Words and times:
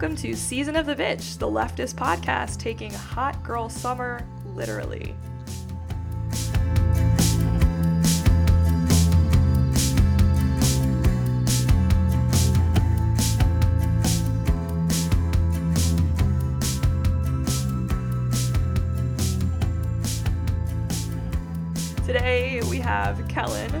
Welcome 0.00 0.16
to 0.16 0.34
Season 0.34 0.76
of 0.76 0.86
the 0.86 0.96
Bitch, 0.96 1.36
the 1.36 1.46
leftist 1.46 1.94
podcast 1.94 2.58
taking 2.58 2.90
hot 2.90 3.42
girl 3.42 3.68
summer 3.68 4.26
literally. 4.46 5.14
Today 22.06 22.62
we 22.70 22.78
have 22.78 23.28
Kellen 23.28 23.74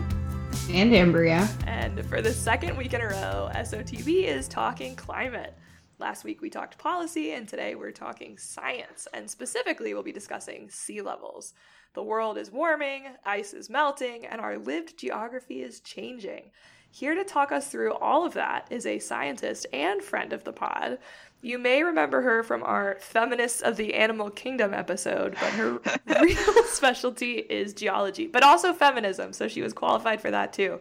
and 0.68 0.92
Ambria. 0.92 1.48
And 1.66 2.04
for 2.04 2.20
the 2.20 2.30
second 2.30 2.76
week 2.76 2.92
in 2.92 3.00
a 3.00 3.08
row, 3.08 3.48
SOTB 3.54 4.24
is 4.24 4.48
talking 4.48 4.94
climate. 4.96 5.56
Last 6.00 6.24
week 6.24 6.40
we 6.40 6.48
talked 6.48 6.78
policy, 6.78 7.32
and 7.32 7.46
today 7.46 7.74
we're 7.74 7.90
talking 7.90 8.38
science. 8.38 9.06
And 9.12 9.28
specifically, 9.28 9.92
we'll 9.92 10.02
be 10.02 10.12
discussing 10.12 10.70
sea 10.70 11.02
levels. 11.02 11.52
The 11.92 12.02
world 12.02 12.38
is 12.38 12.50
warming, 12.50 13.08
ice 13.26 13.52
is 13.52 13.68
melting, 13.68 14.24
and 14.24 14.40
our 14.40 14.56
lived 14.56 14.98
geography 14.98 15.62
is 15.62 15.80
changing. 15.80 16.52
Here 16.90 17.14
to 17.14 17.22
talk 17.22 17.52
us 17.52 17.68
through 17.68 17.92
all 17.92 18.24
of 18.24 18.32
that 18.32 18.66
is 18.70 18.86
a 18.86 18.98
scientist 18.98 19.66
and 19.74 20.02
friend 20.02 20.32
of 20.32 20.44
the 20.44 20.54
pod. 20.54 20.98
You 21.42 21.58
may 21.58 21.82
remember 21.82 22.22
her 22.22 22.42
from 22.42 22.62
our 22.62 22.96
Feminists 22.98 23.60
of 23.60 23.76
the 23.76 23.92
Animal 23.92 24.30
Kingdom 24.30 24.72
episode, 24.72 25.36
but 25.38 25.52
her 25.52 25.80
real 26.22 26.64
specialty 26.64 27.40
is 27.40 27.74
geology, 27.74 28.26
but 28.26 28.42
also 28.42 28.72
feminism, 28.72 29.34
so 29.34 29.48
she 29.48 29.60
was 29.60 29.74
qualified 29.74 30.22
for 30.22 30.30
that 30.30 30.54
too. 30.54 30.80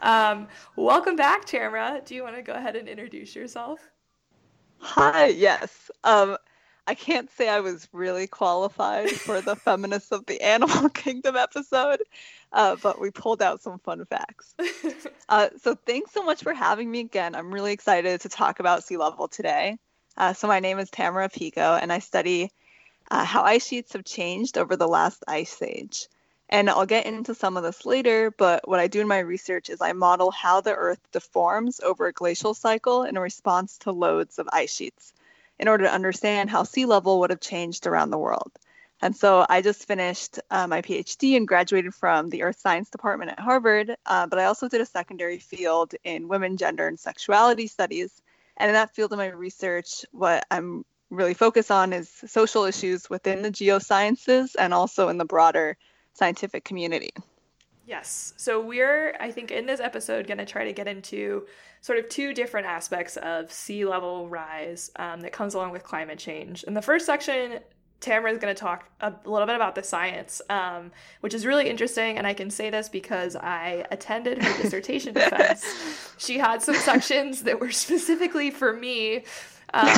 Um, 0.00 0.46
welcome 0.76 1.16
back, 1.16 1.46
Tamara. 1.46 2.02
Do 2.04 2.14
you 2.14 2.22
want 2.22 2.36
to 2.36 2.42
go 2.42 2.52
ahead 2.52 2.76
and 2.76 2.86
introduce 2.86 3.34
yourself? 3.34 3.80
Hi, 4.80 5.26
yes. 5.26 5.90
Um, 6.04 6.36
I 6.86 6.94
can't 6.94 7.30
say 7.30 7.48
I 7.48 7.60
was 7.60 7.88
really 7.92 8.26
qualified 8.26 9.10
for 9.10 9.40
the 9.40 9.56
Feminists 9.64 10.10
of 10.10 10.24
the 10.26 10.40
Animal 10.40 10.88
Kingdom 10.94 11.36
episode, 11.36 12.02
uh, 12.52 12.76
but 12.82 13.00
we 13.00 13.10
pulled 13.10 13.42
out 13.42 13.60
some 13.62 13.78
fun 13.78 14.04
facts. 14.04 14.54
Uh, 15.30 15.50
so 15.60 15.74
thanks 15.74 16.10
so 16.12 16.22
much 16.22 16.42
for 16.42 16.54
having 16.54 16.90
me 16.90 17.00
again. 17.00 17.34
I'm 17.34 17.52
really 17.52 17.74
excited 17.74 18.22
to 18.22 18.30
talk 18.30 18.60
about 18.60 18.82
sea 18.82 18.96
level 18.96 19.28
today. 19.28 19.76
Uh, 20.16 20.32
so 20.32 20.48
my 20.48 20.58
name 20.58 20.78
is 20.78 20.88
Tamara 20.88 21.28
Pico, 21.28 21.74
and 21.76 21.92
I 21.92 21.98
study 21.98 22.50
uh, 23.10 23.26
how 23.26 23.42
ice 23.42 23.66
sheets 23.66 23.92
have 23.92 24.06
changed 24.06 24.56
over 24.56 24.74
the 24.74 24.88
last 24.88 25.22
ice 25.28 25.60
age. 25.60 26.08
And 26.50 26.70
I'll 26.70 26.86
get 26.86 27.06
into 27.06 27.34
some 27.34 27.56
of 27.56 27.62
this 27.62 27.84
later, 27.84 28.30
but 28.30 28.66
what 28.66 28.80
I 28.80 28.86
do 28.86 29.00
in 29.02 29.08
my 29.08 29.18
research 29.18 29.68
is 29.68 29.82
I 29.82 29.92
model 29.92 30.30
how 30.30 30.60
the 30.62 30.74
Earth 30.74 31.00
deforms 31.12 31.80
over 31.80 32.06
a 32.06 32.12
glacial 32.12 32.54
cycle 32.54 33.02
in 33.02 33.18
response 33.18 33.76
to 33.78 33.92
loads 33.92 34.38
of 34.38 34.48
ice 34.50 34.74
sheets 34.74 35.12
in 35.58 35.68
order 35.68 35.84
to 35.84 35.92
understand 35.92 36.48
how 36.48 36.62
sea 36.62 36.86
level 36.86 37.20
would 37.20 37.30
have 37.30 37.40
changed 37.40 37.86
around 37.86 38.10
the 38.10 38.18
world. 38.18 38.50
And 39.00 39.14
so 39.14 39.46
I 39.48 39.60
just 39.60 39.86
finished 39.86 40.40
uh, 40.50 40.66
my 40.66 40.82
PhD 40.82 41.36
and 41.36 41.46
graduated 41.46 41.94
from 41.94 42.30
the 42.30 42.42
Earth 42.42 42.58
Science 42.58 42.90
Department 42.90 43.30
at 43.30 43.38
Harvard, 43.38 43.94
uh, 44.06 44.26
but 44.26 44.38
I 44.38 44.44
also 44.44 44.68
did 44.68 44.80
a 44.80 44.86
secondary 44.86 45.38
field 45.38 45.94
in 46.02 46.28
women, 46.28 46.56
gender, 46.56 46.88
and 46.88 46.98
sexuality 46.98 47.66
studies. 47.66 48.22
And 48.56 48.68
in 48.68 48.74
that 48.74 48.94
field 48.94 49.12
of 49.12 49.18
my 49.18 49.28
research, 49.28 50.04
what 50.10 50.46
I'm 50.50 50.84
really 51.10 51.34
focused 51.34 51.70
on 51.70 51.92
is 51.92 52.10
social 52.26 52.64
issues 52.64 53.08
within 53.08 53.42
the 53.42 53.52
geosciences 53.52 54.56
and 54.58 54.74
also 54.74 55.08
in 55.08 55.18
the 55.18 55.24
broader 55.24 55.76
scientific 56.18 56.64
community. 56.64 57.10
Yes. 57.86 58.34
So 58.36 58.60
we're, 58.60 59.16
I 59.18 59.30
think, 59.30 59.50
in 59.50 59.64
this 59.64 59.80
episode, 59.80 60.26
going 60.26 60.38
to 60.38 60.44
try 60.44 60.64
to 60.64 60.74
get 60.74 60.86
into 60.86 61.46
sort 61.80 61.98
of 61.98 62.08
two 62.10 62.34
different 62.34 62.66
aspects 62.66 63.16
of 63.16 63.50
sea 63.50 63.86
level 63.86 64.28
rise 64.28 64.90
um, 64.96 65.20
that 65.20 65.32
comes 65.32 65.54
along 65.54 65.70
with 65.70 65.84
climate 65.84 66.18
change. 66.18 66.64
In 66.64 66.74
the 66.74 66.82
first 66.82 67.06
section, 67.06 67.60
Tamara 68.00 68.32
is 68.32 68.38
going 68.38 68.54
to 68.54 68.60
talk 68.60 68.90
a 69.00 69.14
little 69.24 69.46
bit 69.46 69.56
about 69.56 69.74
the 69.74 69.82
science, 69.82 70.42
um, 70.50 70.92
which 71.20 71.32
is 71.32 71.46
really 71.46 71.70
interesting. 71.70 72.18
And 72.18 72.26
I 72.26 72.34
can 72.34 72.50
say 72.50 72.68
this 72.68 72.88
because 72.88 73.34
I 73.34 73.86
attended 73.90 74.42
her 74.42 74.62
dissertation 74.62 75.14
defense. 75.14 75.64
She 76.18 76.36
had 76.38 76.62
some 76.62 76.74
sections 76.74 77.44
that 77.44 77.58
were 77.58 77.70
specifically 77.70 78.50
for 78.50 78.72
me 78.72 79.24
um, 79.74 79.88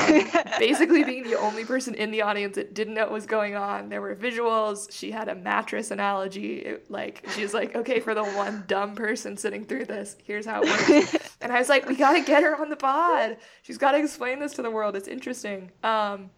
basically 0.58 1.04
being 1.04 1.25
the 1.25 1.38
only 1.38 1.64
person 1.64 1.94
in 1.94 2.10
the 2.10 2.22
audience 2.22 2.56
that 2.56 2.75
didn't 2.75 2.94
know 2.94 3.03
what 3.03 3.12
was 3.12 3.26
going 3.26 3.54
on. 3.54 3.88
There 3.88 4.00
were 4.00 4.14
visuals. 4.14 4.91
She 4.92 5.10
had 5.10 5.28
a 5.28 5.34
mattress 5.34 5.91
analogy. 5.91 6.56
It, 6.56 6.91
like 6.91 7.26
she 7.34 7.42
was 7.42 7.54
like, 7.54 7.75
okay, 7.76 8.00
for 8.00 8.14
the 8.14 8.25
one 8.25 8.64
dumb 8.66 8.94
person 8.94 9.36
sitting 9.36 9.64
through 9.64 9.86
this, 9.86 10.16
here's 10.25 10.47
how 10.47 10.62
it 10.62 10.69
works. 10.69 11.16
and 11.41 11.53
I 11.53 11.59
was 11.59 11.69
like, 11.69 11.88
we 11.88 11.97
got 11.97 12.12
to 12.12 12.22
get 12.22 12.42
her 12.42 12.60
on 12.60 12.69
the 12.70 12.76
pod. 12.76 13.36
She's 13.62 13.78
got 13.78 13.92
to 13.92 13.98
explain 13.98 14.41
this 14.41 14.54
to 14.54 14.62
the 14.62 14.70
world. 14.70 14.97
It's 14.97 15.09
interesting. 15.09 15.70
Um, 15.82 16.30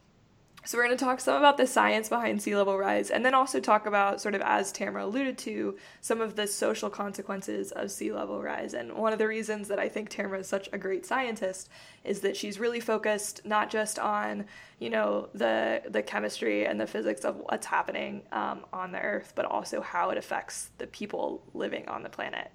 so 0.65 0.79
we're 0.79 0.85
going 0.85 0.97
to 0.97 1.05
talk 1.05 1.19
some 1.19 1.37
about 1.37 1.57
the 1.57 1.67
science 1.67 2.09
behind 2.09 2.41
sea 2.41 2.55
level 2.55 2.79
rise 2.79 3.11
and 3.11 3.25
then 3.25 3.35
also 3.35 3.59
talk 3.59 3.85
about 3.85 4.21
sort 4.21 4.37
of 4.37 4.41
as 4.43 4.71
Tamara 4.71 5.05
alluded 5.05 5.37
to 5.39 5.77
some 6.01 6.21
of 6.21 6.37
the 6.37 6.47
social 6.47 6.89
consequences 6.89 7.73
of 7.73 7.91
sea 7.91 8.13
level 8.13 8.41
rise. 8.41 8.73
And 8.73 8.93
one 8.93 9.13
of 9.13 9.19
the 9.19 9.27
reasons 9.27 9.67
that 9.69 9.81
I 9.81 9.89
think 9.89 10.09
Tamara 10.09 10.39
is 10.39 10.47
such 10.47 10.69
a 10.73 10.79
great 10.79 11.05
scientist 11.05 11.69
is 12.05 12.21
that 12.21 12.37
she's 12.37 12.61
really 12.61 12.79
focused 12.79 13.45
not 13.45 13.71
just 13.71 13.99
on, 13.99 14.45
you 14.79 14.91
know, 14.91 15.29
the 15.35 15.83
the 15.89 16.03
chemistry 16.03 16.65
and 16.65 16.81
the 16.81 16.87
physics 16.87 17.25
of 17.25 17.37
what's 17.39 17.67
happening 17.67 18.23
um, 18.31 18.65
on 18.73 18.93
the 18.93 19.01
earth, 19.01 19.33
but 19.35 19.47
also 19.47 19.81
how 19.81 20.11
it 20.11 20.19
affects 20.19 20.71
the 20.79 20.87
people 20.87 21.43
living 21.55 21.89
on 21.89 22.05
the 22.05 22.09
planet. 22.09 22.53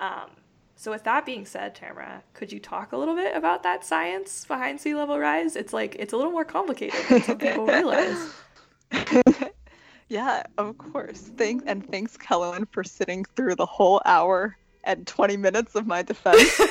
Um, 0.00 0.30
so, 0.76 0.90
with 0.90 1.04
that 1.04 1.24
being 1.24 1.46
said, 1.46 1.74
Tamara, 1.74 2.22
could 2.32 2.52
you 2.52 2.58
talk 2.58 2.92
a 2.92 2.96
little 2.96 3.14
bit 3.14 3.36
about 3.36 3.62
that 3.62 3.84
science 3.84 4.44
behind 4.44 4.80
sea 4.80 4.94
level 4.94 5.18
rise? 5.18 5.56
It's 5.56 5.72
like 5.72 5.96
it's 5.98 6.12
a 6.12 6.16
little 6.16 6.32
more 6.32 6.44
complicated 6.44 7.00
than 7.08 7.22
some 7.22 7.38
people 7.38 7.66
realize. 7.66 8.32
yeah, 10.08 10.42
of 10.58 10.76
course. 10.78 11.30
Thanks 11.36 11.64
and 11.66 11.88
thanks, 11.90 12.16
Kellen, 12.16 12.66
for 12.72 12.82
sitting 12.82 13.24
through 13.36 13.54
the 13.54 13.66
whole 13.66 14.02
hour 14.04 14.56
and 14.82 15.06
20 15.06 15.36
minutes 15.36 15.74
of 15.74 15.86
my 15.86 16.02
defense. 16.02 16.60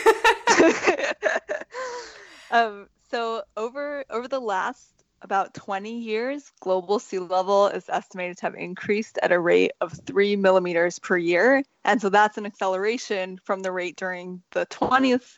um, 2.52 2.88
so 3.10 3.44
over 3.58 4.04
over 4.10 4.28
the 4.28 4.40
last 4.40 5.03
about 5.24 5.54
20 5.54 5.98
years, 5.98 6.52
global 6.60 7.00
sea 7.00 7.20
level 7.20 7.68
is 7.68 7.90
estimated 7.90 8.38
to 8.38 8.46
have 8.46 8.56
increased 8.56 9.18
at 9.24 9.32
a 9.32 9.40
rate 9.40 9.72
of 9.82 9.94
three 10.06 10.36
millimeters 10.36 11.00
per 11.00 11.18
year. 11.18 11.64
And 11.84 12.02
so 12.02 12.10
that's 12.10 12.38
an 12.38 12.46
acceleration 12.46 13.40
from 13.44 13.62
the 13.62 13.72
rate 13.72 13.96
during 13.96 14.44
the 14.52 14.66
20th, 14.66 15.38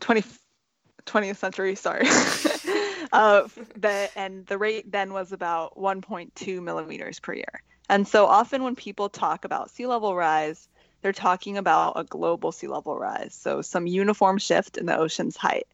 20, 0.00 0.24
20th 1.06 1.36
century, 1.36 1.74
sorry. 1.76 2.06
uh, 3.12 3.48
the, 3.76 4.10
and 4.16 4.44
the 4.46 4.58
rate 4.58 4.90
then 4.90 5.12
was 5.12 5.32
about 5.32 5.78
1.2 5.78 6.62
millimeters 6.62 7.20
per 7.20 7.34
year. 7.34 7.62
And 7.88 8.08
so 8.08 8.26
often 8.26 8.64
when 8.64 8.74
people 8.74 9.08
talk 9.08 9.44
about 9.44 9.70
sea 9.70 9.86
level 9.86 10.16
rise, 10.16 10.68
they're 11.02 11.12
talking 11.12 11.58
about 11.58 11.92
a 11.96 12.04
global 12.04 12.50
sea 12.50 12.66
level 12.66 12.98
rise, 12.98 13.34
so 13.34 13.60
some 13.60 13.86
uniform 13.86 14.38
shift 14.38 14.78
in 14.78 14.86
the 14.86 14.96
ocean's 14.96 15.36
height. 15.36 15.66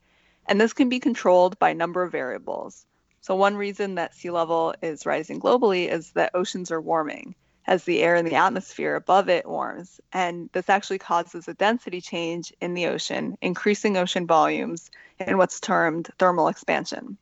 And 0.46 0.60
this 0.60 0.72
can 0.72 0.88
be 0.88 0.98
controlled 0.98 1.56
by 1.60 1.70
a 1.70 1.74
number 1.74 2.02
of 2.02 2.10
variables. 2.10 2.84
So, 3.22 3.34
one 3.34 3.56
reason 3.56 3.97
that 3.97 4.14
sea 4.14 4.31
level 4.31 4.75
is 4.82 5.04
rising 5.04 5.41
globally 5.41 5.88
is 5.91 6.12
that 6.12 6.34
oceans 6.34 6.70
are 6.70 6.81
warming 6.81 7.34
as 7.66 7.84
the 7.84 8.03
air 8.03 8.16
in 8.16 8.25
the 8.25 8.34
atmosphere 8.34 8.97
above 8.97 9.28
it 9.28 9.47
warms. 9.47 10.00
And 10.12 10.48
this 10.53 10.69
actually 10.69 10.98
causes 10.98 11.47
a 11.47 11.54
density 11.54 12.00
change 12.00 12.53
in 12.60 12.75
the 12.75 12.86
ocean, 12.86 13.36
increasing 13.42 13.97
ocean 13.97 14.26
volumes 14.26 14.91
in 15.19 15.38
what's 15.38 15.60
termed 15.60 16.08
thermal 16.19 16.48
expansion. 16.48 17.19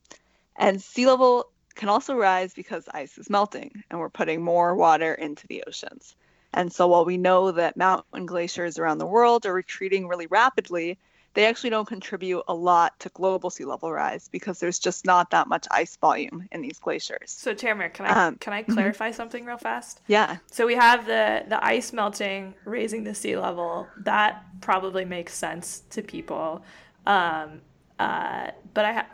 And 0.57 0.81
sea 0.81 1.07
level 1.07 1.51
can 1.75 1.89
also 1.89 2.15
rise 2.15 2.55
because 2.55 2.89
ice 2.93 3.19
is 3.19 3.31
melting 3.31 3.83
and 3.91 4.01
we're 4.01 4.09
putting 4.09 4.43
more 4.43 4.75
water 4.75 5.15
into 5.15 5.47
the 5.49 5.65
oceans. 5.67 6.15
And 6.53 6.73
so, 6.73 6.89
while 6.89 7.05
we 7.05 7.19
know 7.19 7.53
that 7.53 7.77
mountain 7.77 8.25
glaciers 8.25 8.79
around 8.79 8.99
the 8.99 9.07
world 9.07 9.45
are 9.45 9.53
retreating 9.53 10.09
really 10.09 10.27
rapidly, 10.27 10.99
they 11.39 11.47
actually 11.47 11.71
don't 11.71 11.87
contribute 11.87 12.43
a 12.49 12.53
lot 12.53 12.99
to 12.99 13.09
global 13.11 13.49
sea 13.49 13.65
level 13.65 13.93
rise 13.93 14.27
because 14.27 14.59
there's 14.59 14.81
just 14.81 15.07
not 15.07 15.31
that 15.31 15.47
much 15.47 15.69
ice 15.71 15.95
volume 15.95 16.49
in 16.51 16.63
these 16.63 16.81
glaciers. 16.81 17.31
So 17.31 17.55
Tamara, 17.55 17.91
can 17.91 18.07
I 18.07 18.27
um, 18.27 18.35
can 18.39 18.53
I 18.53 18.65
mm-hmm. 18.65 18.73
clarify 18.73 19.13
something 19.13 19.45
real 19.45 19.57
fast? 19.57 20.01
Yeah. 20.09 20.39
So 20.51 20.67
we 20.67 20.75
have 20.75 21.07
the 21.07 21.45
the 21.49 21.65
ice 21.65 21.93
melting, 21.93 22.55
raising 22.65 23.05
the 23.05 23.15
sea 23.15 23.37
level. 23.37 23.87
That 23.99 24.43
probably 24.61 25.05
makes 25.05 25.33
sense 25.33 25.85
to 25.91 26.03
people. 26.03 26.65
Um, 27.07 27.61
uh, 28.01 28.51
but 28.75 28.85
I 28.85 28.93
ha- 28.95 29.07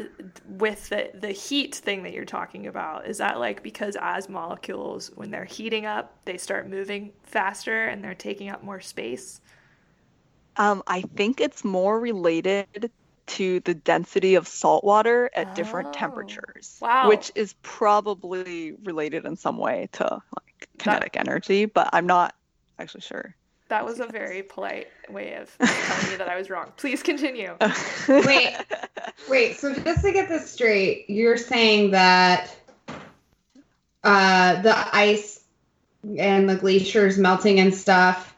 with 0.48 0.88
the 0.88 1.10
the 1.12 1.32
heat 1.32 1.74
thing 1.74 2.04
that 2.04 2.14
you're 2.14 2.24
talking 2.24 2.66
about, 2.66 3.06
is 3.06 3.18
that 3.18 3.38
like 3.38 3.62
because 3.62 3.98
as 4.00 4.30
molecules 4.30 5.10
when 5.14 5.30
they're 5.30 5.44
heating 5.44 5.84
up, 5.84 6.16
they 6.24 6.38
start 6.38 6.70
moving 6.70 7.12
faster 7.22 7.84
and 7.84 8.02
they're 8.02 8.14
taking 8.14 8.48
up 8.48 8.64
more 8.64 8.80
space? 8.80 9.42
Um, 10.56 10.82
I 10.86 11.02
think 11.02 11.40
it's 11.40 11.64
more 11.64 11.98
related 11.98 12.90
to 13.26 13.60
the 13.60 13.74
density 13.74 14.34
of 14.34 14.46
salt 14.46 14.84
water 14.84 15.30
at 15.34 15.48
oh. 15.48 15.54
different 15.54 15.92
temperatures. 15.92 16.78
Wow. 16.80 17.08
Which 17.08 17.32
is 17.34 17.54
probably 17.62 18.72
related 18.84 19.24
in 19.24 19.36
some 19.36 19.58
way 19.58 19.88
to 19.92 20.04
like 20.04 20.68
kinetic 20.78 21.14
that, 21.14 21.20
energy, 21.20 21.64
but 21.64 21.90
I'm 21.92 22.06
not 22.06 22.34
actually 22.78 23.02
sure. 23.02 23.34
That 23.68 23.84
was 23.84 23.98
a 23.98 24.06
very 24.06 24.42
polite 24.42 24.88
way 25.08 25.34
of 25.34 25.56
telling 25.58 26.10
me 26.10 26.16
that 26.16 26.28
I 26.28 26.36
was 26.36 26.50
wrong. 26.50 26.72
Please 26.76 27.02
continue. 27.02 27.56
Wait. 28.08 28.56
Wait, 29.28 29.56
so 29.56 29.74
just 29.74 30.04
to 30.04 30.12
get 30.12 30.28
this 30.28 30.50
straight, 30.50 31.08
you're 31.08 31.38
saying 31.38 31.92
that 31.92 32.54
uh, 34.02 34.60
the 34.60 34.96
ice 34.96 35.40
and 36.18 36.48
the 36.48 36.56
glaciers 36.56 37.16
melting 37.16 37.58
and 37.58 37.74
stuff 37.74 38.33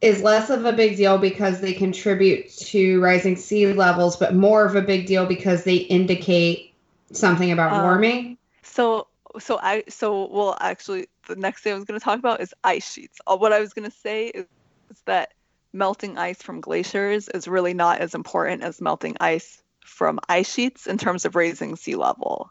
is 0.00 0.22
less 0.22 0.50
of 0.50 0.64
a 0.64 0.72
big 0.72 0.96
deal 0.96 1.18
because 1.18 1.60
they 1.60 1.72
contribute 1.72 2.48
to 2.50 3.00
rising 3.02 3.36
sea 3.36 3.66
levels, 3.72 4.16
but 4.16 4.34
more 4.34 4.64
of 4.64 4.74
a 4.76 4.82
big 4.82 5.06
deal 5.06 5.26
because 5.26 5.64
they 5.64 5.76
indicate 5.76 6.74
something 7.12 7.50
about 7.50 7.72
Um, 7.72 7.82
warming. 7.82 8.38
So 8.62 9.08
so 9.38 9.58
I 9.58 9.84
so 9.88 10.26
well 10.30 10.56
actually 10.60 11.08
the 11.28 11.36
next 11.36 11.62
thing 11.62 11.72
I 11.72 11.76
was 11.76 11.84
going 11.84 11.98
to 12.00 12.04
talk 12.04 12.18
about 12.18 12.40
is 12.40 12.54
ice 12.64 12.90
sheets. 12.92 13.18
Uh, 13.26 13.36
What 13.36 13.52
I 13.52 13.60
was 13.60 13.72
going 13.74 13.88
to 13.90 13.96
say 13.96 14.28
is, 14.28 14.46
is 14.90 15.02
that 15.06 15.32
melting 15.72 16.18
ice 16.18 16.42
from 16.42 16.60
glaciers 16.60 17.28
is 17.28 17.46
really 17.48 17.74
not 17.74 18.00
as 18.00 18.14
important 18.14 18.62
as 18.62 18.80
melting 18.80 19.16
ice 19.20 19.62
from 19.84 20.18
ice 20.28 20.52
sheets 20.52 20.86
in 20.86 20.98
terms 20.98 21.24
of 21.24 21.36
raising 21.36 21.76
sea 21.76 21.96
level. 21.96 22.50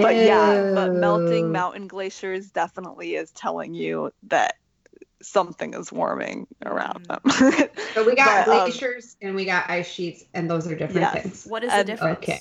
But 0.00 0.18
yeah, 0.18 0.62
but 0.72 0.92
melting 0.94 1.52
mountain 1.52 1.88
glaciers 1.88 2.50
definitely 2.50 3.14
is 3.16 3.32
telling 3.32 3.74
you 3.74 4.12
that 4.24 4.56
something 5.22 5.74
is 5.74 5.92
warming 5.92 6.46
around 6.64 7.06
them. 7.06 7.20
So 7.94 8.04
we 8.04 8.14
got 8.14 8.46
but, 8.46 8.56
um, 8.56 8.70
glaciers 8.70 9.16
and 9.20 9.34
we 9.34 9.44
got 9.44 9.68
ice 9.68 9.88
sheets, 9.88 10.24
and 10.34 10.50
those 10.50 10.66
are 10.66 10.74
different 10.74 11.00
Yes. 11.12 11.22
things. 11.22 11.44
What 11.46 11.64
is 11.64 11.72
the 11.72 11.84
difference? 11.84 12.18
Okay. 12.18 12.40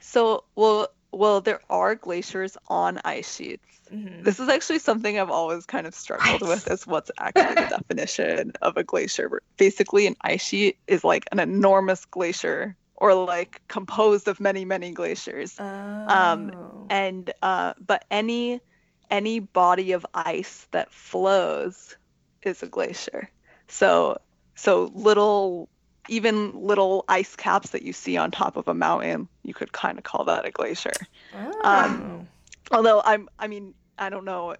so 0.00 0.44
well 0.56 0.88
well 1.12 1.40
there 1.40 1.60
are 1.70 1.94
glaciers 1.94 2.56
on 2.68 3.00
ice 3.04 3.34
sheets. 3.36 3.64
Mhm. 3.92 4.24
This 4.24 4.40
is 4.40 4.48
actually 4.48 4.78
something 4.80 5.18
I've 5.18 5.30
always 5.30 5.66
kind 5.66 5.86
of 5.86 5.94
struggled 5.94 6.42
Ice. 6.42 6.48
with 6.48 6.70
is 6.70 6.86
what's 6.86 7.10
actually 7.18 7.54
the 7.54 7.68
definition 7.78 8.52
of 8.62 8.76
a 8.76 8.82
glacier. 8.82 9.40
Basically, 9.56 10.06
an 10.06 10.16
ice 10.22 10.42
sheet 10.42 10.78
is 10.86 11.04
like 11.04 11.24
an 11.32 11.38
enormous 11.38 12.04
glacier 12.06 12.76
or 12.96 13.14
like 13.14 13.60
composed 13.68 14.26
of 14.28 14.40
many, 14.40 14.64
many 14.64 14.90
glaciers. 14.92 15.58
Um, 15.60 16.50
Oh. 16.54 16.86
And 16.90 17.32
uh, 17.42 17.74
but 17.86 18.04
any 18.10 18.60
any 19.10 19.38
body 19.38 19.92
of 19.92 20.04
ice 20.14 20.66
that 20.72 20.90
flows 20.92 21.96
is 22.46 22.62
a 22.62 22.66
glacier. 22.66 23.30
So 23.68 24.18
so 24.54 24.90
little 24.94 25.68
even 26.08 26.52
little 26.54 27.04
ice 27.08 27.34
caps 27.34 27.70
that 27.70 27.82
you 27.82 27.92
see 27.92 28.16
on 28.18 28.30
top 28.30 28.56
of 28.56 28.68
a 28.68 28.74
mountain, 28.74 29.26
you 29.42 29.54
could 29.54 29.72
kind 29.72 29.96
of 29.98 30.04
call 30.04 30.24
that 30.26 30.44
a 30.46 30.50
glacier. 30.50 30.92
um, 31.32 32.26
Oh. 32.72 32.76
Although 32.76 33.00
I'm, 33.04 33.28
I 33.38 33.46
mean, 33.46 33.74
I 33.98 34.10
don't 34.10 34.24
know, 34.24 34.54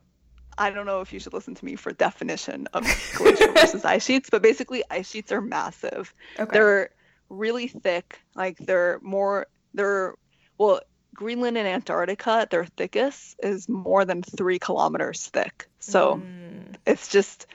I 0.56 0.70
don't 0.70 0.86
know 0.86 1.00
if 1.02 1.12
you 1.12 1.18
should 1.20 1.32
listen 1.34 1.54
to 1.54 1.64
me 1.64 1.76
for 1.76 1.92
definition 1.92 2.66
of 2.72 2.84
glacier 3.16 3.52
versus 3.54 3.84
ice 3.84 4.04
sheets, 4.04 4.30
but 4.30 4.40
basically 4.42 4.82
ice 4.90 5.10
sheets 5.10 5.32
are 5.32 5.40
massive. 5.40 6.14
okay. 6.38 6.50
They're 6.52 6.90
really 7.28 7.68
thick, 7.68 8.20
like 8.34 8.56
they're 8.58 8.98
more, 9.02 9.46
they're 9.74 10.14
well, 10.58 10.80
Greenland 11.14 11.58
and 11.58 11.66
Antarctica, 11.68 12.46
their 12.50 12.64
thickest 12.64 13.36
is 13.42 13.68
more 13.68 14.04
than 14.04 14.22
three 14.22 14.58
kilometers 14.58 15.26
thick. 15.26 15.68
So 15.78 16.16
Mm. 16.16 16.76
it's 16.86 17.08
just 17.08 17.46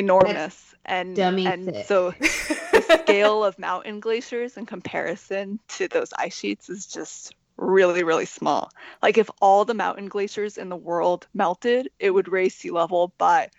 enormous, 0.00 0.74
and 0.84 1.14
dummy 1.16 1.46
and 1.46 1.66
thick. 1.66 1.86
so 1.86 2.10
the 2.20 3.00
scale 3.02 3.44
of 3.44 3.58
mountain 3.58 4.00
glaciers 4.00 4.56
in 4.56 4.66
comparison 4.66 5.60
to 5.68 5.88
those 5.88 6.12
ice 6.18 6.36
sheets 6.38 6.68
is 6.68 6.86
just 6.86 7.34
really, 7.56 8.02
really 8.02 8.24
small. 8.26 8.70
Like 9.02 9.18
if 9.18 9.28
all 9.40 9.64
the 9.64 9.74
mountain 9.74 10.08
glaciers 10.08 10.56
in 10.58 10.68
the 10.70 10.76
world 10.76 11.26
melted, 11.34 11.90
it 11.98 12.10
would 12.10 12.28
raise 12.28 12.54
sea 12.54 12.70
level 12.70 13.12
by 13.18 13.50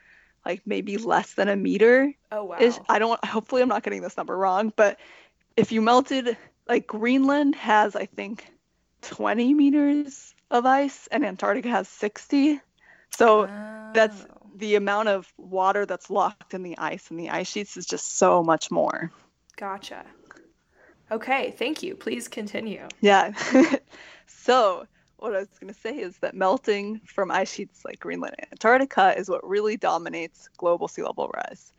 like 0.45 0.61
maybe 0.65 0.97
less 0.97 1.35
than 1.35 1.47
a 1.49 1.55
meter. 1.55 2.11
oh 2.31 2.45
wow. 2.45 2.57
Ish. 2.59 2.75
I 2.89 2.97
don't 2.99 3.23
hopefully 3.23 3.61
I'm 3.61 3.69
not 3.69 3.83
getting 3.83 4.01
this 4.01 4.17
number 4.17 4.35
wrong, 4.37 4.73
but 4.75 4.97
if 5.55 5.71
you 5.71 5.81
melted 5.81 6.35
like 6.67 6.87
Greenland 6.87 7.53
has 7.55 7.95
I 7.95 8.05
think 8.07 8.47
20 9.03 9.53
meters 9.53 10.33
of 10.49 10.65
ice 10.65 11.07
and 11.11 11.23
Antarctica 11.25 11.69
has 11.69 11.87
60. 11.87 12.59
So 13.11 13.45
that's- 13.93 14.25
Oh. 14.29 14.40
The 14.55 14.75
amount 14.75 15.09
of 15.09 15.31
water 15.37 15.85
that's 15.85 16.09
locked 16.09 16.53
in 16.53 16.63
the 16.63 16.77
ice 16.77 17.09
and 17.09 17.19
the 17.19 17.29
ice 17.29 17.49
sheets 17.49 17.77
is 17.77 17.85
just 17.85 18.17
so 18.17 18.43
much 18.43 18.71
more. 18.71 19.11
Gotcha. 19.57 20.05
Okay, 21.11 21.51
thank 21.51 21.83
you. 21.83 21.95
Please 21.95 22.27
continue. 22.27 22.87
Yeah. 23.01 23.33
so, 24.27 24.85
what 25.17 25.35
I 25.35 25.39
was 25.39 25.49
going 25.59 25.73
to 25.73 25.79
say 25.79 25.97
is 25.97 26.17
that 26.19 26.33
melting 26.33 27.01
from 27.05 27.31
ice 27.31 27.51
sheets 27.53 27.83
like 27.85 27.99
Greenland 27.99 28.35
and 28.39 28.47
Antarctica 28.53 29.13
is 29.17 29.29
what 29.29 29.47
really 29.47 29.77
dominates 29.77 30.49
global 30.57 30.87
sea 30.87 31.03
level 31.03 31.29
rise. 31.35 31.73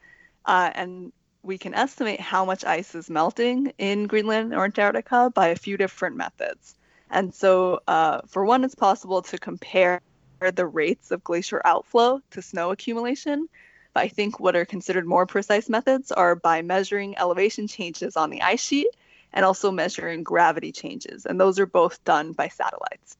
Uh, 0.44 0.70
and 0.74 1.12
we 1.42 1.58
can 1.58 1.74
estimate 1.74 2.20
how 2.20 2.44
much 2.44 2.64
ice 2.64 2.94
is 2.94 3.10
melting 3.10 3.72
in 3.78 4.06
Greenland 4.06 4.54
or 4.54 4.64
Antarctica 4.64 5.30
by 5.34 5.48
a 5.48 5.56
few 5.56 5.76
different 5.76 6.16
methods. 6.16 6.76
And 7.10 7.34
so, 7.34 7.80
uh, 7.88 8.20
for 8.28 8.44
one, 8.44 8.64
it's 8.64 8.74
possible 8.74 9.22
to 9.22 9.38
compare 9.38 10.00
the 10.50 10.66
rates 10.66 11.10
of 11.10 11.22
glacier 11.22 11.62
outflow 11.64 12.20
to 12.30 12.42
snow 12.42 12.70
accumulation. 12.70 13.48
But 13.94 14.04
I 14.04 14.08
think 14.08 14.40
what 14.40 14.56
are 14.56 14.64
considered 14.64 15.06
more 15.06 15.26
precise 15.26 15.68
methods 15.68 16.10
are 16.10 16.34
by 16.34 16.62
measuring 16.62 17.16
elevation 17.18 17.68
changes 17.68 18.16
on 18.16 18.30
the 18.30 18.40
ice 18.42 18.62
sheet 18.62 18.88
and 19.34 19.44
also 19.44 19.70
measuring 19.70 20.22
gravity 20.22 20.72
changes. 20.72 21.26
And 21.26 21.38
those 21.40 21.58
are 21.58 21.66
both 21.66 22.02
done 22.04 22.32
by 22.32 22.48
satellites. 22.48 23.16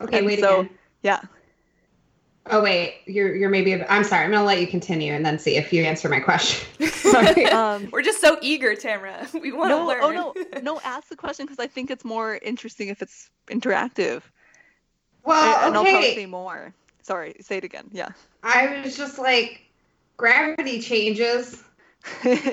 Okay, 0.00 0.18
and 0.18 0.26
wait 0.26 0.40
so- 0.40 0.60
again. 0.60 0.78
Yeah. 1.02 1.20
Oh 2.48 2.62
wait, 2.62 2.98
you're 3.06 3.34
you're 3.34 3.50
maybe. 3.50 3.74
I'm 3.74 4.04
sorry. 4.04 4.24
I'm 4.24 4.30
gonna 4.30 4.44
let 4.44 4.60
you 4.60 4.68
continue 4.68 5.12
and 5.12 5.26
then 5.26 5.36
see 5.38 5.56
if 5.56 5.72
you 5.72 5.82
answer 5.82 6.08
my 6.08 6.20
question. 6.20 6.66
Um, 7.52 7.88
We're 7.90 8.02
just 8.02 8.20
so 8.20 8.38
eager, 8.42 8.74
Tamara. 8.74 9.26
We 9.40 9.52
want 9.52 9.70
to 9.70 9.76
no, 9.76 9.86
learn. 9.86 10.00
oh 10.02 10.10
no, 10.12 10.60
no, 10.60 10.80
ask 10.84 11.08
the 11.08 11.16
question 11.16 11.46
because 11.46 11.58
I 11.58 11.66
think 11.66 11.90
it's 11.90 12.04
more 12.04 12.36
interesting 12.36 12.88
if 12.88 13.02
it's 13.02 13.30
interactive. 13.48 14.22
Well, 15.26 15.66
and 15.66 15.76
I'll 15.76 15.84
probably 15.84 16.02
say 16.02 16.12
okay. 16.12 16.26
more. 16.26 16.72
Sorry, 17.02 17.36
say 17.40 17.58
it 17.58 17.64
again. 17.64 17.88
Yeah. 17.92 18.10
I 18.42 18.80
was 18.82 18.96
just 18.96 19.18
like, 19.18 19.62
gravity 20.16 20.80
changes. 20.80 21.62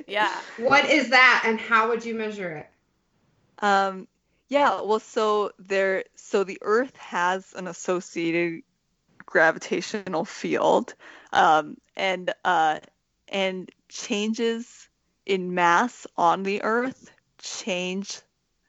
Yeah. 0.07 0.35
What 0.57 0.89
is 0.89 1.11
that, 1.11 1.43
and 1.45 1.59
how 1.59 1.89
would 1.89 2.03
you 2.03 2.15
measure 2.15 2.57
it? 2.57 2.69
Um, 3.59 4.07
yeah, 4.49 4.81
well, 4.81 4.99
so 4.99 5.51
there, 5.59 6.05
so 6.15 6.43
the 6.43 6.57
Earth 6.61 6.95
has 6.97 7.53
an 7.53 7.67
associated 7.67 8.63
gravitational 9.25 10.25
field, 10.25 10.95
um, 11.31 11.77
and 11.95 12.33
uh, 12.44 12.80
and 13.27 13.69
changes 13.89 14.89
in 15.25 15.53
mass 15.53 16.07
on 16.18 16.44
the 16.44 16.63
Earth 16.63 17.11
change 17.37 18.21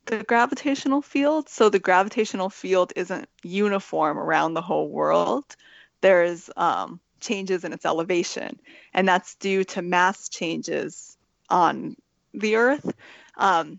the 0.07 0.23
gravitational 0.25 1.03
field. 1.03 1.49
So 1.49 1.69
the 1.69 1.79
gravitational 1.79 2.51
field 2.51 2.93
isn't 2.97 3.29
uniform 3.43 4.19
around 4.19 4.55
the 4.55 4.63
whole 4.63 4.89
world. 4.89 5.57
There's 6.01 6.51
um, 6.57 7.01
changes 7.21 7.65
in 7.65 7.73
its 7.73 7.87
elevation, 7.87 8.61
and 8.93 9.09
that's 9.09 9.35
due 9.37 9.65
to 9.65 9.83
mass 9.83 10.29
changes 10.29 11.17
on 11.49 11.97
the 12.33 12.57
Earth. 12.57 12.95
Um, 13.37 13.79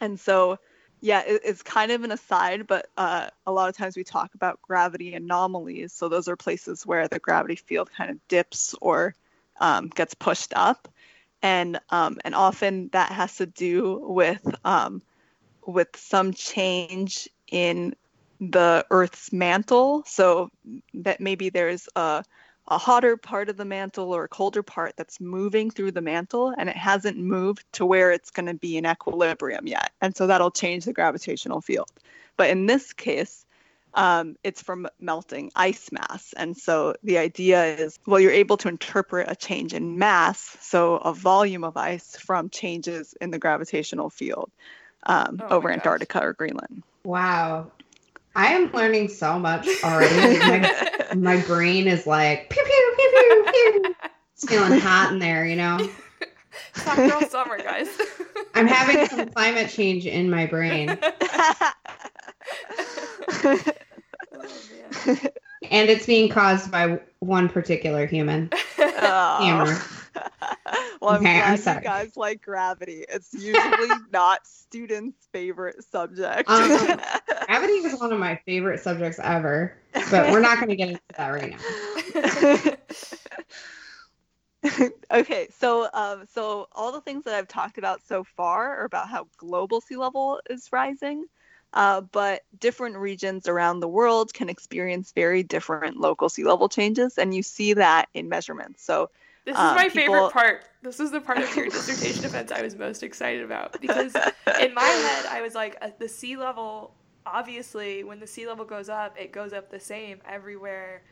and 0.00 0.18
so, 0.18 0.58
yeah, 1.00 1.22
it, 1.26 1.42
it's 1.44 1.62
kind 1.62 1.90
of 1.90 2.04
an 2.04 2.12
aside, 2.12 2.66
but 2.66 2.86
uh, 2.96 3.28
a 3.46 3.52
lot 3.52 3.68
of 3.68 3.76
times 3.76 3.96
we 3.96 4.04
talk 4.04 4.34
about 4.34 4.62
gravity 4.62 5.14
anomalies. 5.14 5.92
So 5.92 6.08
those 6.08 6.28
are 6.28 6.36
places 6.36 6.86
where 6.86 7.08
the 7.08 7.18
gravity 7.18 7.56
field 7.56 7.90
kind 7.90 8.10
of 8.10 8.28
dips 8.28 8.74
or 8.80 9.14
um, 9.60 9.88
gets 9.88 10.14
pushed 10.14 10.52
up, 10.54 10.88
and 11.42 11.80
um, 11.90 12.18
and 12.24 12.34
often 12.34 12.88
that 12.92 13.12
has 13.12 13.36
to 13.36 13.46
do 13.46 13.98
with 14.02 14.42
um, 14.64 15.02
with 15.72 15.88
some 15.96 16.32
change 16.32 17.28
in 17.50 17.94
the 18.40 18.86
Earth's 18.90 19.32
mantle. 19.32 20.02
So 20.06 20.50
that 20.94 21.20
maybe 21.20 21.50
there's 21.50 21.88
a 21.96 22.24
a 22.70 22.78
hotter 22.78 23.16
part 23.16 23.48
of 23.48 23.56
the 23.56 23.64
mantle 23.64 24.14
or 24.14 24.24
a 24.24 24.28
colder 24.28 24.62
part 24.62 24.96
that's 24.96 25.20
moving 25.20 25.70
through 25.70 25.90
the 25.90 26.00
mantle 26.00 26.54
and 26.56 26.68
it 26.68 26.76
hasn't 26.76 27.18
moved 27.18 27.64
to 27.72 27.84
where 27.84 28.12
it's 28.12 28.30
going 28.30 28.46
to 28.46 28.54
be 28.54 28.76
in 28.76 28.86
equilibrium 28.86 29.66
yet. 29.66 29.90
And 30.00 30.16
so 30.16 30.28
that'll 30.28 30.52
change 30.52 30.84
the 30.84 30.92
gravitational 30.92 31.60
field. 31.60 31.90
But 32.36 32.50
in 32.50 32.66
this 32.66 32.92
case, 32.92 33.44
um, 33.94 34.36
it's 34.44 34.62
from 34.62 34.86
melting 35.00 35.50
ice 35.56 35.90
mass. 35.90 36.32
And 36.36 36.56
so 36.56 36.94
the 37.02 37.18
idea 37.18 37.64
is 37.64 37.98
well, 38.06 38.20
you're 38.20 38.30
able 38.30 38.56
to 38.58 38.68
interpret 38.68 39.28
a 39.28 39.34
change 39.34 39.74
in 39.74 39.98
mass, 39.98 40.56
so 40.60 40.96
a 40.98 41.12
volume 41.12 41.64
of 41.64 41.76
ice 41.76 42.16
from 42.16 42.50
changes 42.50 43.14
in 43.20 43.32
the 43.32 43.38
gravitational 43.40 44.10
field 44.10 44.52
um, 45.04 45.40
Oh 45.42 45.48
my 45.48 45.54
over 45.56 45.68
gosh. 45.68 45.78
Antarctica 45.78 46.22
or 46.22 46.32
Greenland. 46.32 46.82
Wow, 47.04 47.70
I 48.36 48.48
am 48.54 48.70
learning 48.72 49.08
so 49.08 49.38
much 49.38 49.66
already. 49.82 50.38
my, 50.38 51.14
my 51.16 51.40
brain 51.42 51.88
is 51.88 52.06
like 52.06 52.48
pew 52.50 52.62
pew 52.62 52.94
pew 52.96 53.10
pew 53.12 53.44
pew. 53.52 53.94
It's 54.34 54.44
feeling 54.48 54.78
hot 54.80 55.12
in 55.12 55.18
there, 55.18 55.44
you 55.46 55.56
know. 55.56 55.90
Top 56.74 56.96
girl 56.96 57.20
summer, 57.28 57.58
guys. 57.58 57.88
I'm 58.54 58.66
having 58.66 59.06
some 59.06 59.28
climate 59.30 59.70
change 59.70 60.06
in 60.06 60.30
my 60.30 60.46
brain, 60.46 60.98
man. 63.42 63.60
and 65.70 65.90
it's 65.90 66.06
being 66.06 66.28
caused 66.28 66.70
by 66.70 67.00
one 67.20 67.48
particular 67.48 68.06
human. 68.06 68.50
Oh. 69.02 69.38
Hammer. 69.42 69.80
I'm 71.02 71.16
okay, 71.16 71.38
glad 71.38 71.66
I'm 71.66 71.76
you 71.76 71.82
guys 71.82 72.16
like 72.16 72.42
gravity. 72.42 73.06
It's 73.08 73.32
usually 73.32 73.88
not 74.12 74.46
students' 74.46 75.26
favorite 75.32 75.82
subject. 75.90 76.50
Um, 76.50 77.00
gravity 77.46 77.72
is 77.72 77.98
one 77.98 78.12
of 78.12 78.18
my 78.18 78.38
favorite 78.44 78.80
subjects 78.80 79.18
ever, 79.22 79.74
but 80.10 80.30
we're 80.30 80.40
not 80.40 80.58
going 80.58 80.68
to 80.68 80.76
get 80.76 80.88
into 80.88 81.00
that 81.16 81.28
right 81.28 81.56
now. 84.62 84.80
okay, 85.10 85.48
so 85.58 85.88
um, 85.94 86.24
so 86.32 86.68
all 86.72 86.92
the 86.92 87.00
things 87.00 87.24
that 87.24 87.34
I've 87.34 87.48
talked 87.48 87.78
about 87.78 88.02
so 88.06 88.24
far 88.24 88.80
are 88.80 88.84
about 88.84 89.08
how 89.08 89.28
global 89.38 89.80
sea 89.80 89.96
level 89.96 90.40
is 90.50 90.68
rising. 90.72 91.24
Uh, 91.72 92.00
but 92.00 92.42
different 92.58 92.96
regions 92.96 93.46
around 93.46 93.80
the 93.80 93.88
world 93.88 94.34
can 94.34 94.48
experience 94.48 95.12
very 95.12 95.42
different 95.42 95.96
local 95.98 96.28
sea 96.28 96.44
level 96.44 96.68
changes, 96.68 97.16
and 97.16 97.32
you 97.32 97.42
see 97.42 97.72
that 97.74 98.08
in 98.12 98.28
measurements. 98.28 98.82
So, 98.82 99.10
this 99.44 99.54
is 99.54 99.60
um, 99.60 99.76
my 99.76 99.88
people... 99.88 100.14
favorite 100.14 100.32
part. 100.32 100.64
This 100.82 100.98
is 100.98 101.10
the 101.12 101.20
part 101.20 101.38
of 101.38 101.54
your 101.54 101.66
dissertation 101.66 102.22
defense 102.22 102.50
I 102.50 102.62
was 102.62 102.76
most 102.76 103.02
excited 103.02 103.42
about 103.42 103.80
because 103.80 104.14
in 104.60 104.74
my 104.74 104.82
head 104.82 105.26
I 105.26 105.40
was 105.42 105.54
like, 105.54 105.76
uh, 105.80 105.90
the 105.98 106.08
sea 106.08 106.36
level. 106.36 106.94
Obviously, 107.26 108.02
when 108.02 108.18
the 108.18 108.26
sea 108.26 108.46
level 108.46 108.64
goes 108.64 108.88
up, 108.88 109.14
it 109.18 109.30
goes 109.30 109.52
up 109.52 109.70
the 109.70 109.78
same 109.78 110.20
everywhere 110.26 111.02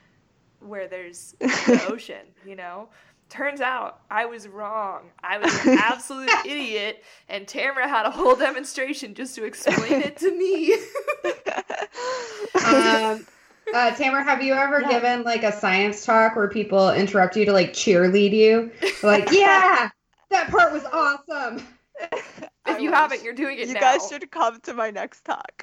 where 0.60 0.88
there's 0.88 1.36
the 1.38 1.84
ocean. 1.88 2.26
You 2.44 2.56
know, 2.56 2.88
Turns 3.28 3.60
out 3.60 4.00
I 4.10 4.24
was 4.24 4.48
wrong. 4.48 5.10
I 5.22 5.38
was 5.38 5.66
an 5.66 5.78
absolute 5.78 6.30
idiot, 6.46 7.04
and 7.28 7.46
Tamara 7.46 7.86
had 7.86 8.06
a 8.06 8.10
whole 8.10 8.36
demonstration 8.36 9.14
just 9.14 9.34
to 9.34 9.44
explain 9.44 10.00
it 10.02 10.16
to 10.18 10.30
me. 10.34 10.72
um, 12.64 13.26
uh, 13.74 13.90
Tamara, 13.96 14.24
have 14.24 14.42
you 14.42 14.54
ever 14.54 14.80
yeah. 14.80 14.88
given 14.88 15.24
like 15.24 15.42
a 15.42 15.52
science 15.52 16.06
talk 16.06 16.36
where 16.36 16.48
people 16.48 16.90
interrupt 16.90 17.36
you 17.36 17.44
to 17.44 17.52
like 17.52 17.74
cheerlead 17.74 18.32
you? 18.32 18.70
Like, 19.02 19.30
yeah, 19.30 19.90
that 20.30 20.50
part 20.50 20.72
was 20.72 20.84
awesome. 20.86 21.66
If 22.68 22.76
I 22.76 22.78
you 22.78 22.90
wish. 22.90 22.98
haven't, 22.98 23.22
you're 23.24 23.34
doing 23.34 23.58
it 23.58 23.68
you 23.68 23.74
now. 23.74 23.80
guys 23.80 24.08
should 24.08 24.30
come 24.30 24.60
to 24.60 24.74
my 24.74 24.90
next 24.90 25.24
talk. 25.24 25.62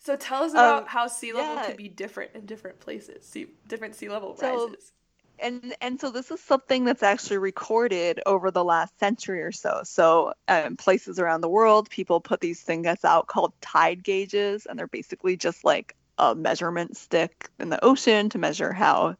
so 0.00 0.16
tell 0.16 0.42
us 0.42 0.52
about 0.52 0.82
um, 0.82 0.88
how 0.88 1.06
sea 1.06 1.32
level 1.32 1.54
yeah. 1.54 1.66
could 1.66 1.76
be 1.76 1.88
different 1.88 2.32
in 2.34 2.46
different 2.46 2.80
places, 2.80 3.24
sea, 3.24 3.46
different 3.68 3.94
sea 3.94 4.08
level 4.08 4.36
so, 4.36 4.68
rises. 4.68 4.92
And 5.40 5.74
and 5.80 6.00
so 6.00 6.10
this 6.10 6.30
is 6.30 6.40
something 6.40 6.84
that's 6.84 7.02
actually 7.02 7.38
recorded 7.38 8.20
over 8.26 8.50
the 8.50 8.64
last 8.64 8.98
century 8.98 9.42
or 9.42 9.52
so. 9.52 9.82
So 9.84 10.32
um, 10.48 10.76
places 10.76 11.20
around 11.20 11.42
the 11.42 11.48
world, 11.48 11.88
people 11.90 12.20
put 12.20 12.40
these 12.40 12.60
things 12.60 13.04
out 13.04 13.28
called 13.28 13.52
tide 13.60 14.02
gauges, 14.02 14.66
and 14.66 14.78
they're 14.78 14.88
basically 14.88 15.36
just 15.36 15.64
like 15.64 15.94
a 16.18 16.34
measurement 16.34 16.96
stick 16.96 17.48
in 17.60 17.68
the 17.68 17.82
ocean 17.84 18.28
to 18.30 18.38
measure 18.38 18.72
how 18.72 19.16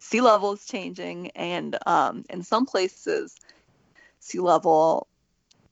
sea 0.00 0.20
level 0.20 0.52
is 0.52 0.66
changing. 0.66 1.30
And 1.30 1.78
um, 1.86 2.24
in 2.28 2.42
some 2.42 2.66
places, 2.66 3.36
sea 4.20 4.40
level 4.40 5.06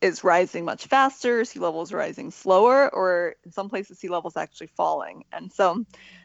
is 0.00 0.22
rising 0.22 0.64
much 0.64 0.86
faster, 0.86 1.44
sea 1.44 1.58
level 1.58 1.82
is 1.82 1.92
rising 1.92 2.30
slower, 2.30 2.88
or 2.92 3.34
in 3.44 3.52
some 3.52 3.68
places 3.68 3.98
sea 3.98 4.08
level 4.08 4.28
is 4.28 4.36
actually 4.36 4.68
falling. 4.68 5.24
And 5.32 5.52
so, 5.52 5.84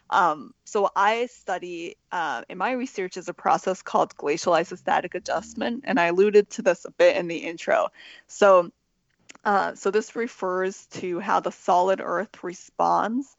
um, 0.10 0.54
so 0.64 0.90
I 0.96 1.26
study 1.28 1.96
uh, 2.12 2.44
in 2.50 2.58
my 2.58 2.72
research 2.72 3.18
is 3.18 3.30
a 3.30 3.34
process 3.34 3.82
called 3.82 4.16
glacial 4.16 4.54
isostatic 4.54 5.16
adjustment, 5.16 5.86
and 5.88 6.00
I 6.00 6.08
alluded 6.08 6.50
to 6.52 6.62
this 6.62 6.86
a 6.86 6.92
bit 6.92 7.18
in 7.18 7.28
the 7.28 7.38
intro. 7.38 7.88
So, 8.28 8.72
uh, 9.44 9.74
so 9.76 9.92
this 9.92 10.16
refers 10.16 10.86
to 10.88 11.20
how 11.20 11.40
the 11.40 11.52
solid 11.52 12.00
Earth 12.02 12.44
responds 12.44 13.36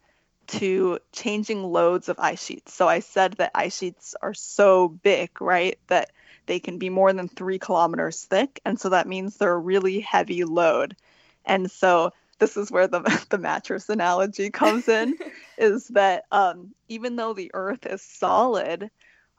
to 0.47 0.99
changing 1.11 1.63
loads 1.63 2.09
of 2.09 2.19
ice 2.19 2.43
sheets. 2.43 2.73
So 2.73 2.87
I 2.87 2.99
said 2.99 3.33
that 3.33 3.51
ice 3.55 3.77
sheets 3.77 4.15
are 4.21 4.33
so 4.33 4.89
big, 4.89 5.41
right, 5.41 5.79
that 5.87 6.11
they 6.45 6.59
can 6.59 6.77
be 6.77 6.89
more 6.89 7.13
than 7.13 7.27
three 7.27 7.59
kilometers 7.59 8.23
thick. 8.23 8.59
And 8.65 8.79
so 8.79 8.89
that 8.89 9.07
means 9.07 9.37
they're 9.37 9.53
a 9.53 9.57
really 9.57 9.99
heavy 9.99 10.43
load. 10.43 10.95
And 11.45 11.69
so 11.69 12.11
this 12.39 12.57
is 12.57 12.71
where 12.71 12.87
the, 12.87 13.01
the 13.29 13.37
mattress 13.37 13.89
analogy 13.89 14.49
comes 14.49 14.87
in 14.87 15.17
is 15.57 15.87
that 15.89 16.25
um, 16.31 16.73
even 16.89 17.15
though 17.15 17.33
the 17.33 17.51
earth 17.53 17.85
is 17.85 18.01
solid, 18.01 18.89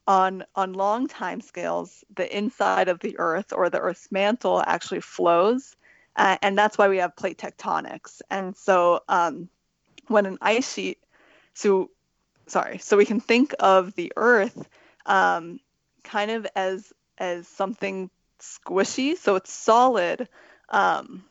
on 0.07 0.45
on 0.55 0.73
long 0.73 1.09
time 1.09 1.41
scales, 1.41 2.05
the 2.15 2.37
inside 2.37 2.89
of 2.89 3.01
the 3.01 3.19
Earth 3.19 3.53
or 3.53 3.69
the 3.69 3.81
Earth's 3.81 4.11
mantle 4.13 4.63
actually 4.67 5.01
flows, 5.01 5.77
uh, 6.17 6.37
and 6.43 6.57
that's 6.57 6.79
why 6.79 6.89
we 6.89 6.99
have 6.99 7.17
plate 7.17 7.39
tectonics. 7.39 8.23
And 8.31 8.57
so, 8.57 9.01
um, 9.09 9.49
when 10.09 10.27
an 10.27 10.39
ice 10.41 10.73
sheet, 10.73 10.99
so 11.55 11.91
sorry, 12.47 12.79
so 12.79 12.97
we 12.97 13.05
can 13.05 13.21
think 13.21 13.55
of 13.59 13.95
the 13.95 14.13
Earth 14.17 14.69
um, 15.07 15.61
kind 16.05 16.31
of 16.31 16.47
as 16.55 16.93
as 17.19 17.49
something 17.49 18.11
squishy. 18.41 19.17
So 19.17 19.37
it's 19.37 19.53
solid, 19.53 20.29
um, 20.69 21.25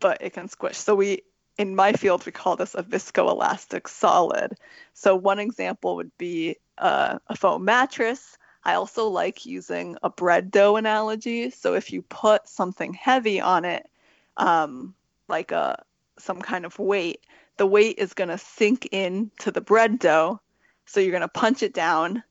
but 0.00 0.22
it 0.22 0.32
can 0.32 0.48
squish. 0.48 0.76
So 0.76 0.94
we, 0.94 1.22
in 1.56 1.74
my 1.74 1.92
field, 1.92 2.24
we 2.24 2.32
call 2.32 2.56
this 2.56 2.74
a 2.74 2.82
viscoelastic 2.82 3.88
solid. 3.88 4.56
So 4.94 5.16
one 5.16 5.38
example 5.38 5.96
would 5.96 6.16
be 6.18 6.56
uh, 6.76 7.18
a 7.26 7.36
foam 7.36 7.64
mattress. 7.64 8.36
I 8.64 8.74
also 8.74 9.08
like 9.08 9.46
using 9.46 9.96
a 10.02 10.10
bread 10.10 10.50
dough 10.50 10.76
analogy. 10.76 11.50
So 11.50 11.74
if 11.74 11.92
you 11.92 12.02
put 12.02 12.48
something 12.48 12.92
heavy 12.92 13.40
on 13.40 13.64
it, 13.64 13.88
um, 14.36 14.94
like 15.28 15.52
a 15.52 15.82
some 16.18 16.40
kind 16.40 16.66
of 16.66 16.78
weight, 16.78 17.24
the 17.58 17.66
weight 17.66 17.98
is 17.98 18.14
going 18.14 18.28
to 18.28 18.38
sink 18.38 18.86
into 18.86 19.50
the 19.50 19.60
bread 19.60 19.98
dough. 19.98 20.40
So 20.86 21.00
you're 21.00 21.12
going 21.12 21.20
to 21.22 21.28
punch 21.28 21.62
it 21.62 21.74
down. 21.74 22.22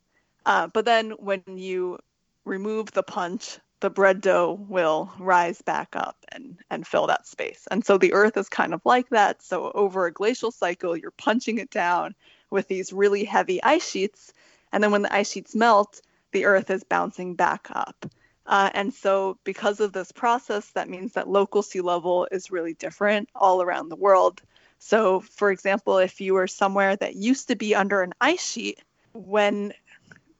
Uh, 0.46 0.68
but 0.68 0.86
then 0.86 1.12
when 1.12 1.44
you 1.48 2.00
remove 2.48 2.92
the 2.92 3.04
punch, 3.04 3.60
the 3.80 3.90
bread 3.90 4.22
dough 4.22 4.60
will 4.68 5.12
rise 5.20 5.62
back 5.62 5.96
up 5.96 6.18
and, 6.32 6.58
and 6.72 6.88
fill 6.88 7.08
that 7.08 7.28
space. 7.28 7.68
And 7.70 7.86
so 7.86 7.98
the 7.98 8.14
earth 8.14 8.38
is 8.38 8.50
kind 8.50 8.74
of 8.74 8.82
like 8.86 9.10
that. 9.10 9.44
So 9.44 9.72
over 9.76 10.06
a 10.06 10.12
glacial 10.12 10.52
cycle, 10.52 10.98
you're 10.98 11.12
punching 11.12 11.60
it 11.60 11.70
down 11.70 12.16
with 12.50 12.68
these 12.68 12.92
really 12.92 13.24
heavy 13.24 13.62
ice 13.62 13.88
sheets. 13.88 14.34
And 14.72 14.84
then 14.84 14.92
when 14.92 15.04
the 15.04 15.14
ice 15.14 15.32
sheets 15.32 15.54
melt, 15.54 16.02
the 16.32 16.46
earth 16.46 16.70
is 16.72 16.84
bouncing 16.84 17.36
back 17.36 17.68
up. 17.72 18.06
Uh, 18.48 18.70
and 18.74 18.94
so, 18.94 19.38
because 19.44 19.82
of 19.82 19.92
this 19.92 20.14
process, 20.14 20.72
that 20.72 20.90
means 20.90 21.14
that 21.14 21.28
local 21.28 21.62
sea 21.62 21.82
level 21.82 22.28
is 22.32 22.50
really 22.50 22.74
different 22.74 23.28
all 23.36 23.62
around 23.62 23.90
the 23.90 23.96
world. 23.98 24.42
So, 24.80 25.20
for 25.20 25.52
example, 25.52 25.98
if 25.98 26.22
you 26.22 26.34
were 26.34 26.48
somewhere 26.48 26.96
that 26.96 27.16
used 27.16 27.50
to 27.50 27.58
be 27.58 27.76
under 27.76 28.02
an 28.02 28.14
ice 28.22 28.46
sheet, 28.46 28.80
when 29.12 29.74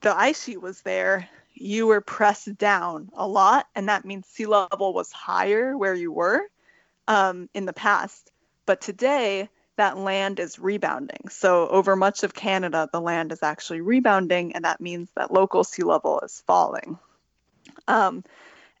the 0.00 0.16
ice 0.16 0.44
sheet 0.44 0.62
was 0.62 0.80
there, 0.82 1.28
you 1.60 1.86
were 1.86 2.00
pressed 2.00 2.56
down 2.58 3.10
a 3.14 3.26
lot, 3.26 3.66
and 3.74 3.88
that 3.88 4.04
means 4.04 4.26
sea 4.26 4.46
level 4.46 4.92
was 4.92 5.12
higher 5.12 5.76
where 5.76 5.94
you 5.94 6.12
were 6.12 6.42
um, 7.06 7.48
in 7.54 7.66
the 7.66 7.72
past. 7.72 8.30
But 8.66 8.80
today, 8.80 9.48
that 9.76 9.96
land 9.96 10.40
is 10.40 10.58
rebounding. 10.58 11.28
So, 11.30 11.68
over 11.68 11.96
much 11.96 12.22
of 12.22 12.34
Canada, 12.34 12.88
the 12.92 13.00
land 13.00 13.32
is 13.32 13.42
actually 13.42 13.80
rebounding, 13.80 14.54
and 14.54 14.64
that 14.64 14.80
means 14.80 15.08
that 15.16 15.32
local 15.32 15.64
sea 15.64 15.84
level 15.84 16.20
is 16.20 16.42
falling. 16.46 16.98
Um, 17.86 18.24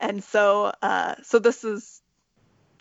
and 0.00 0.22
so, 0.22 0.72
uh, 0.82 1.16
so 1.22 1.38
this 1.38 1.64
is 1.64 2.02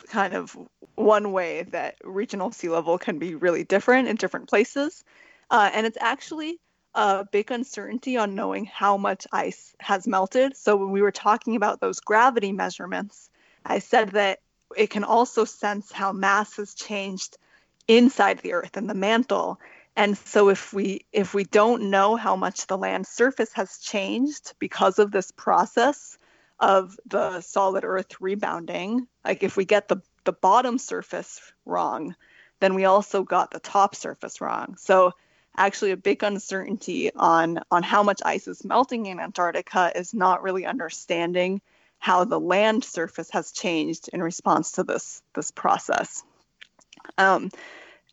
kind 0.08 0.34
of 0.34 0.58
one 0.96 1.32
way 1.32 1.64
that 1.64 1.96
regional 2.04 2.52
sea 2.52 2.70
level 2.70 2.98
can 2.98 3.20
be 3.20 3.36
really 3.36 3.64
different 3.64 4.08
in 4.08 4.16
different 4.16 4.50
places. 4.50 5.04
Uh, 5.50 5.70
and 5.74 5.86
it's 5.86 5.98
actually 6.00 6.60
a 6.96 7.26
big 7.32 7.52
uncertainty 7.52 8.18
on 8.18 8.36
knowing 8.36 8.66
how 8.66 8.98
much 8.98 9.28
ice 9.32 9.76
has 9.80 10.08
melted. 10.08 10.58
So 10.58 10.76
when 10.76 10.92
we 10.92 11.02
were 11.02 11.12
talking 11.12 11.56
about 11.56 11.80
those 11.80 12.00
gravity 12.00 12.52
measurements, 12.52 13.30
I 13.66 13.80
said 13.80 14.12
that 14.12 14.40
it 14.76 14.90
can 14.90 15.04
also 15.04 15.46
sense 15.46 15.92
how 15.92 16.12
mass 16.12 16.58
has 16.58 16.74
changed 16.74 17.38
inside 17.88 18.40
the 18.40 18.54
earth 18.54 18.78
and 18.78 18.90
the 18.90 18.94
mantle. 18.94 19.60
And 19.96 20.18
so 20.18 20.50
if 20.50 20.74
we 20.74 21.06
if 21.12 21.34
we 21.34 21.44
don't 21.44 21.90
know 21.90 22.16
how 22.16 22.36
much 22.36 22.68
the 22.68 22.78
land 22.78 23.08
surface 23.08 23.54
has 23.54 23.78
changed 23.80 24.54
because 24.60 25.00
of 25.00 25.12
this 25.12 25.32
process 25.32 26.18
of 26.60 27.00
the 27.06 27.42
solid 27.42 27.84
earth 27.84 28.20
rebounding, 28.20 29.08
like 29.26 29.44
if 29.44 29.58
we 29.58 29.66
get 29.66 29.88
the 29.88 30.02
the 30.24 30.34
bottom 30.34 30.78
surface 30.78 31.42
wrong, 31.66 32.16
then 32.60 32.76
we 32.76 32.86
also 32.86 33.24
got 33.24 33.52
the 33.52 33.60
top 33.60 33.96
surface 33.96 34.42
wrong. 34.42 34.76
So 34.78 35.14
actually 35.58 35.92
a 35.92 35.98
big 35.98 36.24
uncertainty 36.24 37.14
on 37.14 37.60
on 37.72 37.84
how 37.84 38.04
much 38.04 38.22
ice 38.24 38.48
is 38.48 38.64
melting 38.64 39.08
in 39.08 39.20
Antarctica 39.20 39.92
is 39.96 40.14
not 40.14 40.44
really 40.44 40.66
understanding 40.66 41.62
how 42.00 42.24
the 42.24 42.40
land 42.40 42.84
surface 42.84 43.30
has 43.32 43.52
changed 43.52 44.10
in 44.14 44.22
response 44.22 44.74
to 44.74 44.84
this 44.84 45.22
this 45.34 45.52
process. 45.52 46.24
Um, 47.18 47.50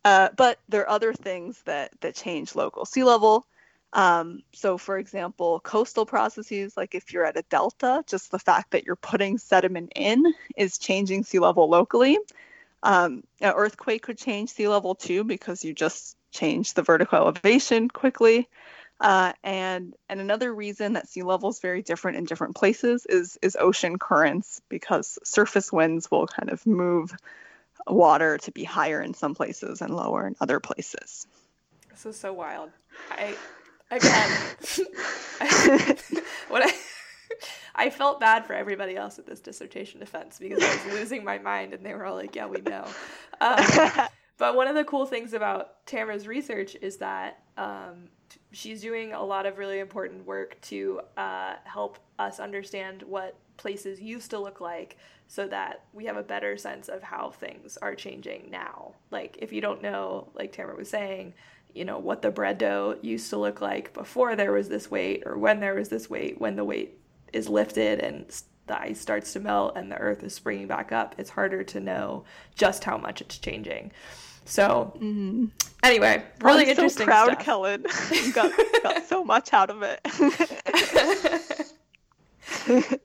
uh, 0.04 0.28
but 0.36 0.58
there 0.68 0.82
are 0.82 0.90
other 0.90 1.12
things 1.12 1.60
that 1.64 1.92
that 2.00 2.14
change 2.14 2.54
local 2.54 2.84
sea 2.84 3.04
level. 3.04 3.46
Um, 3.92 4.42
so, 4.52 4.76
for 4.76 4.98
example, 4.98 5.60
coastal 5.60 6.04
processes, 6.04 6.76
like 6.76 6.96
if 6.96 7.12
you're 7.12 7.24
at 7.24 7.36
a 7.36 7.44
delta, 7.48 8.02
just 8.08 8.32
the 8.32 8.40
fact 8.40 8.72
that 8.72 8.84
you're 8.84 8.96
putting 8.96 9.38
sediment 9.38 9.92
in 9.94 10.34
is 10.56 10.78
changing 10.78 11.22
sea 11.22 11.38
level 11.38 11.68
locally. 11.70 12.18
Um, 12.82 13.22
an 13.40 13.54
earthquake 13.56 14.02
could 14.02 14.18
change 14.18 14.50
sea 14.50 14.68
level 14.68 14.94
too 14.94 15.24
because 15.24 15.64
you 15.64 15.72
just 15.72 16.16
change 16.34 16.74
the 16.74 16.82
vertical 16.82 17.18
elevation 17.18 17.88
quickly. 17.88 18.48
Uh, 19.00 19.32
and 19.42 19.94
and 20.08 20.20
another 20.20 20.54
reason 20.54 20.92
that 20.92 21.08
sea 21.08 21.22
level 21.22 21.50
is 21.50 21.60
very 21.60 21.82
different 21.82 22.16
in 22.16 22.24
different 22.24 22.54
places 22.54 23.06
is 23.06 23.38
is 23.42 23.56
ocean 23.58 23.98
currents 23.98 24.60
because 24.68 25.18
surface 25.24 25.72
winds 25.72 26.10
will 26.10 26.26
kind 26.26 26.50
of 26.50 26.64
move 26.66 27.12
water 27.88 28.38
to 28.38 28.52
be 28.52 28.64
higher 28.64 29.02
in 29.02 29.12
some 29.12 29.34
places 29.34 29.82
and 29.82 29.94
lower 29.94 30.26
in 30.26 30.36
other 30.40 30.60
places. 30.60 31.26
This 31.90 32.06
is 32.06 32.16
so 32.16 32.32
wild. 32.32 32.70
I 33.10 33.36
again, 33.90 34.38
I, 35.40 35.96
what 36.48 36.62
I 36.64 36.72
I 37.74 37.90
felt 37.90 38.20
bad 38.20 38.46
for 38.46 38.52
everybody 38.52 38.96
else 38.96 39.18
at 39.18 39.26
this 39.26 39.40
dissertation 39.40 39.98
defense 39.98 40.38
because 40.38 40.62
I 40.62 40.86
was 40.86 40.94
losing 40.94 41.24
my 41.24 41.38
mind 41.38 41.74
and 41.74 41.84
they 41.84 41.94
were 41.94 42.04
all 42.06 42.14
like, 42.14 42.36
"Yeah, 42.36 42.46
we 42.46 42.60
know." 42.60 42.86
Um, 43.40 43.58
but 44.44 44.56
one 44.56 44.68
of 44.68 44.74
the 44.74 44.84
cool 44.84 45.06
things 45.06 45.32
about 45.32 45.86
Tamara's 45.86 46.28
research 46.28 46.76
is 46.82 46.98
that 46.98 47.42
um, 47.56 48.10
she's 48.52 48.82
doing 48.82 49.14
a 49.14 49.22
lot 49.24 49.46
of 49.46 49.56
really 49.56 49.78
important 49.78 50.26
work 50.26 50.60
to 50.60 51.00
uh, 51.16 51.54
help 51.64 51.98
us 52.18 52.38
understand 52.40 53.04
what 53.04 53.38
places 53.56 54.02
used 54.02 54.28
to 54.32 54.38
look 54.38 54.60
like 54.60 54.98
so 55.28 55.48
that 55.48 55.84
we 55.94 56.04
have 56.04 56.18
a 56.18 56.22
better 56.22 56.58
sense 56.58 56.90
of 56.90 57.02
how 57.02 57.30
things 57.30 57.78
are 57.78 57.94
changing 57.94 58.50
now. 58.50 58.92
Like, 59.10 59.38
if 59.40 59.50
you 59.50 59.62
don't 59.62 59.80
know, 59.80 60.28
like 60.34 60.52
Tamara 60.52 60.76
was 60.76 60.90
saying, 60.90 61.32
you 61.72 61.86
know, 61.86 61.98
what 61.98 62.20
the 62.20 62.30
bread 62.30 62.58
dough 62.58 62.98
used 63.00 63.30
to 63.30 63.38
look 63.38 63.62
like 63.62 63.94
before 63.94 64.36
there 64.36 64.52
was 64.52 64.68
this 64.68 64.90
weight 64.90 65.22
or 65.24 65.38
when 65.38 65.58
there 65.58 65.74
was 65.74 65.88
this 65.88 66.10
weight, 66.10 66.38
when 66.38 66.54
the 66.54 66.66
weight 66.66 66.98
is 67.32 67.48
lifted 67.48 68.00
and 68.00 68.26
the 68.66 68.78
ice 68.78 69.00
starts 69.00 69.32
to 69.32 69.40
melt 69.40 69.74
and 69.74 69.90
the 69.90 69.96
earth 69.96 70.22
is 70.22 70.34
springing 70.34 70.66
back 70.66 70.92
up, 70.92 71.14
it's 71.16 71.30
harder 71.30 71.64
to 71.64 71.80
know 71.80 72.24
just 72.54 72.84
how 72.84 72.98
much 72.98 73.22
it's 73.22 73.38
changing. 73.38 73.90
So, 74.44 74.92
mm-hmm. 74.96 75.46
anyway, 75.82 76.22
really 76.40 76.64
I'm 76.64 76.70
interesting. 76.70 77.06
So 77.06 77.06
proud, 77.06 77.32
stuff. 77.32 77.44
Kellen. 77.44 77.86
you 78.12 78.32
got, 78.32 78.52
got 78.82 79.04
so 79.06 79.24
much 79.24 79.52
out 79.52 79.70
of 79.70 79.82
it. 79.82 80.00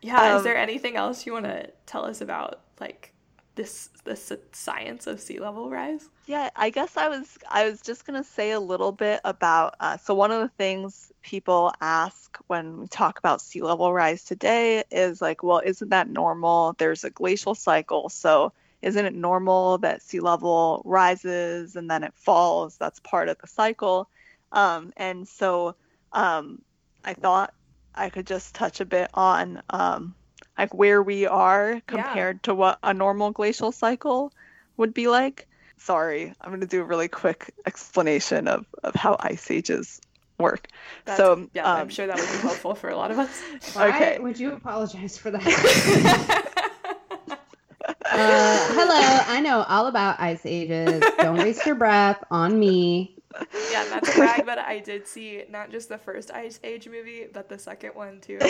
yeah. 0.00 0.30
Um, 0.30 0.36
is 0.36 0.44
there 0.44 0.56
anything 0.56 0.96
else 0.96 1.26
you 1.26 1.32
want 1.32 1.46
to 1.46 1.70
tell 1.86 2.04
us 2.04 2.20
about, 2.20 2.60
like 2.80 3.12
this 3.58 3.90
this 4.04 4.32
science 4.52 5.08
of 5.08 5.20
sea 5.20 5.40
level 5.40 5.68
rise? 5.68 6.08
Yeah, 6.26 6.50
I 6.54 6.70
guess 6.70 6.96
I 6.96 7.08
was 7.08 7.36
I 7.50 7.68
was 7.68 7.80
just 7.80 8.06
gonna 8.06 8.22
say 8.22 8.52
a 8.52 8.60
little 8.60 8.92
bit 8.92 9.20
about. 9.24 9.74
Uh, 9.80 9.96
so 9.96 10.14
one 10.14 10.30
of 10.30 10.40
the 10.40 10.48
things 10.56 11.12
people 11.22 11.72
ask 11.80 12.38
when 12.46 12.78
we 12.78 12.86
talk 12.86 13.18
about 13.18 13.40
sea 13.40 13.60
level 13.60 13.92
rise 13.92 14.22
today 14.22 14.84
is 14.92 15.20
like, 15.20 15.42
well, 15.42 15.60
isn't 15.64 15.90
that 15.90 16.08
normal? 16.08 16.74
There's 16.78 17.02
a 17.02 17.10
glacial 17.10 17.56
cycle, 17.56 18.08
so 18.08 18.52
isn't 18.82 19.04
it 19.04 19.14
normal 19.14 19.78
that 19.78 20.02
sea 20.02 20.20
level 20.20 20.82
rises 20.84 21.76
and 21.76 21.90
then 21.90 22.04
it 22.04 22.12
falls? 22.14 22.76
That's 22.76 23.00
part 23.00 23.28
of 23.28 23.38
the 23.38 23.46
cycle. 23.46 24.08
Um, 24.52 24.92
and 24.96 25.26
so 25.26 25.74
um, 26.12 26.62
I 27.04 27.14
thought 27.14 27.52
I 27.94 28.10
could 28.10 28.26
just 28.26 28.54
touch 28.54 28.80
a 28.80 28.84
bit 28.84 29.10
on 29.14 29.62
um, 29.70 30.14
like 30.56 30.72
where 30.74 31.02
we 31.02 31.26
are 31.26 31.80
compared 31.86 32.36
yeah. 32.36 32.40
to 32.44 32.54
what 32.54 32.78
a 32.82 32.94
normal 32.94 33.30
glacial 33.30 33.72
cycle 33.72 34.32
would 34.76 34.94
be 34.94 35.08
like. 35.08 35.46
Sorry, 35.76 36.32
I'm 36.40 36.50
going 36.50 36.60
to 36.60 36.66
do 36.66 36.80
a 36.80 36.84
really 36.84 37.08
quick 37.08 37.52
explanation 37.66 38.48
of, 38.48 38.66
of 38.82 38.94
how 38.94 39.16
ice 39.20 39.50
ages 39.50 40.00
work. 40.38 40.68
That's, 41.04 41.18
so 41.18 41.48
yeah, 41.52 41.72
I'm 41.72 41.82
um, 41.82 41.88
sure 41.88 42.06
that 42.06 42.16
would 42.16 42.30
be 42.30 42.38
helpful 42.38 42.74
for 42.74 42.90
a 42.90 42.96
lot 42.96 43.10
of 43.10 43.18
us. 43.18 43.42
Why 43.74 43.88
okay. 43.94 44.18
would 44.18 44.38
you 44.38 44.52
apologize 44.52 45.18
for 45.18 45.30
that? 45.30 46.52
Uh, 48.20 48.58
hello, 48.72 49.20
I 49.28 49.40
know 49.40 49.64
all 49.68 49.86
about 49.86 50.18
ice 50.18 50.44
ages. 50.44 51.04
Don't 51.18 51.38
waste 51.38 51.64
your 51.64 51.76
breath 51.76 52.22
on 52.32 52.58
me. 52.58 53.14
Yeah, 53.70 53.84
not 53.90 54.02
to 54.02 54.12
brag, 54.16 54.44
but 54.44 54.58
I 54.58 54.80
did 54.80 55.06
see 55.06 55.44
not 55.48 55.70
just 55.70 55.88
the 55.88 55.98
first 55.98 56.32
Ice 56.32 56.58
Age 56.64 56.88
movie, 56.88 57.26
but 57.32 57.48
the 57.48 57.60
second 57.60 57.94
one 57.94 58.20
too. 58.20 58.40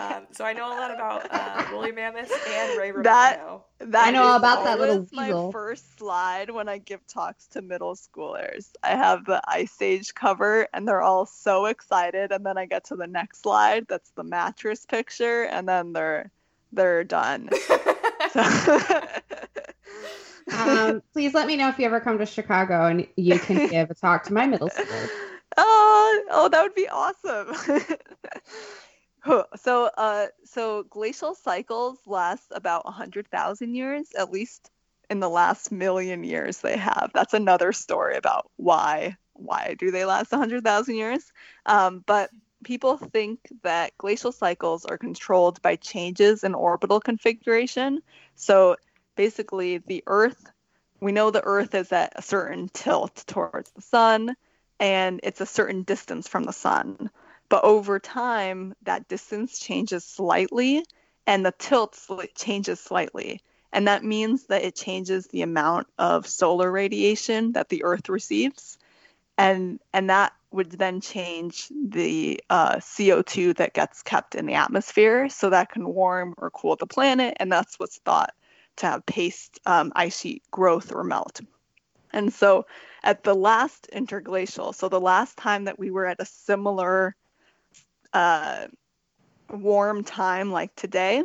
Um, 0.00 0.26
so 0.30 0.46
I 0.46 0.54
know 0.54 0.68
a 0.68 0.76
lot 0.78 0.94
about 0.94 1.26
uh, 1.30 1.64
woolly 1.70 1.92
mammoths 1.92 2.32
and 2.48 2.78
Ray 2.78 2.90
Romano. 2.92 3.64
That, 3.80 3.90
that 3.92 4.06
I 4.06 4.10
know 4.12 4.22
all 4.22 4.36
about 4.36 4.64
that 4.64 4.78
little 4.78 5.06
weasel. 5.12 5.46
my 5.46 5.52
first 5.52 5.98
slide 5.98 6.48
when 6.48 6.66
I 6.66 6.78
give 6.78 7.06
talks 7.06 7.48
to 7.48 7.60
middle 7.60 7.96
schoolers. 7.96 8.70
I 8.82 8.96
have 8.96 9.26
the 9.26 9.42
Ice 9.46 9.82
Age 9.82 10.14
cover, 10.14 10.68
and 10.72 10.88
they're 10.88 11.02
all 11.02 11.26
so 11.26 11.66
excited. 11.66 12.32
And 12.32 12.46
then 12.46 12.56
I 12.56 12.64
get 12.64 12.84
to 12.86 12.96
the 12.96 13.06
next 13.06 13.42
slide, 13.42 13.86
that's 13.88 14.08
the 14.12 14.24
mattress 14.24 14.86
picture, 14.86 15.42
and 15.42 15.68
then 15.68 15.92
they're 15.92 16.30
they're 16.72 17.04
done. 17.04 17.50
um, 20.58 21.02
please 21.12 21.34
let 21.34 21.46
me 21.46 21.56
know 21.56 21.68
if 21.68 21.78
you 21.78 21.86
ever 21.86 22.00
come 22.00 22.18
to 22.18 22.26
Chicago 22.26 22.86
and 22.86 23.06
you 23.16 23.38
can 23.38 23.68
give 23.68 23.90
a 23.90 23.94
talk 23.94 24.24
to 24.24 24.32
my 24.32 24.46
middle 24.46 24.70
school. 24.70 24.86
Oh, 25.60 26.22
oh, 26.30 26.48
that 26.50 26.62
would 26.62 26.74
be 26.74 26.88
awesome. 26.88 27.52
so, 29.56 29.90
uh, 29.96 30.26
so 30.44 30.84
glacial 30.84 31.34
cycles 31.34 31.98
last 32.06 32.52
about 32.52 32.86
hundred 32.86 33.26
thousand 33.28 33.74
years, 33.74 34.08
at 34.16 34.30
least 34.30 34.70
in 35.10 35.20
the 35.20 35.28
last 35.28 35.72
million 35.72 36.22
years 36.22 36.58
they 36.58 36.76
have. 36.76 37.10
That's 37.14 37.34
another 37.34 37.72
story 37.72 38.16
about 38.16 38.50
why 38.56 39.16
why 39.32 39.76
do 39.78 39.90
they 39.90 40.04
last 40.04 40.30
hundred 40.30 40.64
thousand 40.64 40.96
years. 40.96 41.24
Um, 41.66 42.04
but 42.06 42.30
people 42.64 42.96
think 42.96 43.40
that 43.62 43.96
glacial 43.98 44.32
cycles 44.32 44.84
are 44.84 44.98
controlled 44.98 45.62
by 45.62 45.76
changes 45.76 46.44
in 46.44 46.54
orbital 46.54 47.00
configuration. 47.00 48.00
So 48.34 48.76
basically, 49.16 49.78
the 49.78 50.02
Earth, 50.06 50.50
we 51.00 51.12
know 51.12 51.30
the 51.30 51.44
Earth 51.44 51.74
is 51.74 51.92
at 51.92 52.12
a 52.16 52.22
certain 52.22 52.68
tilt 52.68 53.24
towards 53.26 53.70
the 53.72 53.82
sun, 53.82 54.36
and 54.80 55.20
it's 55.22 55.40
a 55.40 55.46
certain 55.46 55.82
distance 55.82 56.28
from 56.28 56.44
the 56.44 56.52
sun. 56.52 57.10
But 57.48 57.64
over 57.64 57.98
time, 57.98 58.74
that 58.82 59.08
distance 59.08 59.58
changes 59.58 60.04
slightly, 60.04 60.84
and 61.26 61.44
the 61.44 61.54
tilt 61.58 61.98
changes 62.36 62.80
slightly. 62.80 63.40
And 63.72 63.88
that 63.88 64.04
means 64.04 64.46
that 64.46 64.64
it 64.64 64.74
changes 64.74 65.26
the 65.26 65.42
amount 65.42 65.88
of 65.98 66.26
solar 66.26 66.70
radiation 66.70 67.52
that 67.52 67.68
the 67.68 67.84
Earth 67.84 68.08
receives. 68.08 68.78
And, 69.36 69.78
and 69.92 70.10
that 70.10 70.32
would 70.50 70.70
then 70.72 71.00
change 71.00 71.70
the 71.70 72.40
uh, 72.48 72.76
CO2 72.76 73.56
that 73.56 73.74
gets 73.74 74.02
kept 74.02 74.34
in 74.34 74.46
the 74.46 74.54
atmosphere 74.54 75.28
so 75.28 75.50
that 75.50 75.70
can 75.70 75.86
warm 75.86 76.34
or 76.38 76.50
cool 76.50 76.76
the 76.76 76.86
planet. 76.86 77.36
And 77.38 77.52
that's 77.52 77.78
what's 77.78 77.98
thought 77.98 78.34
to 78.76 78.86
have 78.86 79.06
paced 79.06 79.60
um, 79.66 79.92
ice 79.94 80.18
sheet 80.18 80.42
growth 80.50 80.92
or 80.92 81.04
melt. 81.04 81.40
And 82.12 82.32
so 82.32 82.66
at 83.02 83.24
the 83.24 83.34
last 83.34 83.88
interglacial, 83.92 84.72
so 84.72 84.88
the 84.88 85.00
last 85.00 85.36
time 85.36 85.64
that 85.64 85.78
we 85.78 85.90
were 85.90 86.06
at 86.06 86.20
a 86.20 86.24
similar 86.24 87.14
uh, 88.12 88.66
warm 89.50 90.04
time 90.04 90.50
like 90.50 90.74
today, 90.74 91.22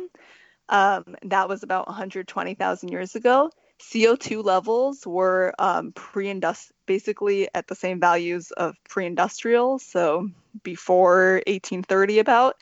um, 0.68 1.16
that 1.22 1.48
was 1.48 1.62
about 1.62 1.86
120,000 1.86 2.88
years 2.90 3.14
ago. 3.14 3.50
CO2 3.90 4.42
levels 4.44 5.06
were 5.06 5.54
um, 5.58 5.92
pre-industrial, 5.92 6.74
basically 6.86 7.48
at 7.54 7.66
the 7.66 7.74
same 7.74 8.00
values 8.00 8.50
of 8.52 8.74
pre-industrial, 8.88 9.78
so 9.78 10.28
before 10.62 11.42
1830 11.46 12.18
about, 12.18 12.56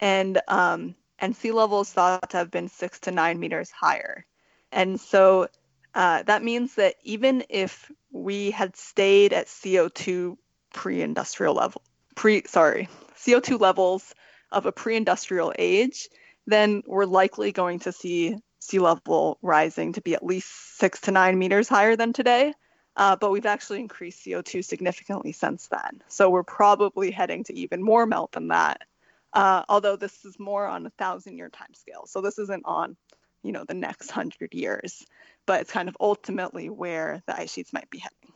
and 0.00 0.40
um, 0.48 0.94
and 1.18 1.34
sea 1.34 1.52
levels 1.52 1.92
thought 1.92 2.30
to 2.30 2.36
have 2.36 2.50
been 2.50 2.68
six 2.68 3.00
to 3.00 3.10
nine 3.10 3.38
meters 3.38 3.70
higher, 3.70 4.26
and 4.72 5.00
so 5.00 5.48
uh, 5.94 6.22
that 6.24 6.42
means 6.42 6.74
that 6.74 6.96
even 7.02 7.44
if 7.48 7.90
we 8.10 8.50
had 8.50 8.76
stayed 8.76 9.32
at 9.32 9.46
CO2 9.46 10.36
pre-industrial 10.74 11.54
level, 11.54 11.82
pre 12.14 12.42
sorry 12.46 12.88
CO2 13.16 13.58
levels 13.60 14.14
of 14.52 14.66
a 14.66 14.72
pre-industrial 14.72 15.54
age, 15.58 16.08
then 16.46 16.82
we're 16.86 17.06
likely 17.06 17.52
going 17.52 17.78
to 17.80 17.92
see 17.92 18.36
sea 18.66 18.78
level 18.78 19.38
rising 19.42 19.92
to 19.94 20.00
be 20.00 20.14
at 20.14 20.24
least 20.24 20.78
six 20.78 21.00
to 21.02 21.10
nine 21.10 21.38
meters 21.38 21.68
higher 21.68 21.96
than 21.96 22.12
today. 22.12 22.52
Uh, 22.96 23.14
but 23.14 23.30
we've 23.30 23.46
actually 23.46 23.80
increased 23.80 24.24
CO2 24.24 24.64
significantly 24.64 25.32
since 25.32 25.68
then. 25.68 26.02
So 26.08 26.30
we're 26.30 26.42
probably 26.42 27.10
heading 27.10 27.44
to 27.44 27.54
even 27.54 27.82
more 27.82 28.06
melt 28.06 28.32
than 28.32 28.48
that. 28.48 28.80
Uh, 29.34 29.64
although 29.68 29.96
this 29.96 30.24
is 30.24 30.38
more 30.38 30.66
on 30.66 30.86
a 30.86 30.90
thousand 30.90 31.36
year 31.36 31.50
time 31.50 31.74
scale. 31.74 32.06
So 32.06 32.22
this 32.22 32.38
isn't 32.38 32.62
on, 32.64 32.96
you 33.42 33.52
know, 33.52 33.64
the 33.64 33.74
next 33.74 34.10
hundred 34.10 34.54
years, 34.54 35.04
but 35.44 35.60
it's 35.60 35.70
kind 35.70 35.90
of 35.90 35.96
ultimately 36.00 36.70
where 36.70 37.22
the 37.26 37.38
ice 37.38 37.52
sheets 37.52 37.72
might 37.72 37.90
be 37.90 37.98
heading. 37.98 38.32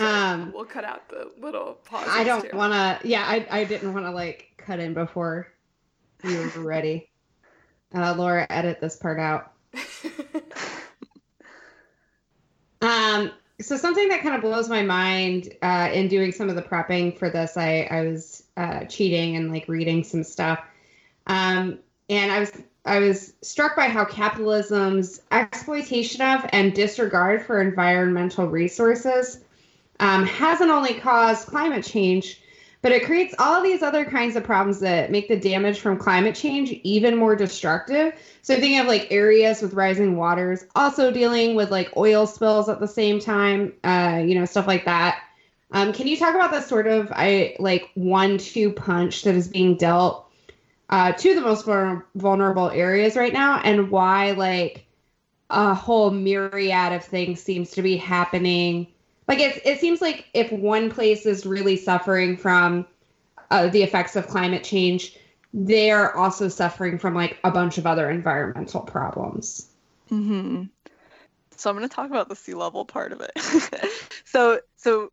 Um, 0.00 0.50
we'll 0.54 0.64
cut 0.64 0.84
out 0.84 1.08
the 1.10 1.30
little 1.38 1.74
pause. 1.84 2.08
I 2.08 2.24
don't 2.24 2.54
want 2.54 2.72
to. 2.72 3.06
Yeah, 3.06 3.22
I 3.26 3.46
I 3.50 3.64
didn't 3.64 3.92
want 3.92 4.06
to 4.06 4.10
like 4.10 4.48
cut 4.56 4.80
in 4.80 4.94
before 4.94 5.46
you 6.24 6.50
were 6.56 6.62
ready. 6.62 7.06
Uh, 7.92 8.14
Laura, 8.14 8.46
edit 8.50 8.80
this 8.80 8.94
part 8.94 9.18
out. 9.18 9.50
um. 12.80 13.32
So 13.60 13.76
something 13.76 14.08
that 14.10 14.22
kind 14.22 14.36
of 14.36 14.42
blows 14.42 14.68
my 14.68 14.82
mind 14.82 15.52
uh, 15.60 15.90
in 15.92 16.06
doing 16.06 16.30
some 16.30 16.48
of 16.48 16.54
the 16.54 16.62
prepping 16.62 17.18
for 17.18 17.30
this, 17.30 17.56
I 17.56 17.88
I 17.90 18.02
was 18.02 18.44
uh, 18.56 18.84
cheating 18.84 19.34
and 19.34 19.50
like 19.50 19.66
reading 19.66 20.04
some 20.04 20.22
stuff. 20.22 20.60
Um, 21.26 21.80
and 22.08 22.30
I 22.30 22.38
was 22.38 22.52
I 22.84 23.00
was 23.00 23.32
struck 23.42 23.74
by 23.74 23.88
how 23.88 24.04
capitalism's 24.04 25.22
exploitation 25.32 26.22
of 26.22 26.48
and 26.52 26.72
disregard 26.72 27.44
for 27.44 27.60
environmental 27.60 28.46
resources 28.46 29.40
um, 30.00 30.26
hasn't 30.26 30.70
only 30.70 30.94
caused 30.94 31.46
climate 31.46 31.84
change, 31.84 32.40
but 32.82 32.90
it 32.90 33.04
creates 33.04 33.34
all 33.38 33.62
these 33.62 33.82
other 33.82 34.04
kinds 34.04 34.34
of 34.34 34.42
problems 34.42 34.80
that 34.80 35.12
make 35.12 35.28
the 35.28 35.38
damage 35.38 35.78
from 35.78 35.98
climate 35.98 36.34
change 36.34 36.70
even 36.82 37.14
more 37.14 37.36
destructive. 37.36 38.14
So 38.40 38.54
thinking 38.54 38.80
of 38.80 38.86
like 38.86 39.08
areas 39.10 39.60
with 39.60 39.74
rising 39.74 40.16
waters, 40.16 40.64
also 40.74 41.12
dealing 41.12 41.54
with 41.54 41.70
like 41.70 41.94
oil 41.96 42.26
spills 42.26 42.68
at 42.70 42.80
the 42.80 42.88
same 42.88 43.20
time, 43.20 43.74
uh, 43.84 44.22
you 44.24 44.34
know, 44.34 44.46
stuff 44.46 44.66
like 44.66 44.86
that. 44.86 45.22
Um, 45.72 45.92
can 45.92 46.08
you 46.08 46.16
talk 46.16 46.34
about 46.34 46.50
the 46.50 46.62
sort 46.62 46.86
of 46.86 47.12
I 47.12 47.54
like 47.60 47.90
one-two 47.94 48.72
punch 48.72 49.22
that 49.22 49.34
is 49.34 49.46
being 49.46 49.76
dealt 49.76 50.26
uh, 50.88 51.12
to 51.12 51.34
the 51.34 51.42
most 51.42 51.66
vulnerable 52.16 52.70
areas 52.70 53.14
right 53.14 53.32
now, 53.32 53.60
and 53.62 53.90
why 53.90 54.32
like 54.32 54.86
a 55.50 55.74
whole 55.74 56.10
myriad 56.10 56.92
of 56.92 57.04
things 57.04 57.40
seems 57.40 57.70
to 57.72 57.82
be 57.82 57.96
happening 57.96 58.88
like 59.28 59.38
it, 59.38 59.60
it 59.64 59.80
seems 59.80 60.00
like 60.00 60.26
if 60.34 60.50
one 60.52 60.90
place 60.90 61.26
is 61.26 61.46
really 61.46 61.76
suffering 61.76 62.36
from 62.36 62.86
uh, 63.50 63.68
the 63.68 63.82
effects 63.82 64.16
of 64.16 64.26
climate 64.26 64.64
change 64.64 65.16
they're 65.52 66.16
also 66.16 66.48
suffering 66.48 66.98
from 66.98 67.14
like 67.14 67.38
a 67.42 67.50
bunch 67.50 67.78
of 67.78 67.86
other 67.86 68.10
environmental 68.10 68.80
problems 68.80 69.70
mm-hmm. 70.10 70.64
so 71.56 71.70
i'm 71.70 71.76
going 71.76 71.88
to 71.88 71.94
talk 71.94 72.10
about 72.10 72.28
the 72.28 72.36
sea 72.36 72.54
level 72.54 72.84
part 72.84 73.12
of 73.12 73.20
it 73.20 73.32
so 74.24 74.60
so 74.76 75.10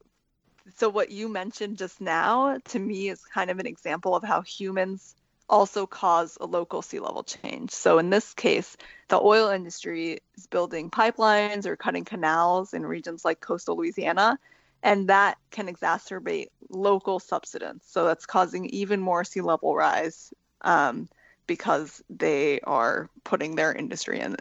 so 0.76 0.90
what 0.90 1.12
you 1.12 1.30
mentioned 1.30 1.78
just 1.78 2.02
now 2.02 2.58
to 2.66 2.80
me 2.80 3.10
is 3.10 3.24
kind 3.34 3.50
of 3.50 3.60
an 3.60 3.66
example 3.66 4.16
of 4.16 4.24
how 4.24 4.42
humans 4.42 5.16
also 5.50 5.86
cause 5.86 6.38
a 6.42 6.46
local 6.46 6.82
sea 6.82 7.00
level 7.00 7.24
change. 7.24 7.72
So 7.72 8.00
in 8.00 8.10
this 8.10 8.34
case, 8.34 8.78
the 9.08 9.20
oil 9.20 9.50
industry 9.50 10.20
is 10.36 10.48
building 10.48 10.90
pipelines 10.90 11.66
or 11.66 11.76
cutting 11.76 12.06
canals 12.06 12.74
in 12.74 12.86
regions 12.86 13.24
like 13.24 13.40
coastal 13.40 13.78
Louisiana, 13.78 14.40
and 14.84 15.10
that 15.10 15.38
can 15.52 15.68
exacerbate 15.68 16.48
local 16.70 17.20
subsidence. 17.20 17.86
So 17.88 18.06
that's 18.06 18.26
causing 18.26 18.66
even 18.68 19.00
more 19.00 19.24
sea 19.24 19.42
level 19.42 19.76
rise 19.76 20.34
um, 20.62 21.08
because 21.48 22.04
they 22.10 22.60
are 22.62 23.10
putting 23.24 23.56
their 23.56 23.74
industry 23.74 24.20
in. 24.20 24.36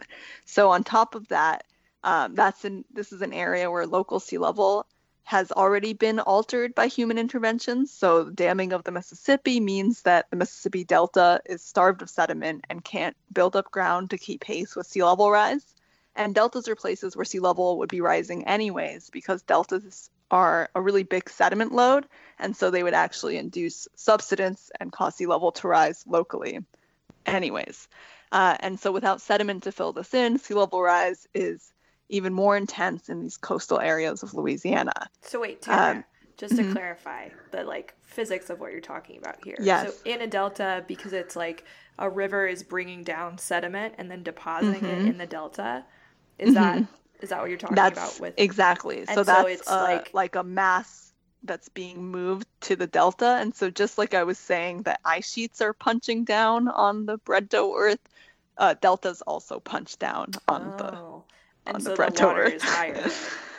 So 0.45 0.69
on 0.71 0.83
top 0.83 1.15
of 1.15 1.27
that, 1.29 1.63
um, 2.03 2.35
that's 2.35 2.63
in 2.65 2.85
this 2.93 3.11
is 3.11 3.21
an 3.21 3.33
area 3.33 3.71
where 3.71 3.87
local 3.87 4.19
sea 4.19 4.37
level 4.37 4.85
has 5.27 5.51
already 5.51 5.91
been 5.91 6.21
altered 6.21 6.73
by 6.73 6.87
human 6.87 7.17
interventions. 7.17 7.91
So, 7.91 8.29
damming 8.29 8.71
of 8.71 8.85
the 8.85 8.93
Mississippi 8.93 9.59
means 9.59 10.03
that 10.03 10.25
the 10.29 10.37
Mississippi 10.37 10.85
Delta 10.85 11.41
is 11.45 11.61
starved 11.61 12.01
of 12.01 12.09
sediment 12.09 12.63
and 12.69 12.81
can't 12.81 13.13
build 13.33 13.57
up 13.57 13.69
ground 13.69 14.11
to 14.11 14.17
keep 14.17 14.39
pace 14.39 14.73
with 14.73 14.87
sea 14.87 15.03
level 15.03 15.29
rise. 15.29 15.65
And 16.15 16.33
deltas 16.33 16.69
are 16.69 16.77
places 16.77 17.17
where 17.17 17.25
sea 17.25 17.39
level 17.39 17.77
would 17.79 17.89
be 17.89 17.99
rising 17.99 18.47
anyways 18.47 19.09
because 19.09 19.41
deltas 19.41 20.09
are 20.31 20.69
a 20.73 20.79
really 20.79 21.03
big 21.03 21.29
sediment 21.29 21.73
load. 21.73 22.05
And 22.39 22.55
so 22.55 22.71
they 22.71 22.83
would 22.83 22.93
actually 22.93 23.35
induce 23.35 23.89
subsidence 23.95 24.71
and 24.79 24.93
cause 24.93 25.15
sea 25.15 25.25
level 25.25 25.51
to 25.51 25.67
rise 25.67 26.05
locally, 26.07 26.59
anyways. 27.25 27.89
Uh, 28.31 28.55
and 28.61 28.79
so, 28.79 28.93
without 28.93 29.19
sediment 29.19 29.63
to 29.63 29.73
fill 29.73 29.91
this 29.91 30.13
in, 30.13 30.39
sea 30.39 30.53
level 30.53 30.81
rise 30.81 31.27
is 31.33 31.73
even 32.09 32.33
more 32.33 32.55
intense 32.55 33.09
in 33.09 33.21
these 33.21 33.37
coastal 33.37 33.79
areas 33.79 34.23
of 34.23 34.33
Louisiana. 34.33 35.09
So 35.21 35.41
wait, 35.41 35.61
Tara, 35.61 35.97
um, 35.97 36.03
just 36.37 36.55
to 36.55 36.63
mm-hmm. 36.63 36.73
clarify 36.73 37.29
the 37.51 37.63
like 37.63 37.95
physics 38.03 38.49
of 38.49 38.59
what 38.59 38.71
you're 38.71 38.81
talking 38.81 39.17
about 39.17 39.43
here. 39.43 39.57
Yes. 39.59 39.87
So 39.87 39.93
in 40.05 40.21
a 40.21 40.27
delta, 40.27 40.83
because 40.87 41.13
it's 41.13 41.35
like 41.35 41.65
a 41.99 42.09
river 42.09 42.47
is 42.47 42.63
bringing 42.63 43.03
down 43.03 43.37
sediment 43.37 43.95
and 43.97 44.09
then 44.09 44.23
depositing 44.23 44.81
mm-hmm. 44.81 45.01
it 45.01 45.09
in 45.09 45.17
the 45.17 45.25
delta, 45.25 45.83
is 46.37 46.53
mm-hmm. 46.53 46.81
that 46.81 46.87
is 47.21 47.29
that 47.29 47.41
what 47.41 47.49
you're 47.49 47.57
talking 47.57 47.75
that's 47.75 47.97
about 47.97 48.19
with 48.19 48.33
exactly? 48.37 49.05
So 49.05 49.23
that's 49.23 49.65
so 49.65 49.75
like 49.75 50.13
like 50.13 50.35
a 50.35 50.43
mass 50.43 51.13
that's 51.43 51.69
being 51.69 52.03
moved 52.05 52.47
to 52.61 52.75
the 52.75 52.87
delta, 52.87 53.37
and 53.41 53.53
so 53.55 53.69
just 53.69 53.97
like 53.97 54.13
I 54.13 54.23
was 54.23 54.37
saying, 54.37 54.83
that 54.83 54.99
ice 55.03 55.31
sheets 55.31 55.61
are 55.61 55.73
punching 55.73 56.25
down 56.25 56.67
on 56.67 57.05
the 57.05 57.17
bread 57.17 57.49
dough 57.49 57.75
earth. 57.75 57.99
Uh, 58.59 58.73
deltas 58.81 59.21
also 59.21 59.59
punch 59.59 59.99
down 59.99 60.31
on 60.47 60.73
oh. 60.73 60.77
the 60.77 60.87
and 60.87 61.23
on 61.73 61.81
so 61.81 61.89
the 61.89 61.95
bread 61.95 62.15
the 62.15 62.53
is 62.53 62.63
higher. 62.63 63.09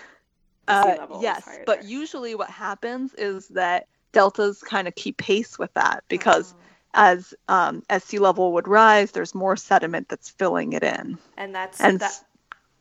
uh, 0.68 1.06
yes, 1.20 1.48
but 1.66 1.80
there. 1.80 1.90
usually 1.90 2.34
what 2.34 2.50
happens 2.50 3.14
is 3.14 3.48
that 3.48 3.86
deltas 4.12 4.62
kind 4.62 4.88
of 4.88 4.94
keep 4.94 5.16
pace 5.18 5.58
with 5.58 5.72
that 5.74 6.04
because 6.08 6.54
oh. 6.56 6.62
as 6.94 7.34
um, 7.48 7.82
as 7.90 8.04
sea 8.04 8.18
level 8.18 8.52
would 8.52 8.68
rise, 8.68 9.12
there's 9.12 9.34
more 9.34 9.56
sediment 9.56 10.08
that's 10.08 10.30
filling 10.30 10.72
it 10.72 10.82
in, 10.82 11.18
and 11.36 11.54
that's 11.54 11.80
and 11.80 12.00
that 12.00 12.24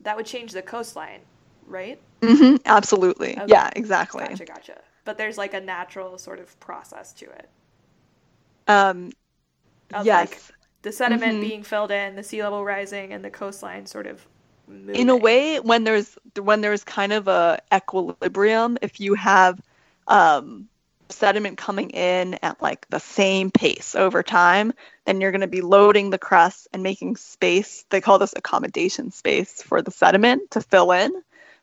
that 0.02 0.16
would 0.16 0.26
change 0.26 0.52
the 0.52 0.62
coastline, 0.62 1.22
right? 1.66 2.00
Mm-hmm, 2.22 2.58
absolutely. 2.66 3.38
Okay. 3.38 3.46
Yeah, 3.48 3.70
exactly. 3.76 4.26
Gotcha, 4.28 4.46
gotcha. 4.46 4.82
But 5.06 5.18
there's 5.18 5.38
like 5.38 5.54
a 5.54 5.62
natural 5.62 6.18
sort 6.18 6.40
of 6.40 6.60
process 6.60 7.14
to 7.14 7.26
it. 7.26 7.50
Um, 8.68 9.12
yes. 10.04 10.06
Like 10.06 10.42
the 10.82 10.92
sediment 10.92 11.34
mm-hmm. 11.34 11.42
being 11.42 11.64
filled 11.64 11.92
in, 11.92 12.16
the 12.16 12.24
sea 12.24 12.44
level 12.44 12.64
rising, 12.64 13.14
and 13.14 13.24
the 13.24 13.30
coastline 13.30 13.86
sort 13.86 14.08
of 14.08 14.26
moving. 14.68 14.96
in 14.96 15.10
a 15.10 15.16
way 15.16 15.60
when 15.60 15.84
there's 15.84 16.18
when 16.40 16.62
there's 16.62 16.84
kind 16.84 17.14
of 17.14 17.28
a 17.28 17.60
equilibrium 17.74 18.78
if 18.82 19.00
you 19.00 19.14
have 19.14 19.60
um, 20.08 20.68
sediment 21.10 21.58
coming 21.58 21.90
in 21.92 22.38
at 22.42 22.62
like 22.62 22.88
the 22.90 23.00
same 23.00 23.52
pace 23.52 23.96
over 23.96 24.24
time 24.24 24.74
then 25.06 25.22
you're 25.22 25.32
going 25.32 25.42
to 25.42 25.48
be 25.48 25.62
loading 25.62 26.10
the 26.10 26.18
crust 26.18 26.68
and 26.74 26.84
making 26.84 27.16
space 27.16 27.86
they 27.90 28.02
call 28.02 28.20
this 28.20 28.34
accommodation 28.36 29.12
space 29.12 29.62
for 29.62 29.82
the 29.82 29.92
sediment 29.92 30.52
to 30.52 30.62
fill 30.62 30.92
in 30.92 31.12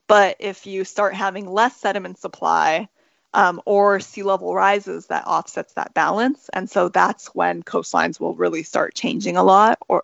but 0.07 0.37
if 0.39 0.67
you 0.67 0.85
start 0.85 1.15
having 1.15 1.47
less 1.47 1.77
sediment 1.77 2.19
supply 2.19 2.89
um, 3.35 3.61
or 3.67 4.01
sea 4.01 4.23
level 4.23 4.55
rises 4.55 5.07
that 5.09 5.27
offsets 5.27 5.75
that 5.75 5.93
balance 5.93 6.49
and 6.55 6.71
so 6.71 6.89
that's 6.89 7.35
when 7.35 7.63
coastlines 7.63 8.19
will 8.19 8.35
really 8.35 8.63
start 8.63 8.95
changing 8.95 9.37
a 9.37 9.43
lot 9.43 9.79
or 9.89 10.03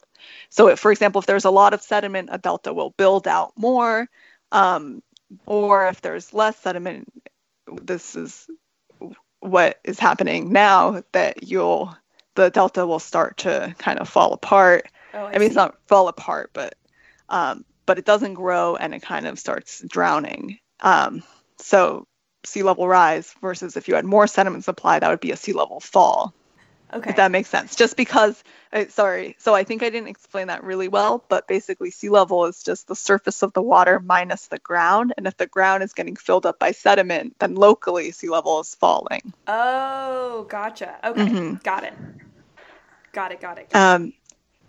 so, 0.49 0.69
if, 0.69 0.79
for 0.79 0.91
example, 0.91 1.21
if 1.21 1.27
there's 1.27 1.45
a 1.45 1.51
lot 1.51 1.75
of 1.75 1.83
sediment, 1.83 2.29
a 2.33 2.39
delta 2.39 2.73
will 2.73 2.91
build 2.91 3.27
out 3.29 3.53
more. 3.57 4.09
Um, 4.53 5.03
or 5.47 5.87
if 5.89 6.01
there's 6.01 6.35
less 6.35 6.59
sediment, 6.59 7.09
this 7.67 8.17
is 8.17 8.49
what 9.39 9.79
is 9.85 9.99
happening 9.99 10.53
now 10.53 11.03
that 11.13 11.45
you'll 11.45 11.97
the 12.35 12.51
delta 12.51 12.87
will 12.87 12.99
start 12.99 13.39
to 13.39 13.75
kind 13.79 13.99
of 13.99 14.09
fall 14.09 14.33
apart. 14.33 14.87
Oh, 15.15 15.25
I, 15.25 15.35
I 15.35 15.39
mean, 15.39 15.47
it's 15.47 15.57
not 15.57 15.77
fall 15.87 16.09
apart, 16.09 16.51
but 16.53 16.75
um, 17.29 17.65
but 17.87 17.99
it 17.99 18.05
doesn't 18.05 18.35
grow 18.35 18.77
and 18.77 18.95
it 18.95 19.03
kind 19.03 19.27
of 19.27 19.39
starts 19.39 19.83
drowning. 19.89 20.59
Um, 20.81 21.23
so 21.59 22.07
sea 22.45 22.63
level 22.63 22.89
rise 22.89 23.35
versus 23.41 23.77
if 23.77 23.89
you 23.89 23.95
had 23.95 24.05
more 24.05 24.27
sediment 24.27 24.65
supply, 24.65 24.99
that 24.99 25.09
would 25.09 25.21
be 25.21 25.33
a 25.33 25.37
sea 25.37 25.53
level 25.53 25.81
fall. 25.81 26.35
Okay. 26.93 27.11
If 27.11 27.17
that 27.17 27.31
makes 27.31 27.49
sense. 27.49 27.77
Just 27.77 27.97
because, 27.97 28.43
uh, 28.73 28.87
sorry, 28.89 29.37
so 29.39 29.55
I 29.55 29.63
think 29.63 29.85
I 29.85 29.91
didn't 29.91 30.09
explain 30.09 30.49
that 30.49 30.65
really 30.65 30.89
well, 30.89 31.25
but 31.29 31.47
basically, 31.47 31.93
sea 31.93 32.09
level 32.09 32.47
is 32.47 32.65
just 32.65 32.89
the 32.89 32.97
surface 32.97 33.43
of 33.43 33.53
the 33.53 33.63
water 33.63 34.01
minus 34.01 34.49
the 34.49 34.59
ground. 34.59 35.15
And 35.17 35.29
if 35.29 35.37
the 35.37 35.47
ground 35.47 35.85
is 35.85 35.93
getting 35.93 36.17
filled 36.17 36.47
up 36.47 36.59
by 36.59 36.73
sediment, 36.73 37.37
then 37.39 37.55
locally, 37.55 38.11
sea 38.11 38.29
level 38.29 38.59
is 38.61 38.75
falling. 38.75 39.33
Oh, 39.47 40.47
gotcha. 40.49 40.97
Okay. 41.05 41.27
Mm-hmm. 41.27 41.55
Got 41.63 41.85
it. 41.85 41.95
Got 43.13 43.33
it. 43.33 43.41
Got 43.41 43.59
it. 43.59 43.71
Got 43.71 43.95
um, 44.01 44.13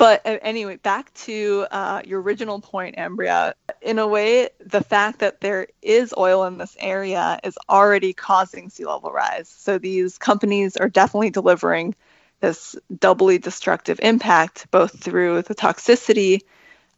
but 0.02 0.26
uh, 0.26 0.40
anyway, 0.42 0.78
back 0.78 1.14
to 1.14 1.68
uh, 1.70 2.02
your 2.04 2.24
original 2.24 2.60
point, 2.60 2.96
Ambria. 2.96 3.54
In 3.84 4.00
a 4.00 4.08
way, 4.08 4.50
the 4.60 4.84
fact 4.84 5.20
that 5.20 5.42
there 5.42 5.68
is 5.84 6.12
oil 6.18 6.44
in 6.46 6.58
this 6.58 6.76
area 6.80 7.40
is 7.44 7.56
already 7.70 8.12
causing 8.12 8.72
sea 8.72 8.86
level 8.86 9.12
rise. 9.12 9.48
So 9.48 9.78
these 9.78 10.18
companies 10.18 10.76
are 10.76 10.90
definitely 10.90 11.30
delivering 11.30 11.94
this 12.40 12.76
doubly 12.98 13.38
destructive 13.38 14.00
impact, 14.02 14.66
both 14.72 15.04
through 15.04 15.44
the 15.44 15.54
toxicity 15.54 16.42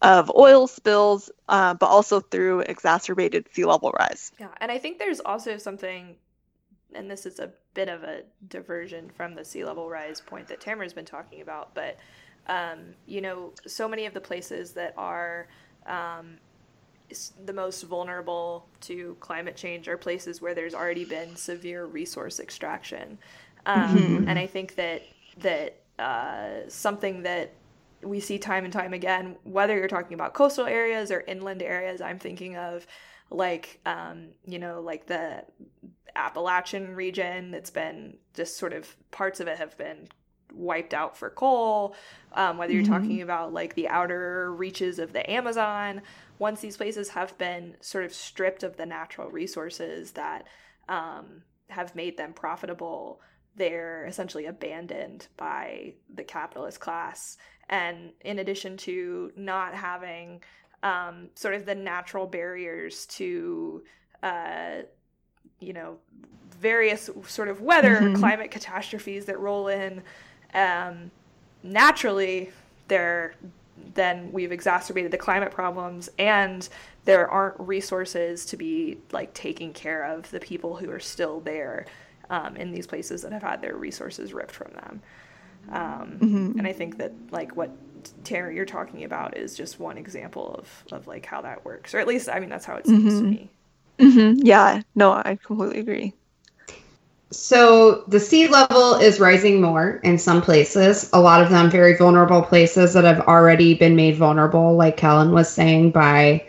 of 0.02 0.32
oil 0.34 0.66
spills, 0.68 1.30
uh, 1.50 1.74
but 1.74 1.88
also 1.88 2.22
through 2.22 2.62
exacerbated 2.62 3.50
sea 3.52 3.66
level 3.66 3.92
rise. 4.00 4.32
Yeah, 4.40 4.48
and 4.62 4.72
I 4.72 4.78
think 4.78 5.00
there's 5.00 5.20
also 5.20 5.58
something, 5.58 6.16
and 6.96 7.10
this 7.10 7.26
is 7.26 7.40
a 7.40 7.52
bit 7.74 7.90
of 7.90 8.04
a 8.04 8.22
diversion 8.50 9.10
from 9.16 9.36
the 9.36 9.44
sea 9.44 9.66
level 9.66 9.90
rise 9.90 10.22
point 10.22 10.48
that 10.48 10.60
Tamara's 10.60 10.94
been 10.94 11.06
talking 11.06 11.42
about, 11.42 11.74
but 11.74 11.98
um, 12.48 12.80
you 13.06 13.22
know, 13.22 13.54
so 13.66 13.88
many 13.88 14.06
of 14.06 14.14
the 14.14 14.22
places 14.22 14.74
that 14.74 14.94
are 14.98 15.48
um, 15.88 16.38
the 17.46 17.54
most 17.54 17.84
vulnerable 17.84 18.68
to 18.82 19.16
climate 19.20 19.56
change 19.56 19.88
are 19.88 19.98
places 19.98 20.42
where 20.42 20.54
there's 20.54 20.74
already 20.74 21.06
been 21.06 21.36
severe 21.36 21.86
resource 21.86 22.40
extraction, 22.40 23.18
um, 23.66 23.98
mm-hmm. 23.98 24.28
and 24.28 24.38
I 24.38 24.48
think 24.48 24.76
that 24.76 25.04
that 25.40 25.82
uh, 26.00 26.68
something 26.68 27.24
that 27.24 27.54
we 28.02 28.20
see 28.20 28.38
time 28.38 28.66
and 28.66 28.74
time 28.74 28.94
again, 28.94 29.36
whether 29.44 29.78
you're 29.78 29.88
talking 29.88 30.14
about 30.14 30.34
coastal 30.34 30.66
areas 30.66 31.12
or 31.12 31.22
inland 31.22 31.62
areas, 31.62 32.02
I'm 32.02 32.20
thinking 32.20 32.58
of 32.58 32.86
like, 33.30 33.80
um, 33.86 34.30
you 34.46 34.60
know, 34.60 34.82
like 34.82 35.08
the 35.08 35.44
Appalachian 36.16 36.96
region 36.96 37.52
that's 37.52 37.70
been 37.70 38.18
just 38.34 38.58
sort 38.58 38.74
of 38.74 38.96
parts 39.12 39.40
of 39.40 39.48
it 39.48 39.58
have 39.58 39.78
been 39.78 40.08
wiped 40.54 40.94
out 40.94 41.18
for 41.18 41.30
coal, 41.30 41.96
um, 42.34 42.58
whether 42.58 42.74
you're 42.74 42.84
mm-hmm. 42.84 42.94
talking 42.94 43.22
about 43.22 43.54
like 43.54 43.74
the 43.74 43.88
outer 43.88 44.54
reaches 44.54 45.00
of 45.00 45.14
the 45.14 45.30
Amazon, 45.30 46.02
once 46.40 46.62
these 46.62 46.78
places 46.78 47.10
have 47.10 47.38
been 47.38 47.76
sort 47.82 48.06
of 48.06 48.14
stripped 48.14 48.64
of 48.64 48.78
the 48.78 48.86
natural 48.86 49.30
resources 49.30 50.12
that 50.12 50.46
um, 50.90 51.42
have 51.70 51.96
made 51.96 52.18
them 52.18 52.34
profitable, 52.34 53.22
they're 53.56 54.06
essentially 54.06 54.46
abandoned 54.46 55.28
by 55.38 55.94
the 56.14 56.24
capitalist 56.24 56.80
class. 56.80 57.38
And 57.70 58.12
in 58.22 58.40
addition 58.40 58.78
to 58.78 59.32
not 59.36 59.74
having 59.74 60.42
um, 60.82 61.30
sort 61.36 61.54
of 61.54 61.66
the 61.66 61.76
natural 61.76 62.28
barriers 62.28 63.06
to, 63.08 63.84
uh, 64.22 64.82
you 65.64 65.74
know, 65.74 65.98
various 66.60 67.10
sort 67.28 67.48
of 67.48 67.62
weather, 67.62 67.96
mm-hmm. 67.96 68.16
climate 68.16 68.52
catastrophes 68.52 69.26
that 69.26 69.40
roll 69.40 69.68
in, 69.68 70.02
um, 70.54 71.12
naturally, 71.64 72.52
they're 72.88 73.34
then 73.96 74.32
we've 74.32 74.52
exacerbated 74.52 75.12
the 75.12 75.18
climate 75.18 75.52
problems 75.52 76.10
and 76.20 76.70
there 77.06 77.28
aren't 77.28 77.60
resources 77.60 78.46
to 78.46 78.56
be 78.56 78.98
like 79.12 79.34
taking 79.34 79.74
care 79.74 80.04
of 80.04 80.30
the 80.32 80.40
people 80.40 80.76
who 80.76 80.90
are 80.90 81.00
still 81.00 81.40
there 81.42 81.86
um, 82.30 82.56
in 82.56 82.72
these 82.72 82.88
places 82.88 83.24
that 83.24 83.32
have 83.32 83.42
had 83.42 83.62
their 83.62 83.76
resources 83.76 84.34
ripped 84.34 84.52
from 84.52 84.72
them. 84.74 85.02
Um, 85.70 86.18
mm-hmm. 86.20 86.60
And 86.60 86.68
I 86.68 86.74
think 86.74 86.98
that 86.98 87.14
like 87.32 87.56
what 87.56 87.72
Tara 88.24 88.54
you're 88.54 88.66
talking 88.66 89.04
about 89.04 89.38
is 89.38 89.56
just 89.56 89.80
one 89.80 89.98
example 89.98 90.56
of 90.56 90.94
of 90.94 91.08
like 91.08 91.26
how 91.26 91.42
that 91.42 91.64
works, 91.66 91.94
or 91.94 92.00
at 92.00 92.08
least 92.08 92.30
I 92.30 92.40
mean 92.40 92.50
that's 92.50 92.66
how 92.66 92.76
it 92.76 92.86
seems 92.86 93.14
mm-hmm. 93.14 93.24
to 93.24 93.30
me. 93.30 93.52
Mm-hmm. 94.00 94.46
Yeah, 94.46 94.82
no, 94.96 95.12
I 95.12 95.38
completely 95.44 95.80
agree. 95.80 96.14
So 97.32 98.04
the 98.08 98.20
sea 98.20 98.48
level 98.48 98.96
is 98.96 99.20
rising 99.20 99.60
more 99.60 100.00
in 100.04 100.20
some 100.20 100.42
places. 100.42 101.10
A 101.14 101.20
lot 101.20 101.42
of 101.42 101.50
them 101.50 101.70
very 101.70 101.96
vulnerable 101.96 102.44
places 102.44 102.94
that 102.94 103.06
have 103.06 103.22
already 103.22 103.74
been 103.74 103.96
made 103.96 104.18
vulnerable, 104.18 104.76
like 104.76 104.98
Kellen 104.98 105.32
was 105.32 105.50
saying, 105.50 105.92
by 105.92 106.46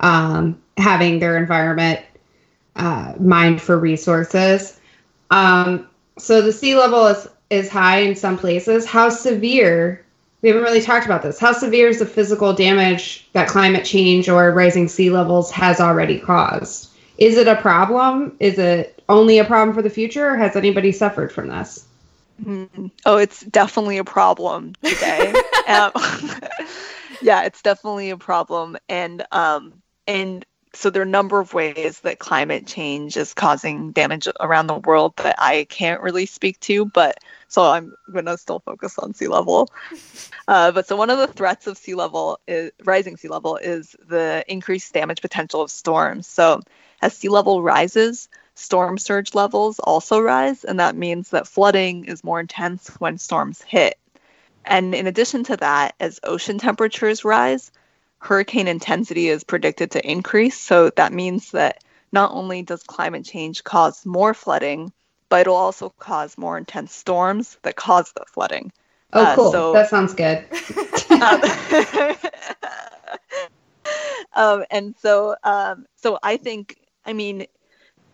um, 0.00 0.60
having 0.76 1.18
their 1.18 1.36
environment 1.36 2.00
uh, 2.76 3.14
mined 3.18 3.60
for 3.60 3.78
resources. 3.78 4.78
Um, 5.30 5.88
so 6.18 6.40
the 6.40 6.52
sea 6.52 6.76
level 6.76 7.06
is 7.06 7.28
is 7.50 7.68
high 7.68 7.98
in 7.98 8.16
some 8.16 8.38
places. 8.38 8.86
How 8.86 9.08
severe? 9.10 10.04
We 10.42 10.48
haven't 10.48 10.64
really 10.64 10.82
talked 10.82 11.06
about 11.06 11.22
this. 11.22 11.38
How 11.38 11.52
severe 11.52 11.88
is 11.88 12.00
the 12.00 12.06
physical 12.06 12.52
damage 12.52 13.28
that 13.32 13.48
climate 13.48 13.84
change 13.84 14.28
or 14.28 14.50
rising 14.50 14.88
sea 14.88 15.08
levels 15.08 15.50
has 15.52 15.80
already 15.80 16.18
caused? 16.18 16.90
Is 17.18 17.36
it 17.36 17.46
a 17.46 17.54
problem? 17.56 18.36
Is 18.40 18.58
it 18.58 19.00
only 19.08 19.38
a 19.38 19.44
problem 19.44 19.74
for 19.74 19.82
the 19.82 19.90
future, 19.90 20.30
or 20.30 20.36
has 20.36 20.56
anybody 20.56 20.90
suffered 20.90 21.30
from 21.30 21.48
this? 21.48 21.86
Mm-hmm. 22.42 22.86
Oh, 23.06 23.18
it's 23.18 23.40
definitely 23.42 23.98
a 23.98 24.04
problem 24.04 24.74
today. 24.82 25.32
um, 25.68 25.92
yeah, 27.22 27.44
it's 27.44 27.62
definitely 27.62 28.10
a 28.10 28.16
problem, 28.16 28.76
and 28.88 29.24
um, 29.30 29.74
and 30.08 30.44
so 30.74 30.90
there 30.90 31.02
are 31.02 31.04
a 31.04 31.08
number 31.08 31.38
of 31.38 31.54
ways 31.54 32.00
that 32.00 32.18
climate 32.18 32.66
change 32.66 33.16
is 33.16 33.34
causing 33.34 33.92
damage 33.92 34.26
around 34.40 34.68
the 34.68 34.78
world 34.78 35.14
that 35.18 35.36
I 35.38 35.64
can't 35.64 36.00
really 36.00 36.26
speak 36.26 36.58
to, 36.60 36.86
but 36.86 37.18
so 37.48 37.62
I'm 37.70 37.94
going 38.10 38.24
to 38.24 38.38
still 38.38 38.60
focus 38.60 38.98
on 38.98 39.14
sea 39.14 39.28
level. 39.28 39.68
Uh, 40.48 40.72
but 40.72 40.88
so 40.88 40.96
one 40.96 41.08
of 41.08 41.18
the 41.18 41.28
threats 41.28 41.68
of 41.68 41.78
sea 41.78 41.94
level 41.94 42.36
is 42.48 42.72
rising 42.84 43.16
sea 43.16 43.28
level 43.28 43.56
is 43.56 43.94
the 44.08 44.44
increased 44.48 44.92
damage 44.92 45.22
potential 45.22 45.62
of 45.62 45.70
storms. 45.70 46.26
So 46.26 46.60
as 47.00 47.14
sea 47.14 47.28
level 47.28 47.62
rises, 47.62 48.28
storm 48.56 48.98
surge 48.98 49.36
levels 49.36 49.78
also 49.78 50.20
rise, 50.20 50.64
and 50.64 50.80
that 50.80 50.96
means 50.96 51.30
that 51.30 51.46
flooding 51.46 52.06
is 52.06 52.24
more 52.24 52.40
intense 52.40 52.88
when 52.98 53.18
storms 53.18 53.62
hit. 53.62 53.96
And 54.64 54.94
in 54.94 55.06
addition 55.06 55.44
to 55.44 55.56
that, 55.58 55.94
as 56.00 56.18
ocean 56.24 56.58
temperatures 56.58 57.24
rise, 57.24 57.70
hurricane 58.22 58.68
intensity 58.68 59.28
is 59.28 59.42
predicted 59.42 59.90
to 59.92 60.10
increase. 60.10 60.58
So 60.58 60.90
that 60.90 61.12
means 61.12 61.50
that 61.50 61.82
not 62.12 62.32
only 62.32 62.62
does 62.62 62.84
climate 62.84 63.24
change 63.24 63.64
cause 63.64 64.06
more 64.06 64.32
flooding, 64.32 64.92
but 65.28 65.40
it'll 65.42 65.56
also 65.56 65.90
cause 65.98 66.38
more 66.38 66.56
intense 66.56 66.94
storms 66.94 67.58
that 67.62 67.74
cause 67.74 68.12
the 68.12 68.24
flooding. 68.32 68.72
Oh, 69.12 69.24
uh, 69.24 69.34
cool. 69.34 69.50
So, 69.50 69.72
that 69.72 69.88
sounds 69.88 70.14
good. 70.14 70.44
um, 71.20 71.42
um, 74.60 74.64
and 74.70 74.94
so, 75.00 75.34
um, 75.42 75.86
so 75.96 76.18
I 76.22 76.36
think, 76.36 76.76
I 77.04 77.14
mean, 77.14 77.46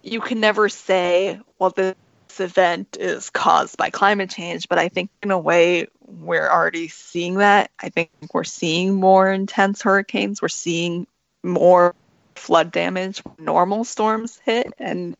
you 0.02 0.20
can 0.20 0.40
never 0.40 0.70
say, 0.70 1.38
well, 1.58 1.70
this 1.70 1.94
event 2.40 2.96
is 2.98 3.30
caused 3.30 3.76
by 3.76 3.90
climate 3.90 4.30
change, 4.30 4.68
but 4.68 4.78
I 4.78 4.88
think 4.88 5.10
in 5.22 5.30
a 5.30 5.38
way 5.38 5.88
we're 6.06 6.48
already 6.48 6.88
seeing 6.88 7.36
that. 7.36 7.70
I 7.80 7.90
think 7.90 8.10
we're 8.32 8.44
seeing 8.44 8.94
more 8.94 9.30
intense 9.30 9.82
hurricanes. 9.82 10.40
We're 10.40 10.48
seeing 10.48 11.06
more 11.42 11.94
flood 12.34 12.72
damage 12.72 13.22
normal 13.38 13.84
storms 13.84 14.40
hit, 14.44 14.72
and 14.78 15.16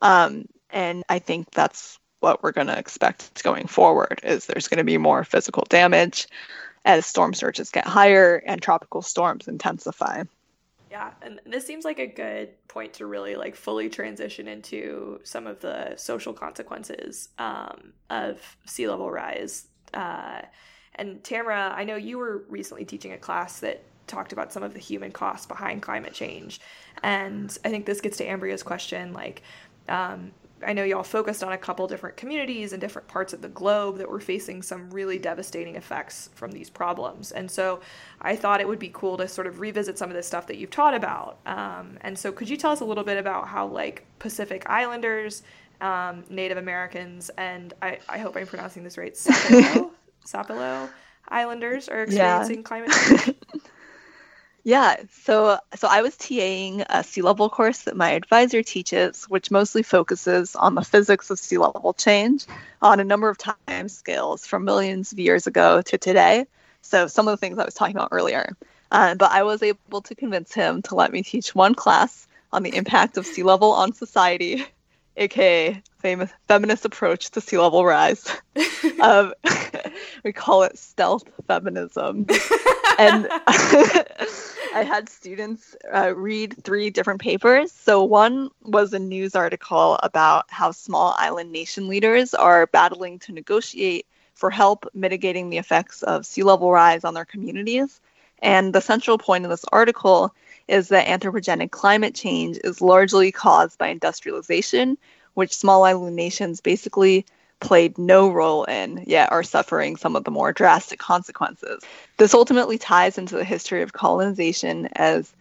um, 0.00 0.46
and 0.70 1.04
I 1.08 1.18
think 1.18 1.50
that's 1.50 1.98
what 2.20 2.42
we're 2.42 2.52
going 2.52 2.68
to 2.68 2.78
expect 2.78 3.42
going 3.42 3.66
forward. 3.66 4.20
Is 4.22 4.46
there's 4.46 4.68
going 4.68 4.78
to 4.78 4.84
be 4.84 4.98
more 4.98 5.24
physical 5.24 5.64
damage 5.68 6.28
as 6.84 7.06
storm 7.06 7.34
surges 7.34 7.70
get 7.70 7.86
higher 7.86 8.36
and 8.36 8.60
tropical 8.60 9.02
storms 9.02 9.48
intensify. 9.48 10.24
Yeah, 10.92 11.12
and 11.22 11.40
this 11.46 11.66
seems 11.66 11.86
like 11.86 11.98
a 11.98 12.06
good 12.06 12.50
point 12.68 12.92
to 12.94 13.06
really 13.06 13.34
like 13.34 13.56
fully 13.56 13.88
transition 13.88 14.46
into 14.46 15.20
some 15.24 15.46
of 15.46 15.58
the 15.60 15.94
social 15.96 16.34
consequences 16.34 17.30
um, 17.38 17.94
of 18.10 18.38
sea 18.66 18.86
level 18.88 19.10
rise 19.10 19.68
uh, 19.94 20.42
and 20.94 21.22
Tamara, 21.24 21.72
I 21.74 21.84
know 21.84 21.96
you 21.96 22.18
were 22.18 22.44
recently 22.48 22.84
teaching 22.84 23.12
a 23.12 23.18
class 23.18 23.60
that 23.60 23.82
talked 24.06 24.32
about 24.32 24.52
some 24.52 24.62
of 24.62 24.74
the 24.74 24.80
human 24.80 25.10
costs 25.10 25.46
behind 25.46 25.80
climate 25.80 26.12
change. 26.12 26.60
And 27.02 27.56
I 27.64 27.70
think 27.70 27.86
this 27.86 28.00
gets 28.00 28.18
to 28.18 28.26
Ambria's 28.26 28.62
question 28.62 29.12
like, 29.12 29.42
um, 29.88 30.32
I 30.66 30.72
know 30.72 30.84
y'all 30.84 31.02
focused 31.02 31.42
on 31.42 31.52
a 31.52 31.58
couple 31.58 31.86
different 31.86 32.16
communities 32.16 32.72
and 32.72 32.80
different 32.80 33.08
parts 33.08 33.32
of 33.32 33.42
the 33.42 33.48
globe 33.48 33.98
that 33.98 34.08
were 34.08 34.20
facing 34.20 34.62
some 34.62 34.90
really 34.90 35.18
devastating 35.18 35.76
effects 35.76 36.30
from 36.34 36.52
these 36.52 36.70
problems. 36.70 37.32
And 37.32 37.50
so 37.50 37.80
I 38.20 38.36
thought 38.36 38.60
it 38.60 38.68
would 38.68 38.78
be 38.78 38.90
cool 38.92 39.16
to 39.18 39.28
sort 39.28 39.46
of 39.46 39.60
revisit 39.60 39.98
some 39.98 40.10
of 40.10 40.16
the 40.16 40.22
stuff 40.22 40.46
that 40.46 40.56
you've 40.56 40.70
taught 40.70 40.94
about. 40.94 41.38
Um, 41.46 41.98
and 42.02 42.18
so 42.18 42.32
could 42.32 42.48
you 42.48 42.56
tell 42.56 42.72
us 42.72 42.80
a 42.80 42.84
little 42.84 43.04
bit 43.04 43.18
about 43.18 43.48
how 43.48 43.66
like 43.66 44.04
Pacific 44.18 44.68
Islanders 44.68 45.42
um, 45.82 46.24
Native 46.30 46.58
Americans, 46.58 47.30
and 47.36 47.74
I, 47.82 47.98
I 48.08 48.18
hope 48.18 48.36
I'm 48.36 48.46
pronouncing 48.46 48.84
this 48.84 48.96
right, 48.96 49.14
Sapelo, 49.14 49.90
Sapelo 50.26 50.88
Islanders 51.28 51.88
are 51.88 52.04
experiencing 52.04 52.58
yeah. 52.58 52.62
climate 52.62 52.92
change. 52.92 53.36
yeah, 54.64 54.96
so 55.10 55.58
so 55.74 55.88
I 55.88 56.02
was 56.02 56.14
TAing 56.16 56.84
a 56.88 57.02
sea 57.02 57.22
level 57.22 57.50
course 57.50 57.82
that 57.82 57.96
my 57.96 58.10
advisor 58.10 58.62
teaches, 58.62 59.24
which 59.24 59.50
mostly 59.50 59.82
focuses 59.82 60.54
on 60.54 60.74
the 60.74 60.82
physics 60.82 61.30
of 61.30 61.38
sea 61.38 61.58
level 61.58 61.92
change 61.94 62.46
on 62.80 63.00
a 63.00 63.04
number 63.04 63.28
of 63.28 63.38
time 63.38 63.88
scales 63.88 64.46
from 64.46 64.64
millions 64.64 65.12
of 65.12 65.18
years 65.18 65.46
ago 65.46 65.82
to 65.82 65.98
today. 65.98 66.46
So 66.82 67.08
some 67.08 67.26
of 67.26 67.32
the 67.32 67.38
things 67.38 67.58
I 67.58 67.64
was 67.64 67.74
talking 67.74 67.96
about 67.96 68.10
earlier. 68.12 68.56
Uh, 68.90 69.14
but 69.14 69.32
I 69.32 69.42
was 69.42 69.62
able 69.62 70.02
to 70.02 70.14
convince 70.14 70.52
him 70.52 70.82
to 70.82 70.94
let 70.94 71.12
me 71.12 71.22
teach 71.22 71.54
one 71.54 71.74
class 71.74 72.26
on 72.52 72.62
the 72.62 72.76
impact 72.76 73.16
of 73.16 73.26
sea 73.26 73.42
level 73.42 73.72
on 73.72 73.92
society 73.92 74.64
aka 75.16 75.82
famous 75.98 76.30
feminist 76.48 76.84
approach 76.84 77.30
to 77.30 77.40
sea 77.40 77.58
level 77.58 77.84
rise. 77.84 78.26
um, 79.00 79.34
we 80.24 80.32
call 80.32 80.62
it 80.62 80.78
stealth 80.78 81.24
feminism. 81.46 82.26
And 83.02 83.28
I 84.74 84.84
had 84.84 85.08
students 85.08 85.76
uh, 85.92 86.14
read 86.14 86.62
three 86.64 86.90
different 86.90 87.20
papers. 87.20 87.72
So, 87.72 88.04
one 88.04 88.50
was 88.62 88.92
a 88.92 88.98
news 88.98 89.34
article 89.34 89.98
about 90.02 90.44
how 90.48 90.70
small 90.70 91.14
island 91.18 91.52
nation 91.52 91.88
leaders 91.88 92.32
are 92.34 92.66
battling 92.66 93.18
to 93.20 93.32
negotiate 93.32 94.06
for 94.34 94.50
help 94.50 94.86
mitigating 94.94 95.50
the 95.50 95.58
effects 95.58 96.02
of 96.02 96.26
sea 96.26 96.42
level 96.42 96.70
rise 96.70 97.04
on 97.04 97.14
their 97.14 97.24
communities. 97.24 98.00
And 98.40 98.72
the 98.72 98.80
central 98.80 99.18
point 99.18 99.44
of 99.44 99.50
this 99.50 99.64
article 99.72 100.34
is 100.68 100.88
that 100.88 101.06
anthropogenic 101.06 101.70
climate 101.70 102.14
change 102.14 102.58
is 102.64 102.80
largely 102.80 103.30
caused 103.30 103.78
by 103.78 103.88
industrialization, 103.88 104.96
which 105.34 105.54
small 105.54 105.84
island 105.84 106.16
nations 106.16 106.60
basically 106.60 107.26
played 107.62 107.96
no 107.96 108.30
role 108.30 108.64
in, 108.64 109.04
yet 109.06 109.32
are 109.32 109.42
suffering 109.42 109.96
some 109.96 110.16
of 110.16 110.24
the 110.24 110.30
more 110.30 110.52
drastic 110.52 110.98
consequences. 110.98 111.82
This 112.18 112.34
ultimately 112.34 112.76
ties 112.76 113.16
into 113.16 113.36
the 113.36 113.44
history 113.44 113.80
of 113.82 113.94
colonization 113.94 114.88
as 114.96 115.32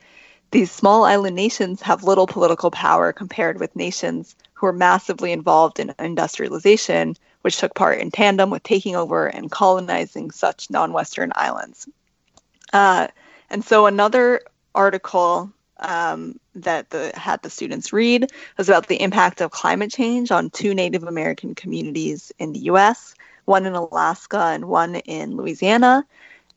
these 0.52 0.72
small 0.72 1.04
island 1.04 1.36
nations 1.36 1.82
have 1.82 2.04
little 2.04 2.28
political 2.28 2.72
power 2.72 3.12
compared 3.12 3.60
with 3.60 3.76
nations 3.76 4.36
who 4.54 4.68
are 4.68 4.74
massively 4.74 5.32
involved 5.32 5.80
in 5.80 5.94
industrialization, 5.98 7.16
which 7.42 7.58
took 7.58 7.74
part 7.74 8.00
in 8.00 8.12
tandem 8.12 8.50
with 8.50 8.64
taking 8.64 8.96
over 8.96 9.28
and 9.28 9.52
colonizing 9.52 10.30
such 10.30 10.70
non 10.70 10.94
Western 10.94 11.32
islands. 11.36 11.90
Uh, 12.72 13.08
and 13.50 13.66
so 13.66 13.88
another 13.88 14.42
article 14.76 15.52
um, 15.82 16.40
that 16.56 16.90
the, 16.90 17.12
had 17.16 17.42
the 17.42 17.50
students 17.50 17.94
read 17.94 18.32
was 18.58 18.70
about 18.70 18.88
the 18.88 19.02
impact 19.02 19.42
of 19.42 19.52
climate 19.52 19.92
change 19.92 20.32
on 20.32 20.50
two 20.50 20.74
Native 20.74 21.04
American 21.04 21.56
communities 21.56 22.32
in 22.40 22.54
the 22.54 22.60
US. 22.72 23.16
one 23.46 23.66
in 23.66 23.74
Alaska 23.74 24.38
and 24.38 24.66
one 24.66 24.96
in 24.96 25.36
Louisiana. 25.36 26.06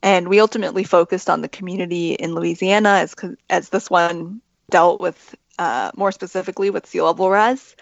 And 0.03 0.29
we 0.29 0.41
ultimately 0.41 0.85
focused 0.85 1.31
on 1.31 1.41
the 1.41 1.49
community 1.49 2.13
in 2.13 2.35
Louisiana 2.35 2.91
as, 2.91 3.15
as 3.49 3.71
this 3.71 3.89
one 3.89 4.43
dealt 4.71 5.01
with 5.01 5.35
uh, 5.59 5.91
more 5.97 6.13
specifically 6.13 6.71
with 6.71 6.87
sea 6.87 7.01
level 7.01 7.31
rise. 7.31 7.75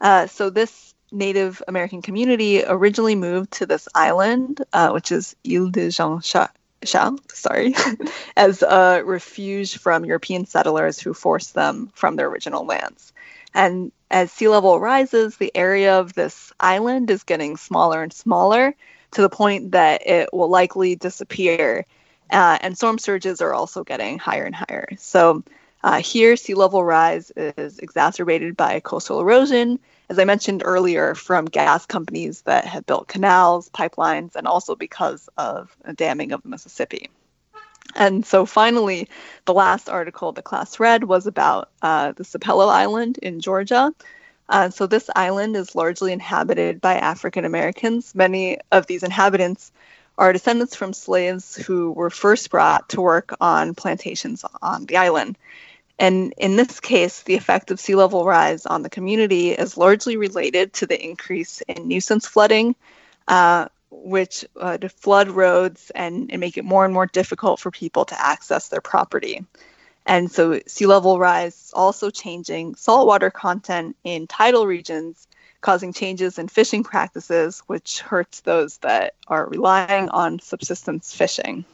Uh, 0.00 0.26
so 0.26 0.50
this 0.50 0.94
Native 1.10 1.62
American 1.66 2.02
community 2.02 2.62
originally 2.64 3.14
moved 3.14 3.52
to 3.52 3.66
this 3.66 3.88
island, 3.94 4.62
uh, 4.72 4.90
which 4.90 5.10
is 5.10 5.34
Isle 5.50 5.70
de 5.70 5.90
Jean 5.90 6.20
Charles, 6.20 6.50
sorry, 6.84 7.74
as 8.36 8.62
a 8.62 9.02
refuge 9.04 9.78
from 9.78 10.04
European 10.04 10.46
settlers 10.46 10.98
who 11.00 11.14
forced 11.14 11.54
them 11.54 11.90
from 11.94 12.16
their 12.16 12.28
original 12.28 12.64
lands. 12.64 13.12
And 13.54 13.92
as 14.10 14.32
sea 14.32 14.48
level 14.48 14.78
rises, 14.80 15.36
the 15.36 15.54
area 15.54 15.98
of 15.98 16.14
this 16.14 16.52
island 16.60 17.10
is 17.10 17.22
getting 17.22 17.56
smaller 17.56 18.02
and 18.02 18.12
smaller 18.12 18.74
to 19.12 19.22
the 19.22 19.28
point 19.28 19.72
that 19.72 20.06
it 20.06 20.30
will 20.32 20.48
likely 20.48 20.94
disappear. 20.96 21.84
Uh, 22.30 22.58
and 22.60 22.76
storm 22.76 22.98
surges 22.98 23.40
are 23.40 23.54
also 23.54 23.84
getting 23.84 24.18
higher 24.18 24.44
and 24.44 24.54
higher. 24.54 24.88
So 24.98 25.42
uh, 25.82 26.00
here, 26.00 26.36
sea 26.36 26.54
level 26.54 26.84
rise 26.84 27.30
is 27.36 27.78
exacerbated 27.78 28.56
by 28.56 28.80
coastal 28.80 29.20
erosion, 29.20 29.78
as 30.08 30.18
I 30.18 30.24
mentioned 30.24 30.62
earlier, 30.64 31.14
from 31.14 31.44
gas 31.44 31.86
companies 31.86 32.42
that 32.42 32.64
have 32.64 32.86
built 32.86 33.08
canals, 33.08 33.68
pipelines, 33.70 34.36
and 34.36 34.46
also 34.46 34.74
because 34.74 35.28
of 35.36 35.76
damming 35.96 36.32
of 36.32 36.42
the 36.42 36.48
Mississippi. 36.48 37.10
And 37.94 38.24
so 38.24 38.46
finally, 38.46 39.08
the 39.44 39.54
last 39.54 39.88
article 39.88 40.32
the 40.32 40.42
class 40.42 40.78
read 40.78 41.04
was 41.04 41.26
about 41.26 41.70
uh, 41.82 42.12
the 42.12 42.24
Sapelo 42.24 42.68
Island 42.68 43.18
in 43.18 43.40
Georgia. 43.40 43.92
Uh, 44.48 44.70
so 44.70 44.86
this 44.86 45.10
island 45.14 45.56
is 45.56 45.74
largely 45.74 46.12
inhabited 46.12 46.80
by 46.80 46.94
African 46.94 47.44
Americans. 47.44 48.14
Many 48.14 48.58
of 48.72 48.86
these 48.86 49.02
inhabitants 49.02 49.72
are 50.16 50.32
descendants 50.32 50.74
from 50.74 50.92
slaves 50.92 51.54
who 51.54 51.92
were 51.92 52.10
first 52.10 52.50
brought 52.50 52.88
to 52.90 53.00
work 53.00 53.34
on 53.40 53.74
plantations 53.74 54.44
on 54.62 54.86
the 54.86 54.96
island. 54.96 55.38
And 55.98 56.32
in 56.36 56.56
this 56.56 56.78
case, 56.78 57.22
the 57.22 57.34
effect 57.34 57.70
of 57.70 57.80
sea 57.80 57.96
level 57.96 58.24
rise 58.24 58.66
on 58.66 58.82
the 58.82 58.90
community 58.90 59.50
is 59.50 59.76
largely 59.76 60.16
related 60.16 60.72
to 60.74 60.86
the 60.86 61.02
increase 61.02 61.60
in 61.62 61.88
nuisance 61.88 62.26
flooding, 62.26 62.76
uh, 63.26 63.68
which 63.90 64.44
uh, 64.60 64.78
flood 64.88 65.28
roads 65.28 65.90
and, 65.94 66.30
and 66.30 66.40
make 66.40 66.56
it 66.56 66.64
more 66.64 66.84
and 66.84 66.94
more 66.94 67.06
difficult 67.06 67.58
for 67.58 67.70
people 67.70 68.04
to 68.04 68.20
access 68.20 68.68
their 68.68 68.80
property. 68.80 69.44
And 70.06 70.30
so 70.30 70.60
sea 70.66 70.86
level 70.86 71.18
rise 71.18 71.54
is 71.54 71.72
also 71.74 72.10
changing 72.10 72.76
saltwater 72.76 73.30
content 73.30 73.96
in 74.04 74.26
tidal 74.26 74.66
regions, 74.66 75.26
causing 75.60 75.92
changes 75.92 76.38
in 76.38 76.48
fishing 76.48 76.84
practices, 76.84 77.62
which 77.66 78.00
hurts 78.00 78.40
those 78.40 78.78
that 78.78 79.14
are 79.26 79.46
relying 79.48 80.08
on 80.10 80.38
subsistence 80.38 81.12
fishing. 81.12 81.64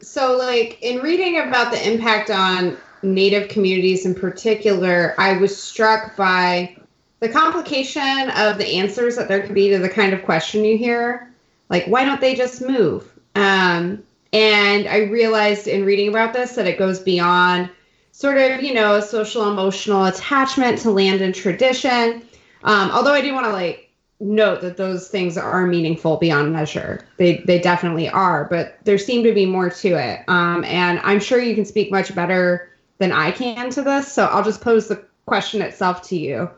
So, 0.00 0.36
like 0.36 0.78
in 0.82 1.00
reading 1.00 1.38
about 1.38 1.70
the 1.70 1.88
impact 1.88 2.28
on 2.28 2.76
Native 3.02 3.48
communities 3.48 4.06
in 4.06 4.14
particular, 4.14 5.14
I 5.18 5.36
was 5.36 5.60
struck 5.60 6.16
by 6.16 6.76
the 7.20 7.28
complication 7.28 8.30
of 8.30 8.58
the 8.58 8.66
answers 8.66 9.16
that 9.16 9.28
there 9.28 9.42
could 9.42 9.54
be 9.54 9.68
to 9.70 9.78
the 9.78 9.88
kind 9.88 10.12
of 10.12 10.24
question 10.24 10.64
you 10.64 10.76
hear. 10.76 11.32
Like, 11.68 11.86
why 11.86 12.04
don't 12.04 12.20
they 12.20 12.34
just 12.34 12.60
move? 12.60 13.08
Um, 13.34 14.02
and 14.32 14.88
I 14.88 15.04
realized 15.04 15.68
in 15.68 15.84
reading 15.84 16.08
about 16.08 16.32
this 16.32 16.54
that 16.54 16.66
it 16.66 16.78
goes 16.78 17.00
beyond 17.00 17.70
sort 18.12 18.38
of, 18.38 18.62
you 18.62 18.74
know, 18.74 19.00
social 19.00 19.50
emotional 19.50 20.06
attachment 20.06 20.78
to 20.78 20.90
land 20.90 21.20
and 21.20 21.34
tradition. 21.34 22.22
Um, 22.64 22.90
although 22.90 23.14
I 23.14 23.20
do 23.20 23.34
want 23.34 23.46
to 23.46 23.52
like 23.52 23.90
note 24.22 24.60
that 24.60 24.76
those 24.76 25.08
things 25.08 25.36
are 25.36 25.66
meaningful 25.66 26.16
beyond 26.16 26.52
measure. 26.52 27.06
They 27.16 27.38
they 27.38 27.58
definitely 27.58 28.08
are, 28.08 28.44
but 28.44 28.78
there 28.84 28.98
seemed 28.98 29.24
to 29.24 29.34
be 29.34 29.46
more 29.46 29.70
to 29.70 29.88
it. 29.88 30.20
Um, 30.28 30.64
and 30.64 31.00
I'm 31.02 31.20
sure 31.20 31.40
you 31.40 31.54
can 31.54 31.64
speak 31.64 31.90
much 31.90 32.14
better 32.14 32.70
than 32.98 33.12
I 33.12 33.30
can 33.30 33.70
to 33.70 33.82
this. 33.82 34.12
So 34.12 34.26
I'll 34.26 34.44
just 34.44 34.60
pose 34.60 34.88
the 34.88 35.04
question 35.26 35.62
itself 35.62 36.02
to 36.08 36.16
you. 36.16 36.50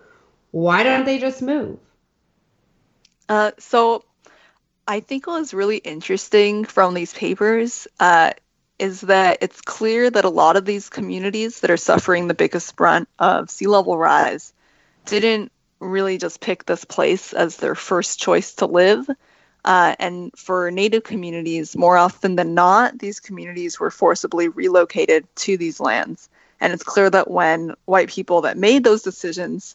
Why 0.50 0.82
don't 0.82 1.04
they 1.04 1.18
just 1.18 1.42
move? 1.42 1.78
Uh, 3.28 3.52
so 3.58 4.04
I 4.86 5.00
think 5.00 5.26
what 5.26 5.40
is 5.40 5.54
really 5.54 5.78
interesting 5.78 6.64
from 6.64 6.94
these 6.94 7.14
papers 7.14 7.88
uh, 7.98 8.32
is 8.78 9.02
that 9.02 9.38
it's 9.40 9.60
clear 9.60 10.10
that 10.10 10.24
a 10.24 10.30
lot 10.30 10.56
of 10.56 10.64
these 10.64 10.88
communities 10.88 11.60
that 11.60 11.70
are 11.70 11.76
suffering 11.76 12.28
the 12.28 12.34
biggest 12.34 12.76
brunt 12.76 13.08
of 13.18 13.50
sea 13.50 13.66
level 13.66 13.96
rise 13.96 14.52
didn't 15.06 15.52
really 15.80 16.18
just 16.18 16.40
pick 16.40 16.64
this 16.64 16.84
place 16.84 17.32
as 17.32 17.56
their 17.56 17.74
first 17.74 18.18
choice 18.18 18.54
to 18.54 18.66
live. 18.66 19.08
Uh, 19.64 19.96
and 19.98 20.30
for 20.36 20.70
Native 20.70 21.04
communities, 21.04 21.76
more 21.76 21.96
often 21.96 22.36
than 22.36 22.54
not, 22.54 22.98
these 22.98 23.20
communities 23.20 23.80
were 23.80 23.90
forcibly 23.90 24.48
relocated 24.48 25.26
to 25.36 25.56
these 25.56 25.80
lands. 25.80 26.28
And 26.60 26.72
it's 26.72 26.82
clear 26.82 27.08
that 27.10 27.30
when 27.30 27.74
white 27.86 28.08
people 28.08 28.42
that 28.42 28.58
made 28.58 28.84
those 28.84 29.02
decisions 29.02 29.74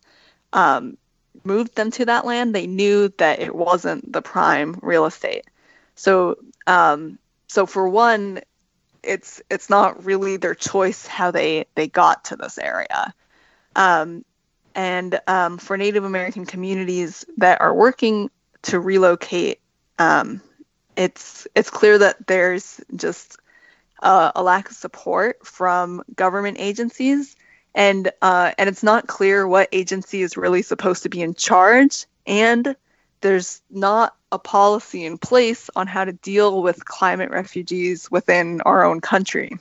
um, 0.54 0.98
moved 1.44 1.76
them 1.76 1.92
to 1.92 2.06
that 2.06 2.26
land, 2.26 2.54
they 2.54 2.68
knew 2.68 3.10
that 3.18 3.40
it 3.40 3.56
wasn't 3.56 4.12
the 4.12 4.22
prime 4.22 4.80
real 4.82 5.06
estate. 5.06 5.46
So, 5.96 6.38
um, 6.68 7.18
so 7.48 7.66
for 7.66 7.88
one, 7.90 8.42
it's 9.02 9.42
it's 9.50 9.70
not 9.70 10.04
really 10.04 10.38
their 10.38 10.56
choice 10.56 11.08
how 11.08 11.32
they 11.32 11.66
they 11.76 11.88
got 11.88 12.26
to 12.26 12.36
this 12.36 12.58
area. 12.58 13.14
Um, 13.76 14.26
and 14.76 15.20
um, 15.28 15.58
for 15.58 15.78
Native 15.78 16.04
American 16.04 16.46
communities 16.46 17.26
that 17.38 17.62
are 17.62 17.74
working 17.74 18.30
to 18.64 18.80
relocate, 18.80 19.60
um, 20.00 20.42
it's 20.96 21.48
it's 21.54 21.70
clear 21.70 21.98
that 21.98 22.26
there's 22.28 22.82
just 22.96 23.38
uh, 24.02 24.32
a 24.36 24.42
lack 24.42 24.70
of 24.70 24.76
support 24.76 25.46
from 25.46 26.02
government 26.16 26.58
agencies, 26.60 27.36
and 27.76 28.12
uh, 28.22 28.52
and 28.58 28.68
it's 28.68 28.84
not 28.84 29.08
clear 29.08 29.48
what 29.48 29.70
agency 29.72 30.22
is 30.22 30.38
really 30.38 30.62
supposed 30.62 31.04
to 31.04 31.10
be 31.10 31.22
in 31.22 31.36
charge, 31.36 32.06
and 32.26 32.76
there's 33.22 33.62
not 33.70 34.16
a 34.32 34.40
policy 34.40 35.06
in 35.06 35.18
place 35.18 35.70
on 35.76 35.88
how 35.88 36.06
to 36.06 36.14
deal 36.14 36.62
with 36.62 36.86
climate 36.86 37.32
refugees 37.32 38.10
within 38.10 38.62
our 38.62 38.84
own 38.84 39.02
country. 39.02 39.58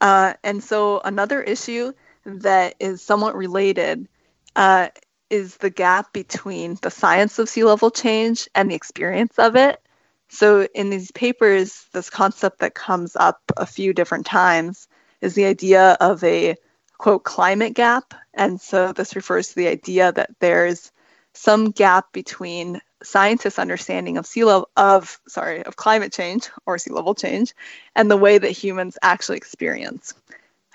Uh, 0.00 0.32
and 0.42 0.64
so 0.64 1.00
another 1.04 1.42
issue 1.42 1.92
that 2.24 2.74
is 2.80 3.02
somewhat 3.02 3.36
related 3.36 4.08
uh, 4.56 4.88
is 5.30 5.56
the 5.56 5.70
gap 5.70 6.12
between 6.12 6.76
the 6.82 6.90
science 6.90 7.38
of 7.38 7.48
sea 7.48 7.64
level 7.64 7.90
change 7.90 8.48
and 8.54 8.70
the 8.70 8.74
experience 8.74 9.38
of 9.38 9.56
it. 9.56 9.80
So, 10.28 10.68
in 10.74 10.90
these 10.90 11.10
papers, 11.10 11.86
this 11.92 12.10
concept 12.10 12.60
that 12.60 12.74
comes 12.74 13.16
up 13.16 13.40
a 13.56 13.66
few 13.66 13.92
different 13.92 14.26
times 14.26 14.86
is 15.20 15.34
the 15.34 15.46
idea 15.46 15.96
of 16.00 16.22
a 16.22 16.56
quote 16.98 17.24
climate 17.24 17.74
gap. 17.74 18.14
And 18.34 18.60
so, 18.60 18.92
this 18.92 19.16
refers 19.16 19.48
to 19.48 19.54
the 19.56 19.68
idea 19.68 20.12
that 20.12 20.30
there's 20.38 20.92
some 21.32 21.70
gap 21.70 22.12
between 22.12 22.80
scientists' 23.02 23.58
understanding 23.58 24.18
of 24.18 24.26
sea 24.26 24.44
level 24.44 24.68
of 24.76 25.18
sorry 25.26 25.64
of 25.64 25.76
climate 25.76 26.12
change 26.12 26.50
or 26.66 26.78
sea 26.78 26.90
level 26.90 27.14
change 27.14 27.54
and 27.96 28.10
the 28.10 28.16
way 28.16 28.36
that 28.36 28.50
humans 28.50 28.98
actually 29.02 29.38
experience. 29.38 30.14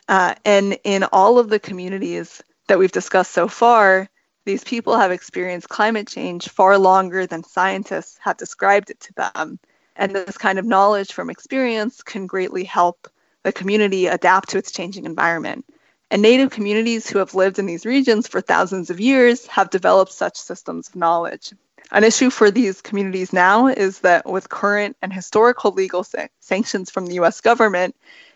Uh, 0.08 0.36
and 0.44 0.78
in 0.84 1.04
all 1.04 1.40
of 1.40 1.50
the 1.50 1.60
communities 1.60 2.42
that 2.68 2.80
we've 2.80 2.92
discussed 2.92 3.32
so 3.32 3.48
far, 3.48 4.10
these 4.46 4.64
people 4.64 4.98
have 4.98 5.12
experienced 5.12 5.70
climate 5.70 6.08
change 6.08 6.50
far 6.50 6.78
longer 6.78 7.26
than 7.26 7.44
scientists 7.44 8.20
have 8.22 8.38
described 8.38 8.92
it 8.92 9.00
to 9.02 9.14
them. 9.14 9.60
And 9.96 10.14
this 10.14 10.38
kind 10.38 10.60
of 10.60 10.66
knowledge 10.66 11.14
from 11.14 11.30
experience 11.30 12.04
can 12.04 12.28
greatly 12.28 12.64
help 12.64 13.08
the 13.44 13.52
community 13.52 14.08
adapt 14.08 14.50
to 14.50 14.58
its 14.58 14.72
changing 14.72 15.06
environment. 15.06 15.66
And 16.12 16.22
Native 16.22 16.52
communities 16.52 17.10
who 17.10 17.20
have 17.20 17.34
lived 17.34 17.58
in 17.58 17.66
these 17.66 17.86
regions 17.86 18.28
for 18.28 18.40
thousands 18.40 18.90
of 18.90 19.00
years 19.00 19.48
have 19.48 19.70
developed 19.70 20.12
such 20.12 20.38
systems 20.38 20.90
of 20.90 20.96
knowledge. 20.96 21.54
An 21.92 22.04
issue 22.04 22.30
for 22.30 22.52
these 22.52 22.82
communities 22.82 23.34
now 23.34 23.68
is 23.68 24.00
that 24.00 24.26
with 24.26 24.50
current 24.50 24.98
and 25.02 25.14
historical 25.14 25.72
legal 25.72 26.04
sa- 26.04 26.28
sanctions 26.40 26.90
from 26.90 27.06
the 27.06 27.16
US 27.16 27.42
government, 27.42 27.96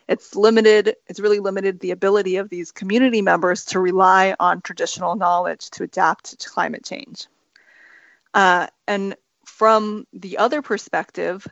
it's 0.09 0.35
limited 0.35 0.95
it's 1.07 1.19
really 1.19 1.39
limited 1.39 1.79
the 1.79 1.91
ability 1.91 2.37
of 2.37 2.49
these 2.49 2.71
community 2.71 3.21
members 3.21 3.63
to 3.63 3.79
rely 3.79 4.35
on 4.39 4.61
traditional 4.61 5.15
knowledge 5.15 5.69
to 5.69 5.83
adapt 5.83 6.39
to 6.39 6.49
climate 6.49 6.83
change. 6.83 7.27
Uh, 8.33 8.67
and 8.87 9.15
from 9.45 10.05
the 10.11 10.37
other 10.39 10.61
perspective 10.61 11.47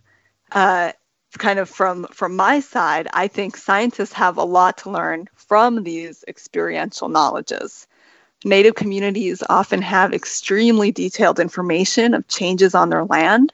uh, 0.51 0.91
kind 1.37 1.59
of 1.59 1.69
from 1.69 2.05
from 2.11 2.35
my 2.35 2.59
side 2.59 3.07
i 3.13 3.27
think 3.27 3.55
scientists 3.57 4.13
have 4.13 4.37
a 4.37 4.43
lot 4.43 4.77
to 4.77 4.89
learn 4.89 5.27
from 5.35 5.83
these 5.83 6.23
experiential 6.27 7.09
knowledges. 7.09 7.87
Native 8.45 8.75
communities 8.75 9.43
often 9.49 9.81
have 9.81 10.13
extremely 10.13 10.91
detailed 10.91 11.39
information 11.39 12.13
of 12.13 12.27
changes 12.27 12.73
on 12.75 12.89
their 12.89 13.05
land 13.05 13.53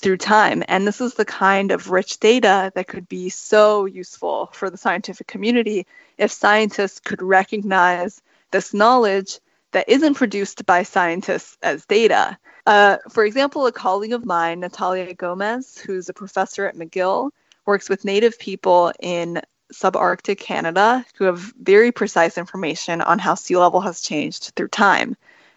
through 0.00 0.16
time. 0.16 0.64
And 0.68 0.86
this 0.86 1.00
is 1.00 1.14
the 1.14 1.24
kind 1.24 1.70
of 1.70 1.90
rich 1.90 2.18
data 2.18 2.72
that 2.74 2.88
could 2.88 3.08
be 3.08 3.28
so 3.28 3.84
useful 3.84 4.50
for 4.52 4.68
the 4.68 4.76
scientific 4.76 5.26
community 5.26 5.86
if 6.18 6.32
scientists 6.32 7.00
could 7.00 7.22
recognize 7.22 8.20
this 8.50 8.74
knowledge 8.74 9.38
that 9.72 9.88
isn't 9.88 10.14
produced 10.14 10.66
by 10.66 10.82
scientists 10.82 11.56
as 11.62 11.86
data. 11.86 12.36
Uh, 12.66 12.96
for 13.10 13.24
example, 13.24 13.66
a 13.66 13.72
colleague 13.72 14.12
of 14.12 14.26
mine, 14.26 14.60
Natalya 14.60 15.14
Gomez, 15.14 15.78
who's 15.78 16.08
a 16.08 16.14
professor 16.14 16.66
at 16.66 16.76
McGill, 16.76 17.30
works 17.66 17.88
with 17.88 18.04
Native 18.04 18.38
people 18.38 18.92
in 19.00 19.40
subarctic 19.72 20.38
Canada 20.38 21.04
who 21.16 21.24
have 21.24 21.38
very 21.60 21.92
precise 21.92 22.36
information 22.36 23.00
on 23.00 23.18
how 23.18 23.34
sea 23.34 23.56
level 23.56 23.80
has 23.80 24.00
changed 24.00 24.52
through 24.56 24.68
time. 24.68 25.16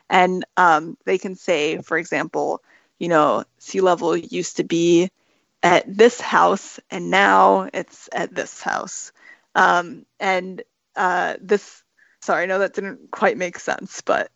And 0.09 0.45
um, 0.57 0.97
they 1.05 1.17
can 1.17 1.35
say, 1.35 1.77
for 1.79 1.97
example, 1.97 2.61
you 3.03 3.09
know, 3.09 3.43
sea 3.57 3.81
level 3.81 4.15
used 4.15 4.55
to 4.55 4.63
be 4.63 5.09
at 5.61 5.83
this 5.85 6.21
house 6.21 6.79
and 6.89 7.11
now 7.11 7.67
it's 7.73 8.07
at 8.13 8.33
this 8.33 8.61
house. 8.61 9.11
Um, 9.55 10.05
and 10.21 10.61
uh, 10.95 11.35
this, 11.41 11.83
sorry, 12.21 12.43
I 12.43 12.45
know 12.45 12.59
that 12.59 12.75
didn't 12.75 13.11
quite 13.11 13.35
make 13.35 13.59
sense, 13.59 13.99
but 13.99 14.31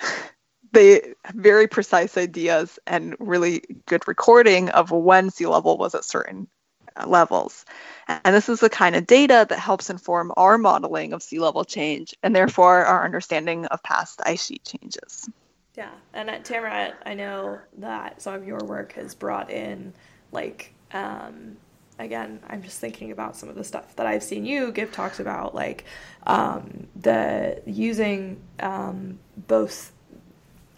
they 0.72 1.14
have 1.24 1.34
very 1.36 1.68
precise 1.68 2.16
ideas 2.16 2.80
and 2.88 3.14
really 3.20 3.62
good 3.86 4.08
recording 4.08 4.68
of 4.70 4.90
when 4.90 5.30
sea 5.30 5.46
level 5.46 5.78
was 5.78 5.94
at 5.94 6.04
certain 6.04 6.48
uh, 6.96 7.06
levels. 7.06 7.64
And 8.08 8.34
this 8.34 8.48
is 8.48 8.58
the 8.58 8.68
kind 8.68 8.96
of 8.96 9.06
data 9.06 9.46
that 9.48 9.60
helps 9.60 9.90
inform 9.90 10.32
our 10.36 10.58
modeling 10.58 11.12
of 11.12 11.22
sea 11.22 11.38
level 11.38 11.64
change 11.64 12.16
and 12.24 12.34
therefore 12.34 12.84
our 12.84 13.04
understanding 13.04 13.66
of 13.66 13.80
past 13.84 14.20
ice 14.26 14.44
sheet 14.44 14.64
changes. 14.64 15.30
Yeah, 15.78 15.92
and 16.12 16.28
at 16.28 16.44
Tamara, 16.44 16.92
I 17.06 17.14
know 17.14 17.60
that 17.76 18.20
some 18.20 18.34
of 18.34 18.44
your 18.44 18.58
work 18.64 18.94
has 18.94 19.14
brought 19.14 19.48
in, 19.48 19.94
like, 20.32 20.74
um, 20.90 21.56
again, 22.00 22.40
I'm 22.48 22.64
just 22.64 22.80
thinking 22.80 23.12
about 23.12 23.36
some 23.36 23.48
of 23.48 23.54
the 23.54 23.62
stuff 23.62 23.94
that 23.94 24.04
I've 24.04 24.24
seen 24.24 24.44
you 24.44 24.72
give 24.72 24.90
talks 24.90 25.20
about, 25.20 25.54
like 25.54 25.84
um, 26.26 26.88
the 26.96 27.62
using 27.64 28.40
um, 28.58 29.20
both 29.46 29.92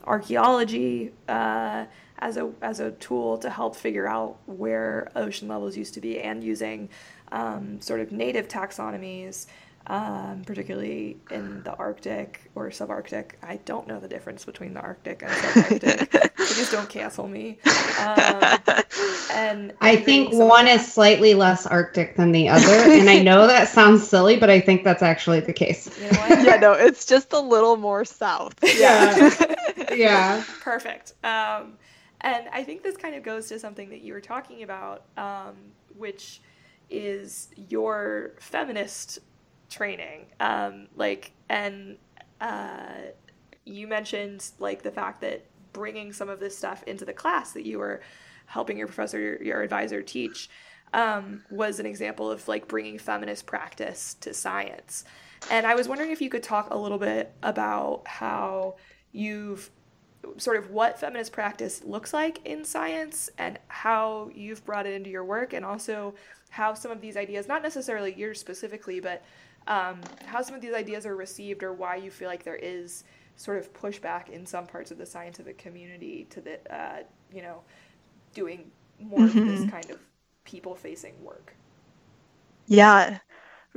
archaeology 0.05 1.13
uh, 1.31 1.87
as 2.19 2.37
a 2.37 2.53
as 2.61 2.81
a 2.81 2.91
tool 2.91 3.39
to 3.39 3.49
help 3.49 3.77
figure 3.77 4.07
out 4.07 4.37
where 4.45 5.11
ocean 5.17 5.49
levels 5.49 5.79
used 5.79 5.95
to 5.95 6.03
be, 6.03 6.21
and 6.21 6.45
using 6.45 6.91
um, 7.33 7.81
sort 7.81 8.01
of 8.01 8.13
native 8.13 8.49
taxonomies 8.49 9.47
um, 9.87 10.43
particularly 10.47 11.17
in 11.31 11.63
the 11.63 11.75
Arctic 11.75 12.51
or 12.55 12.69
subarctic. 12.71 13.33
I 13.43 13.57
don't 13.65 13.87
know 13.89 13.99
the 13.99 14.09
difference 14.09 14.45
between 14.45 14.75
the 14.75 14.81
Arctic 14.81 15.23
and 15.23 15.33
subarctic. 15.33 16.35
Please 16.37 16.71
don't 16.71 16.89
cancel 16.89 17.27
me. 17.27 17.59
Um, 17.99 18.59
and 19.33 19.73
I 19.81 19.97
think 19.97 20.33
one 20.33 20.69
is 20.69 20.93
slightly 20.93 21.35
less 21.35 21.67
Arctic 21.67 22.17
than 22.17 22.33
the 22.33 22.49
other, 22.49 22.73
and 22.73 23.09
I 23.09 23.23
know 23.23 23.47
that 23.47 23.69
sounds 23.69 24.07
silly, 24.07 24.37
but 24.37 24.51
I 24.51 24.61
think 24.61 24.85
that's 24.85 25.03
actually 25.03 25.41
the 25.41 25.53
case. 25.53 25.91
You 25.99 26.13
know 26.13 26.27
yeah, 26.43 26.57
no, 26.57 26.73
it's 26.73 27.07
just 27.07 27.33
a 27.33 27.41
little 27.41 27.77
more 27.77 28.05
south. 28.05 28.55
Yeah, 28.63 29.31
yeah, 29.95 30.45
perfect. 30.61 31.15
Um, 31.25 31.79
and 32.21 32.49
I 32.53 32.63
think 32.65 32.83
this 32.83 32.97
kind 32.97 33.15
of 33.15 33.23
goes 33.23 33.49
to 33.49 33.59
something 33.59 33.89
that 33.91 34.03
you 34.03 34.13
were 34.13 34.21
talking 34.21 34.63
about, 34.63 35.05
um, 35.17 35.57
which 35.97 36.43
is 36.91 37.49
your 37.69 38.33
feminist 38.41 39.21
training. 39.71 40.27
Um, 40.41 40.89
like, 40.97 41.33
and 41.49 41.97
uh, 42.41 43.13
you 43.65 43.87
mentioned 43.87 44.51
like 44.59 44.83
the 44.83 44.91
fact 44.91 45.21
that 45.23 45.47
bringing 45.73 46.13
some 46.13 46.29
of 46.29 46.41
this 46.41 46.57
stuff 46.57 46.83
into 46.85 47.05
the 47.05 47.13
class 47.13 47.53
that 47.53 47.65
you 47.65 47.79
were 47.79 48.01
helping 48.47 48.77
your 48.77 48.87
professor, 48.87 49.19
your, 49.19 49.43
your 49.43 49.63
advisor 49.63 50.03
teach, 50.03 50.51
um, 50.93 51.45
was 51.51 51.79
an 51.79 51.87
example 51.87 52.31
of 52.31 52.47
like 52.49 52.67
bringing 52.67 52.99
feminist 52.99 53.47
practice 53.47 54.15
to 54.15 54.35
science. 54.35 55.05
And 55.51 55.67
I 55.67 55.75
was 55.75 55.89
wondering 55.89 56.11
if 56.11 56.21
you 56.21 56.29
could 56.29 56.43
talk 56.43 56.69
a 56.71 56.77
little 56.77 56.99
bit 56.99 57.33
about 57.43 58.03
how 58.07 58.77
you've 59.13 59.71
sort 60.37 60.59
of 60.59 60.71
what 60.71 60.99
feminist 60.99 61.33
practice 61.33 61.83
looks 61.85 62.13
like 62.13 62.45
in 62.45 62.65
science 62.65 63.31
and 63.39 63.59
how 63.69 64.31
you've 64.35 64.65
brought 64.67 64.87
it 64.87 64.93
into 64.93 65.09
your 65.09 65.25
work 65.25 65.53
and 65.53 65.65
also 65.65 66.15
how 66.51 66.75
some 66.75 66.91
of 66.91 67.01
these 67.01 67.17
ideas 67.17 67.49
not 67.49 67.63
necessarily 67.63 68.13
yours 68.13 68.39
specifically 68.39 69.01
but 69.01 69.23
um, 69.67 70.01
how 70.27 70.43
some 70.43 70.55
of 70.55 70.61
these 70.61 70.75
ideas 70.75 71.07
are 71.07 71.17
received 71.17 71.63
or 71.63 71.73
why 71.73 71.97
you 71.97 72.11
feel 72.11 72.29
like 72.29 72.45
there 72.45 72.57
is 72.57 73.05
sort 73.37 73.59
of 73.59 73.73
pushback 73.73 74.29
in 74.29 74.45
some 74.45 74.67
parts 74.67 74.91
of 74.91 74.99
the 74.99 75.07
scientific 75.07 75.57
community 75.57 76.27
to 76.31 76.41
the 76.41 76.75
uh, 76.75 76.99
you 77.33 77.43
know 77.43 77.63
doing 78.35 78.71
more 78.99 79.21
mm-hmm. 79.21 79.39
of 79.39 79.47
this 79.47 79.61
mm-hmm. 79.61 79.71
kind 79.71 79.91
of 79.91 79.99
people 80.45 80.75
facing 80.75 81.15
work 81.25 81.55
yeah 82.67 83.19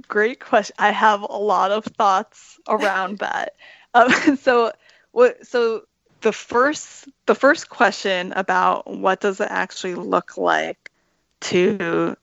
great 0.08 0.40
question 0.40 0.76
i 0.80 0.92
have 0.92 1.22
a 1.22 1.38
lot 1.38 1.72
of 1.72 1.86
thoughts 1.86 2.60
around 2.68 3.18
that 3.20 3.56
um, 3.94 4.12
so 4.42 4.72
what 5.12 5.46
so 5.46 5.84
the 6.22 6.34
first 6.34 7.08
the 7.26 7.36
first 7.36 7.70
question 7.70 8.34
about 8.34 8.88
what 8.88 9.22
does 9.22 9.40
it 9.40 9.48
actually 9.50 9.96
look 9.96 10.38
like 10.38 10.92
to 11.40 12.18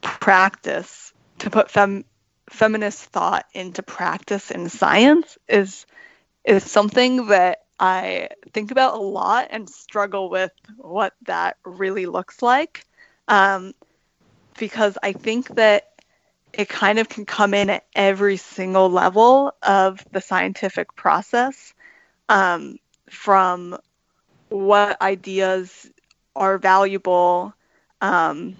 practice 0.00 1.12
to 1.38 1.50
put 1.50 1.70
fem 1.70 2.04
feminist 2.50 3.02
thought 3.04 3.46
into 3.54 3.82
practice 3.82 4.50
in 4.50 4.68
science 4.68 5.38
is 5.48 5.86
is 6.44 6.68
something 6.68 7.26
that 7.28 7.60
I 7.78 8.28
think 8.52 8.70
about 8.70 8.94
a 8.94 9.00
lot 9.00 9.48
and 9.50 9.68
struggle 9.68 10.28
with 10.28 10.52
what 10.76 11.14
that 11.26 11.56
really 11.64 12.06
looks 12.06 12.42
like. 12.42 12.84
Um, 13.28 13.72
because 14.58 14.98
I 15.02 15.12
think 15.12 15.54
that 15.54 15.88
it 16.52 16.68
kind 16.68 16.98
of 16.98 17.08
can 17.08 17.24
come 17.24 17.54
in 17.54 17.70
at 17.70 17.84
every 17.94 18.36
single 18.36 18.90
level 18.90 19.54
of 19.62 20.04
the 20.10 20.20
scientific 20.20 20.94
process 20.96 21.72
um, 22.28 22.78
from 23.08 23.78
what 24.48 25.00
ideas 25.00 25.88
are 26.34 26.58
valuable 26.58 27.54
um, 28.00 28.56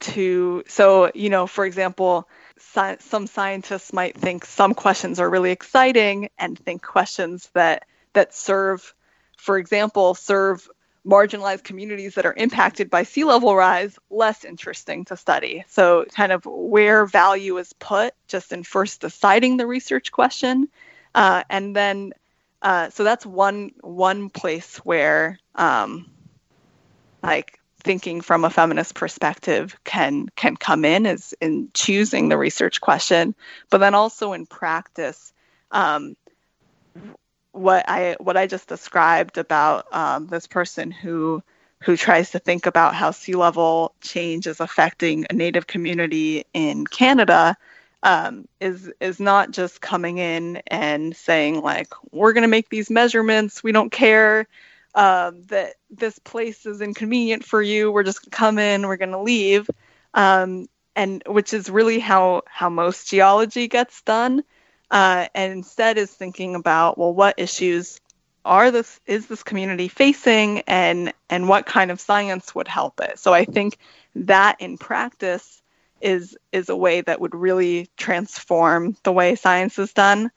to, 0.00 0.64
so, 0.66 1.10
you 1.14 1.30
know, 1.30 1.46
for 1.46 1.64
example, 1.64 2.28
some 2.58 3.26
scientists 3.26 3.92
might 3.92 4.16
think 4.16 4.44
some 4.44 4.74
questions 4.74 5.20
are 5.20 5.28
really 5.28 5.50
exciting 5.50 6.30
and 6.38 6.58
think 6.58 6.82
questions 6.82 7.50
that 7.54 7.84
that 8.14 8.34
serve, 8.34 8.94
for 9.36 9.58
example, 9.58 10.14
serve 10.14 10.68
marginalized 11.06 11.62
communities 11.62 12.14
that 12.16 12.26
are 12.26 12.34
impacted 12.36 12.90
by 12.90 13.04
sea 13.04 13.24
level 13.24 13.54
rise 13.54 13.96
less 14.10 14.44
interesting 14.44 15.04
to 15.04 15.16
study. 15.16 15.64
So, 15.68 16.04
kind 16.06 16.32
of 16.32 16.44
where 16.46 17.06
value 17.06 17.58
is 17.58 17.72
put 17.74 18.14
just 18.26 18.52
in 18.52 18.64
first 18.64 19.00
deciding 19.00 19.56
the 19.56 19.66
research 19.66 20.10
question, 20.10 20.68
uh, 21.14 21.44
and 21.48 21.76
then 21.76 22.12
uh, 22.62 22.90
so 22.90 23.04
that's 23.04 23.24
one 23.24 23.70
one 23.80 24.30
place 24.30 24.78
where 24.78 25.38
um, 25.54 26.10
like 27.22 27.60
thinking 27.86 28.20
from 28.20 28.44
a 28.44 28.50
feminist 28.50 28.96
perspective 28.96 29.76
can 29.84 30.28
can 30.34 30.56
come 30.56 30.84
in 30.84 31.06
is 31.06 31.34
in 31.40 31.70
choosing 31.72 32.28
the 32.28 32.36
research 32.36 32.80
question, 32.80 33.32
but 33.70 33.78
then 33.78 33.94
also 33.94 34.32
in 34.32 34.44
practice, 34.44 35.32
um, 35.70 36.16
what 37.52 37.88
I 37.88 38.16
what 38.18 38.36
I 38.36 38.48
just 38.48 38.68
described 38.68 39.38
about 39.38 39.86
um, 39.94 40.26
this 40.26 40.48
person 40.48 40.90
who 40.90 41.44
who 41.84 41.96
tries 41.96 42.32
to 42.32 42.40
think 42.40 42.66
about 42.66 42.96
how 42.96 43.12
sea 43.12 43.34
level 43.34 43.94
change 44.00 44.48
is 44.48 44.58
affecting 44.58 45.24
a 45.30 45.32
native 45.32 45.68
community 45.68 46.44
in 46.52 46.88
Canada 46.88 47.56
um, 48.02 48.48
is 48.60 48.92
is 49.00 49.20
not 49.20 49.52
just 49.52 49.80
coming 49.80 50.18
in 50.18 50.60
and 50.66 51.14
saying 51.14 51.62
like 51.62 51.94
we're 52.10 52.32
going 52.32 52.42
to 52.42 52.48
make 52.48 52.68
these 52.68 52.90
measurements, 52.90 53.62
we 53.62 53.70
don't 53.70 53.92
care 53.92 54.48
um, 54.96 55.42
that 55.44 55.74
this 55.90 56.18
place 56.18 56.64
is 56.66 56.80
inconvenient 56.80 57.44
for 57.44 57.62
you. 57.62 57.92
We're 57.92 58.02
just 58.02 58.22
gonna 58.22 58.30
come 58.30 58.58
in. 58.58 58.86
We're 58.86 58.96
gonna 58.96 59.22
leave, 59.22 59.70
um, 60.14 60.68
and 60.96 61.22
which 61.26 61.52
is 61.52 61.70
really 61.70 62.00
how 62.00 62.42
how 62.46 62.70
most 62.70 63.08
geology 63.08 63.68
gets 63.68 64.02
done. 64.02 64.42
Uh, 64.90 65.26
and 65.34 65.52
instead 65.52 65.98
is 65.98 66.10
thinking 66.10 66.54
about 66.54 66.96
well, 66.96 67.12
what 67.12 67.34
issues 67.36 68.00
are 68.44 68.70
this 68.70 69.00
is 69.06 69.26
this 69.26 69.42
community 69.42 69.88
facing, 69.88 70.60
and 70.60 71.12
and 71.28 71.48
what 71.48 71.66
kind 71.66 71.90
of 71.90 72.00
science 72.00 72.54
would 72.54 72.68
help 72.68 72.98
it. 73.00 73.18
So 73.18 73.34
I 73.34 73.44
think 73.44 73.78
that 74.14 74.60
in 74.60 74.78
practice 74.78 75.62
is 76.00 76.38
is 76.52 76.70
a 76.70 76.76
way 76.76 77.02
that 77.02 77.20
would 77.20 77.34
really 77.34 77.90
transform 77.98 78.96
the 79.02 79.12
way 79.12 79.34
science 79.34 79.78
is 79.78 79.92
done. 79.92 80.30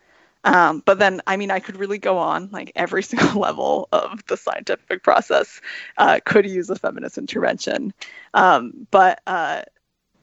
Um, 0.44 0.82
but 0.86 1.00
then, 1.00 1.22
I 1.28 1.38
mean, 1.38 1.52
I 1.52 1.60
could 1.60 1.78
really 1.78 1.98
go 1.98 2.18
on. 2.18 2.50
Like 2.52 2.72
every 2.76 3.04
single 3.12 3.40
level 3.40 3.88
of 3.92 4.26
the 4.28 4.38
scientific 4.38 5.04
process 5.04 5.62
uh, 5.98 6.20
could 6.26 6.50
use 6.50 6.70
a 6.70 6.76
feminist 6.76 7.18
intervention. 7.18 7.94
Um, 8.34 8.88
but 8.92 9.22
uh, 9.28 9.64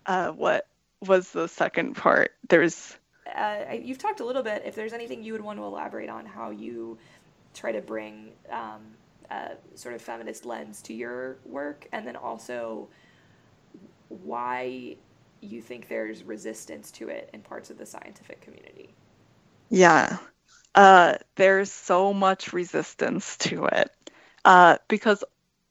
uh, 0.07 0.31
what 0.31 0.67
was 1.07 1.31
the 1.31 1.49
second 1.49 1.95
part? 1.95 2.33
There's. 2.49 2.97
Uh, 3.35 3.75
you've 3.83 3.99
talked 3.99 4.21
a 4.21 4.25
little 4.25 4.43
bit. 4.43 4.63
If 4.65 4.75
there's 4.75 4.93
anything 4.93 5.23
you 5.23 5.33
would 5.33 5.43
want 5.43 5.59
to 5.59 5.65
elaborate 5.65 6.09
on 6.09 6.25
how 6.25 6.51
you 6.51 6.97
try 7.55 7.73
to 7.73 7.81
bring 7.81 8.33
um, 8.51 8.83
a 9.31 9.53
sort 9.75 9.95
of 9.95 10.01
feminist 10.01 10.47
lens 10.47 10.81
to 10.83 10.95
your 10.95 11.37
work, 11.45 11.89
and 11.93 12.07
then 12.07 12.17
also 12.17 12.89
why 14.09 14.97
you 15.41 15.61
think 15.61 15.89
there's 15.89 16.23
resistance 16.23 16.91
to 16.93 17.09
it 17.09 17.29
in 17.33 17.41
parts 17.41 17.71
of 17.71 17.79
the 17.79 17.87
scientific 17.87 18.41
community. 18.41 18.95
Yeah. 19.71 20.19
uh, 20.75 21.17
there's 21.37 21.73
so 21.73 22.13
much 22.15 22.53
resistance 22.53 23.37
to 23.39 23.67
it 23.67 23.91
uh, 24.45 24.79
because 24.89 25.25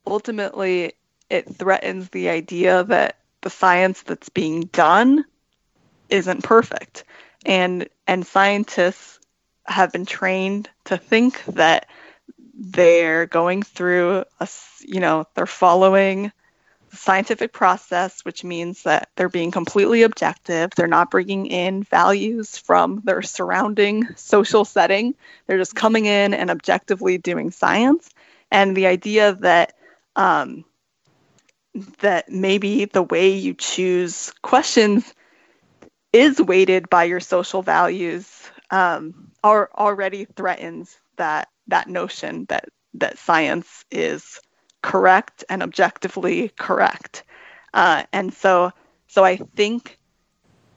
ultimately 0.06 0.94
it 1.30 1.56
threatens 1.56 2.10
the 2.10 2.28
idea 2.30 2.84
that 2.84 3.18
the 3.42 3.50
science 3.50 4.02
that's 4.02 4.28
being 4.30 4.62
done 4.62 5.24
isn't 6.10 6.42
perfect 6.44 7.04
and 7.44 7.88
and 8.06 8.26
scientists 8.26 9.20
have 9.66 9.92
been 9.92 10.06
trained 10.06 10.68
to 10.84 10.96
think 10.96 11.44
that 11.46 11.88
they're 12.54 13.26
going 13.26 13.62
through 13.62 14.24
a 14.40 14.48
you 14.80 15.00
know 15.00 15.26
they're 15.34 15.46
following 15.46 16.32
scientific 16.96 17.52
process 17.52 18.24
which 18.24 18.44
means 18.44 18.82
that 18.82 19.08
they're 19.16 19.28
being 19.28 19.50
completely 19.50 20.02
objective. 20.02 20.70
They're 20.76 20.86
not 20.86 21.10
bringing 21.10 21.46
in 21.46 21.82
values 21.82 22.58
from 22.58 23.02
their 23.04 23.22
surrounding 23.22 24.08
social 24.16 24.64
setting. 24.64 25.14
They're 25.46 25.58
just 25.58 25.74
coming 25.74 26.06
in 26.06 26.34
and 26.34 26.50
objectively 26.50 27.18
doing 27.18 27.50
science. 27.50 28.10
And 28.50 28.76
the 28.76 28.86
idea 28.86 29.34
that 29.34 29.74
um, 30.16 30.64
that 32.00 32.30
maybe 32.30 32.86
the 32.86 33.02
way 33.02 33.30
you 33.30 33.54
choose 33.54 34.32
questions 34.42 35.14
is 36.12 36.40
weighted 36.40 36.88
by 36.88 37.04
your 37.04 37.20
social 37.20 37.62
values 37.62 38.50
um, 38.70 39.30
are 39.44 39.70
already 39.76 40.24
threatens 40.24 40.98
that 41.16 41.48
that 41.68 41.88
notion 41.88 42.46
that 42.48 42.68
that 42.94 43.18
science 43.18 43.84
is 43.90 44.40
correct 44.86 45.42
and 45.48 45.64
objectively 45.64 46.48
correct. 46.56 47.24
Uh, 47.74 48.04
and 48.12 48.32
so 48.32 48.70
so 49.08 49.24
I 49.24 49.36
think 49.56 49.98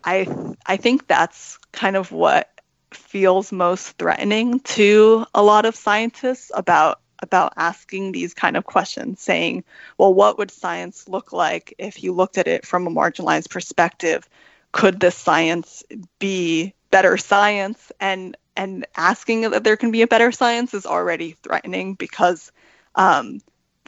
I 0.03 0.27
I 0.65 0.77
think 0.77 1.07
that's 1.07 1.59
kind 1.71 1.95
of 1.95 2.11
what 2.11 2.49
feels 2.91 3.51
most 3.51 3.99
threatening 3.99 4.61
to 4.61 5.25
a 5.35 5.43
lot 5.43 5.67
of 5.67 5.75
scientists 5.75 6.51
about 6.55 7.01
about 7.21 7.53
asking 7.55 8.11
these 8.11 8.33
kind 8.33 8.57
of 8.57 8.65
questions 8.65 9.21
saying 9.21 9.63
well 9.99 10.11
what 10.11 10.39
would 10.39 10.49
science 10.49 11.07
look 11.07 11.31
like 11.31 11.75
if 11.77 12.01
you 12.01 12.11
looked 12.11 12.39
at 12.39 12.47
it 12.47 12.65
from 12.65 12.87
a 12.87 12.89
marginalized 12.89 13.51
perspective 13.51 14.27
could 14.71 14.99
this 14.99 15.15
science 15.15 15.83
be 16.17 16.73
better 16.89 17.15
science 17.15 17.91
and 17.99 18.35
and 18.55 18.87
asking 18.97 19.41
that 19.41 19.63
there 19.63 19.77
can 19.77 19.91
be 19.91 20.01
a 20.01 20.07
better 20.07 20.31
science 20.31 20.73
is 20.73 20.87
already 20.87 21.35
threatening 21.43 21.93
because 21.93 22.51
um, 22.95 23.39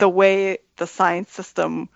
the 0.02 0.10
way 0.10 0.58
the 0.78 0.88
science 0.88 1.32
system 1.32 1.88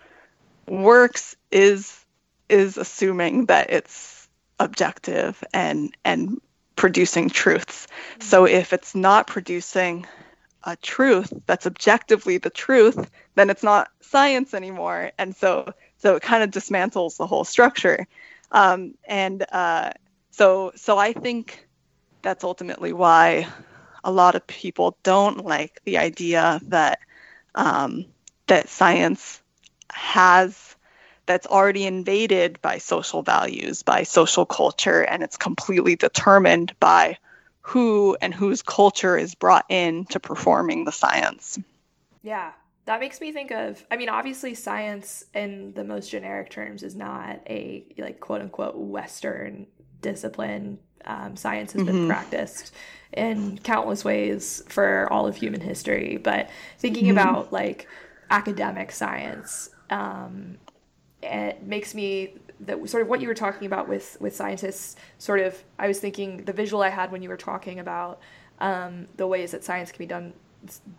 works 0.68 1.34
is 1.50 2.04
is 2.48 2.76
assuming 2.76 3.46
that 3.46 3.70
it's 3.70 4.28
objective 4.60 5.42
and 5.52 5.92
and 6.04 6.40
producing 6.76 7.28
truths. 7.28 7.88
So 8.20 8.46
if 8.46 8.72
it's 8.72 8.94
not 8.94 9.26
producing 9.26 10.06
a 10.62 10.76
truth 10.76 11.32
that's 11.46 11.66
objectively 11.66 12.38
the 12.38 12.50
truth, 12.50 13.10
then 13.34 13.50
it's 13.50 13.64
not 13.64 13.90
science 14.00 14.54
anymore. 14.54 15.10
And 15.18 15.34
so 15.34 15.74
so 15.98 16.14
it 16.14 16.22
kind 16.22 16.44
of 16.44 16.50
dismantles 16.52 17.16
the 17.16 17.26
whole 17.26 17.44
structure. 17.44 18.06
Um, 18.52 18.94
and 19.04 19.44
uh, 19.50 19.90
so 20.30 20.70
so 20.76 20.96
I 20.96 21.12
think 21.12 21.66
that's 22.22 22.44
ultimately 22.44 22.92
why 22.92 23.48
a 24.04 24.12
lot 24.12 24.36
of 24.36 24.46
people 24.46 24.96
don't 25.02 25.44
like 25.44 25.80
the 25.84 25.98
idea 25.98 26.60
that 26.68 27.00
um, 27.56 28.04
that 28.46 28.68
science 28.68 29.40
has 29.90 30.76
that's 31.26 31.46
already 31.46 31.84
invaded 31.86 32.60
by 32.62 32.78
social 32.78 33.22
values, 33.22 33.82
by 33.82 34.04
social 34.04 34.46
culture, 34.46 35.02
and 35.02 35.24
it's 35.24 35.36
completely 35.36 35.96
determined 35.96 36.72
by 36.78 37.18
who 37.62 38.16
and 38.20 38.32
whose 38.32 38.62
culture 38.62 39.18
is 39.18 39.34
brought 39.34 39.64
in 39.68 40.04
to 40.04 40.20
performing 40.20 40.84
the 40.84 40.92
science. 40.92 41.58
Yeah, 42.22 42.52
that 42.86 43.00
makes 43.00 43.20
me 43.20 43.32
think 43.32 43.50
of 43.50 43.84
i 43.90 43.96
mean 43.96 44.08
obviously 44.08 44.54
science 44.54 45.24
in 45.34 45.74
the 45.74 45.84
most 45.84 46.10
generic 46.10 46.50
terms 46.50 46.82
is 46.82 46.96
not 46.96 47.40
a 47.48 47.84
like 47.98 48.20
quote 48.20 48.40
unquote 48.40 48.76
western 48.76 49.66
discipline 50.00 50.78
um, 51.04 51.36
science 51.36 51.72
has 51.72 51.82
mm-hmm. 51.82 51.92
been 51.92 52.08
practiced 52.08 52.74
in 53.12 53.58
countless 53.58 54.04
ways 54.04 54.62
for 54.68 55.10
all 55.12 55.26
of 55.26 55.36
human 55.36 55.60
history 55.60 56.16
but 56.16 56.50
thinking 56.78 57.04
mm-hmm. 57.04 57.18
about 57.18 57.52
like 57.52 57.88
academic 58.30 58.90
science 58.90 59.70
um, 59.90 60.58
it 61.22 61.62
makes 61.62 61.94
me 61.94 62.34
that 62.60 62.88
sort 62.88 63.02
of 63.02 63.08
what 63.08 63.20
you 63.20 63.28
were 63.28 63.34
talking 63.34 63.66
about 63.66 63.88
with 63.88 64.16
with 64.20 64.34
scientists 64.34 64.96
sort 65.18 65.40
of 65.40 65.62
i 65.78 65.86
was 65.86 65.98
thinking 65.98 66.44
the 66.44 66.52
visual 66.52 66.82
i 66.82 66.88
had 66.88 67.12
when 67.12 67.22
you 67.22 67.28
were 67.28 67.36
talking 67.36 67.78
about 67.78 68.20
um, 68.58 69.06
the 69.16 69.26
ways 69.26 69.50
that 69.50 69.62
science 69.62 69.92
can 69.92 69.98
be 69.98 70.06
done 70.06 70.32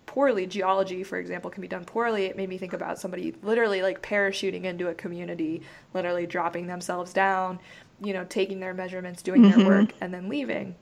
poorly 0.06 0.45
geology 0.45 1.04
for 1.04 1.18
example 1.18 1.50
can 1.50 1.62
be 1.62 1.68
done 1.68 1.84
poorly 1.84 2.26
it 2.26 2.38
made 2.38 2.48
me 2.48 2.58
think 2.58 2.74
about 2.74 3.00
somebody 3.00 3.34
literally 3.41 3.82
like 3.82 4.02
parachuting 4.02 4.64
into 4.64 4.88
a 4.88 4.93
community 4.93 5.62
literally 5.93 6.26
dropping 6.26 6.68
themselves 6.68 7.12
down 7.12 7.60
you 8.02 8.14
know 8.14 8.26
taking 8.26 8.60
their 8.60 8.74
measurements 8.74 9.22
doing 9.22 9.43
mm-hmm. 9.43 9.60
their 9.60 9.68
work 9.68 9.93
and 10.02 10.14
then 10.14 10.30
leaving 10.30 10.76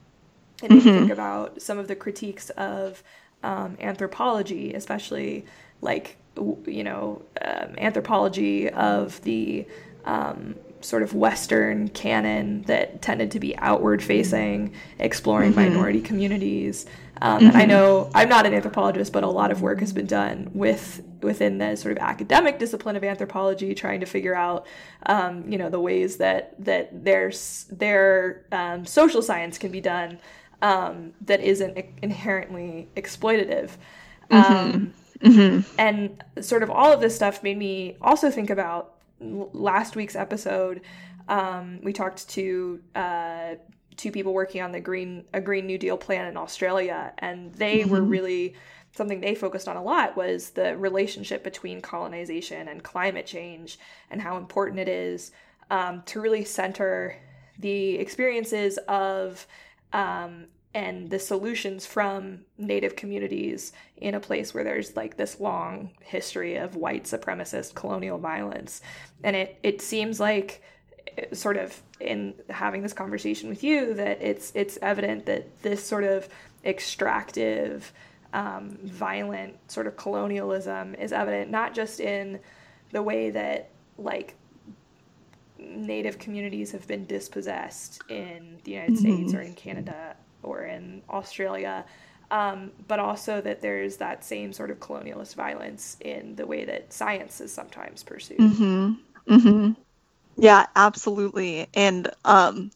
and 0.61 0.71
mm-hmm. 0.71 0.81
think 0.81 1.11
about 1.11 1.61
some 1.61 1.77
of 1.77 1.87
the 1.87 1.95
critiques 1.95 2.49
of 2.51 3.03
um, 3.43 3.77
anthropology 3.79 4.73
especially 4.73 5.45
like 5.81 6.17
you 6.65 6.83
know 6.83 7.21
um, 7.41 7.75
anthropology 7.77 8.69
of 8.69 9.21
the 9.21 9.65
um, 10.05 10.55
sort 10.81 11.03
of 11.03 11.13
Western 11.13 11.87
canon 11.89 12.63
that 12.63 13.01
tended 13.01 13.31
to 13.31 13.39
be 13.39 13.57
outward 13.57 14.03
facing, 14.03 14.73
exploring 14.99 15.53
mm-hmm. 15.53 15.73
minority 15.73 16.01
communities. 16.01 16.85
Um, 17.21 17.37
mm-hmm. 17.37 17.47
And 17.47 17.57
I 17.57 17.61
mm-hmm. 17.61 17.69
know 17.69 18.11
I'm 18.13 18.29
not 18.29 18.45
an 18.45 18.53
anthropologist, 18.53 19.13
but 19.13 19.23
a 19.23 19.27
lot 19.27 19.51
of 19.51 19.61
work 19.61 19.79
has 19.79 19.93
been 19.93 20.05
done 20.05 20.51
with 20.53 21.01
within 21.21 21.57
the 21.57 21.75
sort 21.75 21.91
of 21.91 21.97
academic 21.97 22.59
discipline 22.59 22.95
of 22.95 23.03
anthropology, 23.03 23.73
trying 23.73 23.99
to 23.99 24.05
figure 24.05 24.35
out, 24.35 24.67
um, 25.07 25.49
you 25.51 25.57
know, 25.57 25.69
the 25.69 25.79
ways 25.79 26.17
that 26.17 26.53
that 26.63 27.03
their 27.03 27.31
their 27.71 28.45
um, 28.51 28.85
social 28.85 29.21
science 29.21 29.57
can 29.57 29.71
be 29.71 29.81
done 29.81 30.19
um, 30.61 31.13
that 31.21 31.41
isn't 31.41 31.77
inherently 32.01 32.89
exploitative. 32.95 33.71
Mm-hmm. 34.29 34.53
Um, 34.55 34.93
mm-hmm. 35.19 35.75
And 35.79 36.23
sort 36.41 36.63
of 36.63 36.69
all 36.69 36.91
of 36.91 37.01
this 37.01 37.15
stuff 37.15 37.43
made 37.43 37.57
me 37.57 37.97
also 38.01 38.29
think 38.29 38.49
about 38.49 38.94
last 39.19 39.95
week's 39.95 40.15
episode, 40.15 40.81
um, 41.27 41.79
we 41.83 41.93
talked 41.93 42.27
to 42.29 42.81
uh, 42.93 43.55
two 43.95 44.11
people 44.11 44.33
working 44.33 44.61
on 44.61 44.71
the 44.71 44.79
green 44.79 45.25
a 45.33 45.41
Green 45.41 45.65
New 45.65 45.77
Deal 45.77 45.97
plan 45.97 46.27
in 46.27 46.37
Australia, 46.37 47.13
and 47.17 47.53
they 47.53 47.79
mm-hmm. 47.79 47.91
were 47.91 48.01
really 48.01 48.55
something 48.91 49.19
they 49.19 49.35
focused 49.35 49.67
on 49.67 49.75
a 49.75 49.83
lot 49.83 50.15
was 50.15 50.51
the 50.51 50.77
relationship 50.77 51.43
between 51.43 51.81
colonization 51.81 52.67
and 52.67 52.83
climate 52.83 53.25
change, 53.25 53.79
and 54.09 54.21
how 54.21 54.37
important 54.37 54.79
it 54.79 54.87
is 54.87 55.31
um, 55.69 56.03
to 56.05 56.21
really 56.21 56.45
center 56.45 57.17
the 57.59 57.95
experiences 57.95 58.77
of 58.87 59.47
um, 59.93 60.45
and 60.75 61.09
the 61.09 61.17
solutions 61.17 61.85
from 61.85 62.41
native 62.57 62.97
communities 62.97 63.71
in 63.95 64.13
a 64.13 64.19
place 64.19 64.53
where 64.53 64.65
there's 64.65 64.95
like 64.97 65.15
this 65.15 65.39
long 65.39 65.89
history 66.01 66.57
of 66.57 66.75
white 66.75 67.05
supremacist 67.05 67.73
colonial 67.73 68.19
violence 68.19 68.81
and 69.23 69.35
it 69.35 69.57
it 69.63 69.81
seems 69.81 70.19
like 70.19 70.61
eh, 71.17 71.33
sort 71.33 71.55
of 71.55 71.81
in 72.01 72.35
having 72.49 72.83
this 72.83 72.91
conversation 72.91 73.47
with 73.47 73.63
you 73.63 73.93
that 73.93 74.21
it's 74.21 74.51
it's 74.53 74.77
evident 74.81 75.25
that 75.25 75.61
this 75.61 75.83
sort 75.83 76.03
of 76.03 76.27
extractive 76.65 77.93
um, 78.33 78.77
violent 78.83 79.55
sort 79.71 79.87
of 79.87 79.95
colonialism 79.95 80.93
is 80.95 81.13
evident 81.13 81.49
not 81.49 81.73
just 81.73 82.01
in 82.01 82.37
the 82.91 83.01
way 83.01 83.29
that 83.29 83.69
like 83.97 84.35
native 85.57 86.19
communities 86.19 86.73
have 86.73 86.85
been 86.85 87.05
dispossessed 87.05 88.01
in 88.09 88.57
the 88.65 88.71
United 88.71 88.97
mm-hmm. 88.97 89.15
States 89.29 89.33
or 89.33 89.39
in 89.39 89.53
Canada 89.53 90.17
or 90.45 90.63
in 90.63 91.01
Australia, 91.09 91.85
um, 92.31 92.71
but 92.87 92.99
also 92.99 93.41
that 93.41 93.61
there's 93.61 93.97
that 93.97 94.23
same 94.23 94.53
sort 94.53 94.71
of 94.71 94.79
colonialist 94.79 95.35
violence 95.35 95.97
in 95.99 96.35
the 96.35 96.45
way 96.45 96.65
that 96.65 96.93
science 96.93 97.41
is 97.41 97.53
sometimes 97.53 98.03
pursued. 98.03 98.39
Mm-hmm. 98.39 98.93
Mm-hmm. 99.27 99.71
Yeah, 100.37 100.65
absolutely. 100.75 101.67
And 101.73 102.09
um, 102.23 102.71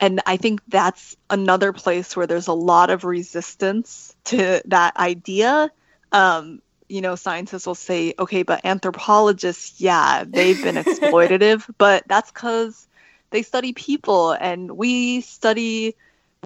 and 0.00 0.20
I 0.26 0.36
think 0.36 0.62
that's 0.68 1.16
another 1.30 1.72
place 1.72 2.16
where 2.16 2.26
there's 2.26 2.48
a 2.48 2.52
lot 2.52 2.90
of 2.90 3.04
resistance 3.04 4.16
to 4.24 4.60
that 4.66 4.96
idea. 4.96 5.70
Um, 6.10 6.60
you 6.88 7.00
know, 7.00 7.14
scientists 7.14 7.66
will 7.66 7.74
say, 7.74 8.12
okay, 8.18 8.42
but 8.42 8.64
anthropologists, 8.64 9.80
yeah, 9.80 10.24
they've 10.26 10.60
been 10.62 10.74
exploitative, 10.84 11.68
but 11.78 12.04
that's 12.06 12.30
because 12.30 12.86
they 13.30 13.42
study 13.42 13.72
people 13.72 14.32
and 14.32 14.72
we 14.72 15.20
study 15.22 15.94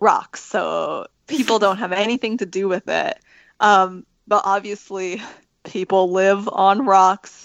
rocks, 0.01 0.43
so 0.43 1.07
people 1.27 1.59
don't 1.59 1.79
have 1.79 1.93
anything 1.93 2.39
to 2.39 2.47
do 2.47 2.69
with 2.69 2.89
it. 2.89 3.19
Um, 3.61 4.07
but 4.27 4.43
obviously, 4.45 5.23
people 5.65 6.13
live 6.13 6.49
on 6.49 6.87
rocks, 6.87 7.45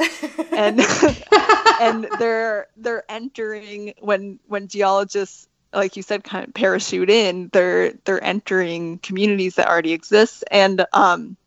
and 0.51 0.81
and 1.81 2.07
they're 2.19 2.67
they're 2.77 3.03
entering 3.09 3.93
when 3.99 4.39
when 4.47 4.67
geologists 4.67 5.47
like 5.73 5.95
you 5.95 6.03
said, 6.03 6.23
kind 6.23 6.47
of 6.47 6.53
parachute 6.53 7.09
in. 7.09 7.49
They're 7.51 7.93
they're 8.03 8.23
entering 8.23 8.99
communities 8.99 9.55
that 9.55 9.67
already 9.67 9.93
exist, 9.93 10.43
and 10.51 10.85
um, 10.93 11.37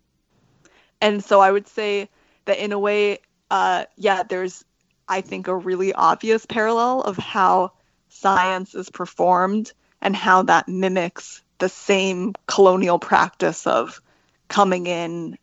and 1.00 1.22
so 1.22 1.40
I 1.40 1.50
would 1.50 1.68
say 1.68 2.08
that 2.46 2.62
in 2.62 2.72
a 2.72 2.78
way, 2.78 3.18
uh, 3.50 3.84
yeah, 3.96 4.22
there's 4.22 4.64
I 5.08 5.20
think 5.20 5.48
a 5.48 5.56
really 5.56 5.92
obvious 5.92 6.46
parallel 6.46 7.02
of 7.02 7.16
how 7.16 7.72
science 8.08 8.74
is 8.74 8.88
performed 8.90 9.72
and 10.04 10.14
how 10.14 10.42
that 10.42 10.68
mimics 10.68 11.42
the 11.58 11.68
same 11.68 12.34
colonial 12.46 12.98
practice 12.98 13.66
of 13.66 14.00
coming 14.48 14.86
in, 14.86 15.38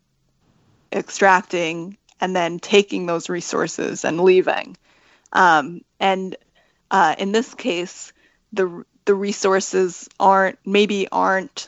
extracting, 0.94 1.98
and 2.22 2.36
then 2.36 2.60
taking 2.60 3.08
those 3.08 3.28
resources 3.28 4.06
and 4.06 4.22
leaving. 4.22 4.78
Um, 5.34 5.82
and 6.00 6.36
uh, 6.92 7.16
in 7.18 7.32
this 7.32 7.54
case, 7.56 8.14
the 8.54 8.86
the 9.06 9.16
resources 9.16 10.08
aren't 10.20 10.60
maybe 10.64 11.08
aren't 11.12 11.68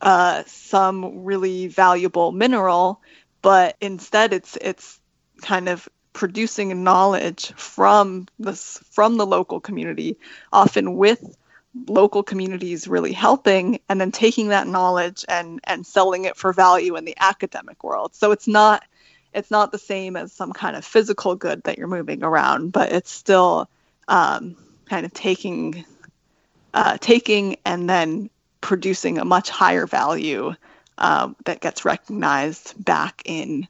uh, 0.00 0.42
some 0.46 1.24
really 1.24 1.66
valuable 1.68 2.32
mineral, 2.32 3.02
but 3.42 3.76
instead 3.80 4.32
it's 4.32 4.56
it's 4.60 4.98
kind 5.42 5.68
of 5.68 5.86
producing 6.14 6.82
knowledge 6.82 7.52
from 7.56 8.26
this 8.38 8.78
from 8.90 9.18
the 9.18 9.26
local 9.26 9.60
community, 9.60 10.16
often 10.50 10.96
with 10.96 11.36
local 11.86 12.22
communities 12.22 12.88
really 12.88 13.12
helping 13.12 13.80
and 13.88 14.00
then 14.00 14.10
taking 14.10 14.48
that 14.48 14.66
knowledge 14.66 15.24
and 15.28 15.60
and 15.64 15.86
selling 15.86 16.24
it 16.24 16.36
for 16.36 16.52
value 16.52 16.96
in 16.96 17.04
the 17.04 17.16
academic 17.18 17.82
world. 17.84 18.14
So 18.14 18.32
it's 18.32 18.48
not 18.48 18.84
it's 19.32 19.50
not 19.50 19.72
the 19.72 19.78
same 19.78 20.16
as 20.16 20.32
some 20.32 20.52
kind 20.52 20.76
of 20.76 20.84
physical 20.84 21.36
good 21.36 21.62
that 21.64 21.76
you're 21.76 21.88
moving 21.88 22.22
around 22.24 22.72
but 22.72 22.90
it's 22.90 23.10
still 23.10 23.68
um, 24.08 24.56
kind 24.86 25.04
of 25.04 25.12
taking 25.12 25.84
uh, 26.74 26.98
taking 26.98 27.56
and 27.64 27.88
then 27.88 28.30
producing 28.60 29.18
a 29.18 29.24
much 29.24 29.48
higher 29.48 29.86
value 29.86 30.54
um, 30.98 31.36
that 31.44 31.60
gets 31.60 31.84
recognized 31.84 32.82
back 32.82 33.22
in 33.24 33.66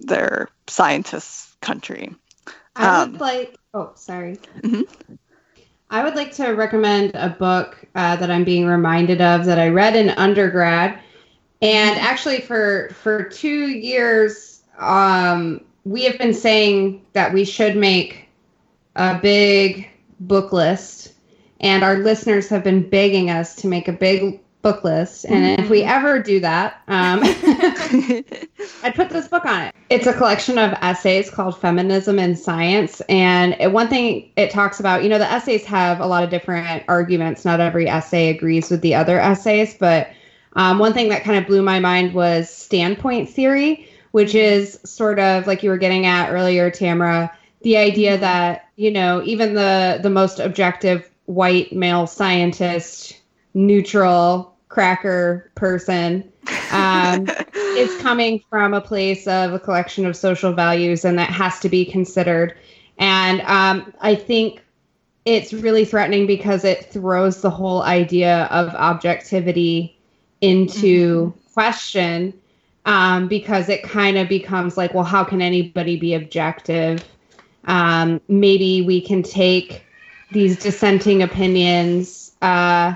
their 0.00 0.48
scientists 0.66 1.54
country. 1.60 2.14
I 2.74 3.04
would 3.04 3.14
um, 3.14 3.18
like 3.18 3.56
oh 3.74 3.92
sorry. 3.94 4.36
Mm-hmm. 4.60 5.14
I 5.90 6.02
would 6.02 6.16
like 6.16 6.32
to 6.34 6.48
recommend 6.48 7.12
a 7.14 7.28
book 7.28 7.78
uh, 7.94 8.16
that 8.16 8.30
I'm 8.30 8.44
being 8.44 8.66
reminded 8.66 9.20
of 9.20 9.44
that 9.44 9.58
I 9.58 9.68
read 9.68 9.94
in 9.94 10.10
undergrad, 10.10 10.98
and 11.62 11.98
actually 12.00 12.40
for 12.40 12.90
for 12.90 13.22
two 13.22 13.68
years, 13.68 14.62
um, 14.78 15.60
we 15.84 16.04
have 16.04 16.18
been 16.18 16.34
saying 16.34 17.04
that 17.12 17.32
we 17.32 17.44
should 17.44 17.76
make 17.76 18.28
a 18.96 19.18
big 19.18 19.88
book 20.20 20.52
list, 20.52 21.12
and 21.60 21.84
our 21.84 21.98
listeners 21.98 22.48
have 22.48 22.64
been 22.64 22.88
begging 22.88 23.30
us 23.30 23.54
to 23.56 23.68
make 23.68 23.86
a 23.86 23.92
big 23.92 24.40
book 24.66 24.82
list. 24.82 25.24
And 25.26 25.44
mm-hmm. 25.44 25.62
if 25.62 25.70
we 25.70 25.84
ever 25.84 26.18
do 26.18 26.40
that, 26.40 26.82
um, 26.88 27.20
I'd 28.82 28.96
put 28.96 29.10
this 29.10 29.28
book 29.28 29.44
on 29.44 29.62
it. 29.62 29.74
It's 29.90 30.08
a 30.08 30.12
collection 30.12 30.58
of 30.58 30.72
essays 30.82 31.30
called 31.30 31.56
Feminism 31.60 32.18
in 32.18 32.34
Science. 32.34 33.00
And 33.08 33.54
it, 33.60 33.70
one 33.70 33.86
thing 33.86 34.28
it 34.34 34.50
talks 34.50 34.80
about, 34.80 35.04
you 35.04 35.08
know, 35.08 35.18
the 35.18 35.30
essays 35.30 35.64
have 35.66 36.00
a 36.00 36.06
lot 36.06 36.24
of 36.24 36.30
different 36.30 36.82
arguments. 36.88 37.44
Not 37.44 37.60
every 37.60 37.88
essay 37.88 38.28
agrees 38.28 38.68
with 38.68 38.80
the 38.80 38.92
other 38.92 39.20
essays. 39.20 39.76
But 39.78 40.08
um, 40.54 40.80
one 40.80 40.92
thing 40.92 41.10
that 41.10 41.22
kind 41.22 41.38
of 41.38 41.46
blew 41.46 41.62
my 41.62 41.78
mind 41.78 42.12
was 42.12 42.50
standpoint 42.50 43.30
theory, 43.30 43.88
which 44.10 44.34
is 44.34 44.80
sort 44.84 45.20
of 45.20 45.46
like 45.46 45.62
you 45.62 45.70
were 45.70 45.78
getting 45.78 46.06
at 46.06 46.32
earlier, 46.32 46.72
Tamara, 46.72 47.32
the 47.62 47.76
idea 47.76 48.14
mm-hmm. 48.14 48.22
that, 48.22 48.68
you 48.74 48.90
know, 48.90 49.22
even 49.24 49.54
the, 49.54 50.00
the 50.02 50.10
most 50.10 50.40
objective 50.40 51.08
white 51.26 51.72
male 51.72 52.08
scientist 52.08 53.16
neutral 53.54 54.55
cracker 54.68 55.50
person. 55.54 56.30
Um, 56.72 57.28
is 57.54 58.00
coming 58.00 58.42
from 58.48 58.72
a 58.72 58.80
place 58.80 59.26
of 59.26 59.52
a 59.52 59.58
collection 59.58 60.06
of 60.06 60.16
social 60.16 60.52
values 60.52 61.04
and 61.04 61.18
that 61.18 61.30
has 61.30 61.60
to 61.60 61.68
be 61.68 61.84
considered. 61.84 62.56
And 62.98 63.42
um, 63.42 63.92
i 64.00 64.14
think 64.14 64.62
it's 65.26 65.52
really 65.52 65.84
threatening 65.84 66.26
because 66.26 66.64
it 66.64 66.86
throws 66.86 67.40
the 67.40 67.50
whole 67.50 67.82
idea 67.82 68.44
of 68.44 68.68
objectivity 68.74 69.98
into 70.40 71.32
mm-hmm. 71.32 71.52
question 71.52 72.32
um, 72.84 73.26
because 73.26 73.68
it 73.68 73.82
kind 73.82 74.16
of 74.16 74.28
becomes 74.28 74.76
like 74.76 74.94
well 74.94 75.04
how 75.04 75.24
can 75.24 75.42
anybody 75.42 75.98
be 75.98 76.14
objective? 76.14 77.04
Um, 77.64 78.20
maybe 78.28 78.82
we 78.82 79.00
can 79.00 79.24
take 79.24 79.84
these 80.30 80.56
dissenting 80.58 81.22
opinions 81.22 82.32
uh, 82.42 82.94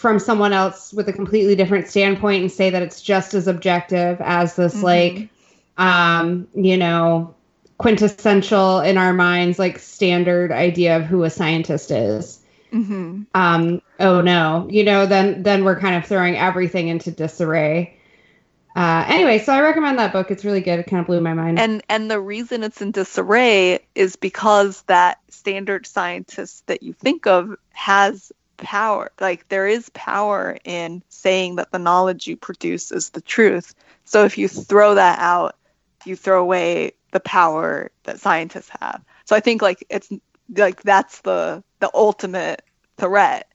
from 0.00 0.18
someone 0.18 0.54
else 0.54 0.94
with 0.94 1.06
a 1.10 1.12
completely 1.12 1.54
different 1.54 1.86
standpoint 1.86 2.40
and 2.40 2.50
say 2.50 2.70
that 2.70 2.80
it's 2.80 3.02
just 3.02 3.34
as 3.34 3.46
objective 3.46 4.18
as 4.22 4.56
this 4.56 4.76
mm-hmm. 4.76 4.84
like 4.86 5.28
um 5.76 6.48
you 6.54 6.78
know 6.78 7.34
quintessential 7.76 8.80
in 8.80 8.96
our 8.96 9.12
minds 9.12 9.58
like 9.58 9.78
standard 9.78 10.52
idea 10.52 10.96
of 10.96 11.04
who 11.04 11.22
a 11.24 11.28
scientist 11.28 11.90
is 11.90 12.40
mm-hmm. 12.72 13.24
um 13.34 13.82
oh 13.98 14.22
no 14.22 14.66
you 14.70 14.82
know 14.84 15.04
then 15.04 15.42
then 15.42 15.64
we're 15.64 15.78
kind 15.78 15.94
of 15.94 16.06
throwing 16.06 16.34
everything 16.34 16.88
into 16.88 17.10
disarray 17.10 17.94
uh, 18.76 19.04
anyway, 19.08 19.40
so 19.40 19.52
I 19.52 19.62
recommend 19.62 19.98
that 19.98 20.12
book. 20.12 20.30
It's 20.30 20.44
really 20.44 20.60
good. 20.60 20.78
It 20.78 20.86
kind 20.86 21.00
of 21.00 21.08
blew 21.08 21.20
my 21.20 21.34
mind. 21.34 21.58
And 21.58 21.82
and 21.88 22.08
the 22.08 22.20
reason 22.20 22.62
it's 22.62 22.80
in 22.80 22.92
disarray 22.92 23.80
is 23.96 24.14
because 24.14 24.82
that 24.82 25.18
standard 25.28 25.86
scientist 25.86 26.68
that 26.68 26.80
you 26.80 26.92
think 26.92 27.26
of 27.26 27.56
has 27.72 28.30
power. 28.60 29.10
Like 29.20 29.48
there 29.48 29.66
is 29.66 29.90
power 29.90 30.58
in 30.64 31.02
saying 31.08 31.56
that 31.56 31.72
the 31.72 31.78
knowledge 31.78 32.26
you 32.26 32.36
produce 32.36 32.92
is 32.92 33.10
the 33.10 33.20
truth. 33.20 33.74
So 34.04 34.24
if 34.24 34.38
you 34.38 34.48
throw 34.48 34.94
that 34.94 35.18
out, 35.18 35.56
you 36.04 36.16
throw 36.16 36.40
away 36.40 36.92
the 37.12 37.20
power 37.20 37.90
that 38.04 38.20
scientists 38.20 38.70
have. 38.80 39.02
So 39.24 39.36
I 39.36 39.40
think 39.40 39.62
like 39.62 39.84
it's 39.90 40.10
like 40.56 40.82
that's 40.82 41.20
the 41.20 41.62
the 41.80 41.90
ultimate 41.94 42.62
threat 42.96 43.48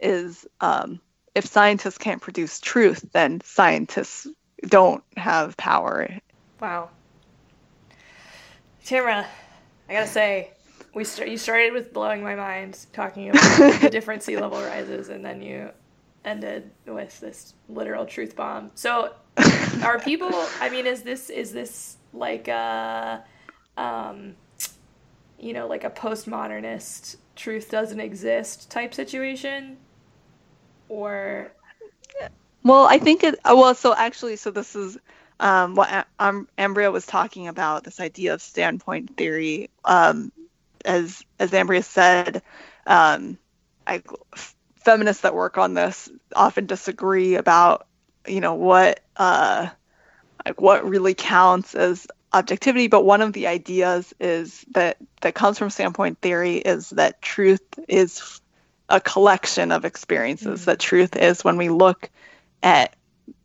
is 0.00 0.46
um, 0.60 1.00
if 1.34 1.46
scientists 1.46 1.98
can't 1.98 2.20
produce 2.20 2.60
truth, 2.60 3.04
then 3.12 3.40
scientists 3.44 4.26
don't 4.62 5.02
have 5.16 5.56
power. 5.56 6.08
Wow. 6.60 6.90
Tamara, 8.84 9.26
I 9.88 9.92
gotta 9.92 10.06
say, 10.06 10.50
we 10.94 11.04
start, 11.04 11.28
you 11.28 11.38
started 11.38 11.72
with 11.72 11.92
blowing 11.92 12.22
my 12.22 12.34
mind 12.34 12.86
talking 12.92 13.30
about 13.30 13.80
the 13.80 13.90
different 13.90 14.22
sea 14.22 14.36
level 14.36 14.60
rises 14.60 15.08
and 15.08 15.24
then 15.24 15.42
you 15.42 15.70
ended 16.24 16.70
with 16.86 17.18
this 17.20 17.54
literal 17.68 18.04
truth 18.04 18.36
bomb 18.36 18.70
so 18.74 19.14
are 19.82 19.98
people 19.98 20.28
i 20.60 20.68
mean 20.70 20.86
is 20.86 21.02
this 21.02 21.30
is 21.30 21.52
this 21.52 21.96
like 22.12 22.46
a 22.48 23.24
um 23.78 24.34
you 25.38 25.54
know 25.54 25.66
like 25.66 25.84
a 25.84 25.90
postmodernist 25.90 27.16
truth 27.36 27.70
doesn't 27.70 28.00
exist 28.00 28.70
type 28.70 28.92
situation 28.92 29.78
or 30.90 31.50
well 32.64 32.84
i 32.84 32.98
think 32.98 33.24
it 33.24 33.38
well 33.46 33.74
so 33.74 33.94
actually 33.94 34.36
so 34.36 34.50
this 34.50 34.76
is 34.76 34.98
um, 35.40 35.74
what 35.74 36.06
Am- 36.18 36.48
Ambria 36.58 36.92
was 36.92 37.06
talking 37.06 37.48
about, 37.48 37.84
this 37.84 37.98
idea 37.98 38.34
of 38.34 38.42
standpoint 38.42 39.16
theory. 39.16 39.70
Um, 39.86 40.30
as 40.84 41.24
as 41.38 41.50
Ambria 41.50 41.84
said, 41.84 42.42
um, 42.86 43.38
I, 43.86 44.02
feminists 44.76 45.22
that 45.22 45.34
work 45.34 45.58
on 45.58 45.74
this 45.74 46.08
often 46.34 46.66
disagree 46.66 47.34
about 47.34 47.86
you 48.26 48.40
know 48.40 48.54
what 48.54 49.00
uh, 49.16 49.68
like 50.44 50.60
what 50.60 50.88
really 50.88 51.14
counts 51.14 51.74
as 51.74 52.06
objectivity. 52.32 52.88
But 52.88 53.04
one 53.04 53.22
of 53.22 53.32
the 53.32 53.46
ideas 53.46 54.14
is 54.20 54.64
that 54.72 54.96
that 55.22 55.34
comes 55.34 55.58
from 55.58 55.70
standpoint 55.70 56.20
theory 56.20 56.56
is 56.56 56.90
that 56.90 57.22
truth 57.22 57.62
is 57.88 58.40
a 58.88 59.00
collection 59.00 59.72
of 59.72 59.84
experiences. 59.84 60.60
Mm-hmm. 60.60 60.70
That 60.70 60.80
truth 60.80 61.16
is 61.16 61.44
when 61.44 61.56
we 61.56 61.68
look 61.68 62.10
at 62.62 62.94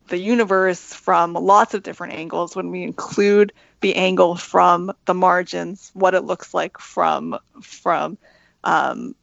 the 0.08 0.18
universe 0.18 0.94
from 0.94 1.34
lots 1.34 1.74
of 1.74 1.84
different 1.84 2.14
angles 2.14 2.56
when 2.56 2.70
we 2.70 2.84
include 2.84 3.54
the 3.82 3.96
angle 3.96 4.36
from 4.36 4.92
the 5.06 5.14
margins 5.14 5.92
what 5.94 6.14
it 6.16 6.24
looks 6.24 6.54
like 6.54 6.80
from 6.80 7.38
from 7.62 8.18
um, 8.64 9.16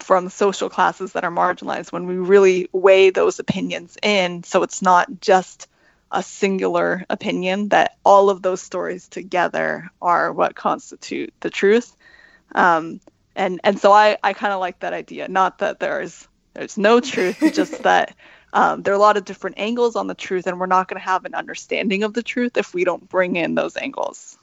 from 0.00 0.28
social 0.28 0.68
classes 0.68 1.12
that 1.12 1.24
are 1.24 1.30
marginalized 1.30 1.90
when 1.92 2.06
we 2.06 2.16
really 2.16 2.68
weigh 2.72 3.10
those 3.10 3.38
opinions 3.38 3.96
in. 4.02 4.44
So 4.44 4.62
it's 4.62 4.80
not 4.80 5.20
just 5.20 5.68
a 6.12 6.22
singular 6.22 7.04
opinion 7.10 7.70
that 7.70 7.96
all 8.04 8.30
of 8.30 8.40
those 8.40 8.62
stories 8.62 9.08
together 9.08 9.90
are 10.00 10.32
what 10.32 10.54
constitute 10.54 11.34
the 11.40 11.50
truth. 11.50 11.96
Um, 12.54 13.00
and 13.34 13.60
and 13.64 13.78
so 13.78 13.92
i 13.92 14.16
i 14.22 14.32
kind 14.32 14.52
of 14.52 14.60
like 14.60 14.78
that 14.80 14.92
idea. 14.92 15.28
Not 15.28 15.58
that 15.58 15.80
there's 15.80 16.28
there's 16.54 16.78
no 16.78 17.00
truth 17.00 17.38
just 17.52 17.82
that 17.82 18.14
um, 18.56 18.82
there 18.82 18.94
are 18.94 18.96
a 18.96 19.00
lot 19.00 19.18
of 19.18 19.26
different 19.26 19.58
angles 19.58 19.96
on 19.96 20.06
the 20.06 20.14
truth, 20.14 20.46
and 20.46 20.58
we're 20.58 20.64
not 20.64 20.88
going 20.88 20.98
to 20.98 21.06
have 21.06 21.26
an 21.26 21.34
understanding 21.34 22.02
of 22.02 22.14
the 22.14 22.22
truth 22.22 22.56
if 22.56 22.72
we 22.72 22.84
don't 22.84 23.06
bring 23.06 23.36
in 23.36 23.54
those 23.54 23.76
angles. 23.76 24.38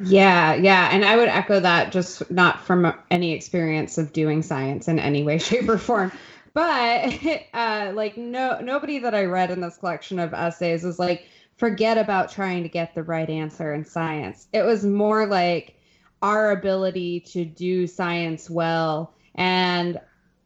Yeah, 0.00 0.54
yeah. 0.54 0.88
And 0.92 1.04
I 1.04 1.16
would 1.16 1.28
echo 1.28 1.58
that 1.58 1.90
just 1.90 2.30
not 2.30 2.64
from 2.64 2.94
any 3.10 3.32
experience 3.32 3.98
of 3.98 4.12
doing 4.12 4.42
science 4.42 4.86
in 4.86 5.00
any 5.00 5.24
way, 5.24 5.38
shape, 5.38 5.68
or 5.68 5.76
form. 5.76 6.12
But 6.54 7.18
uh, 7.52 7.90
like 7.94 8.16
no 8.16 8.60
nobody 8.60 9.00
that 9.00 9.14
I 9.14 9.24
read 9.24 9.50
in 9.50 9.60
this 9.60 9.76
collection 9.76 10.20
of 10.20 10.32
essays 10.32 10.84
was 10.84 11.00
like, 11.00 11.26
forget 11.56 11.98
about 11.98 12.30
trying 12.30 12.62
to 12.62 12.68
get 12.68 12.94
the 12.94 13.02
right 13.02 13.28
answer 13.28 13.74
in 13.74 13.84
science. 13.84 14.46
It 14.52 14.62
was 14.62 14.84
more 14.84 15.26
like 15.26 15.74
our 16.22 16.52
ability 16.52 17.20
to 17.32 17.44
do 17.44 17.88
science 17.88 18.48
well 18.48 19.14
and 19.34 19.98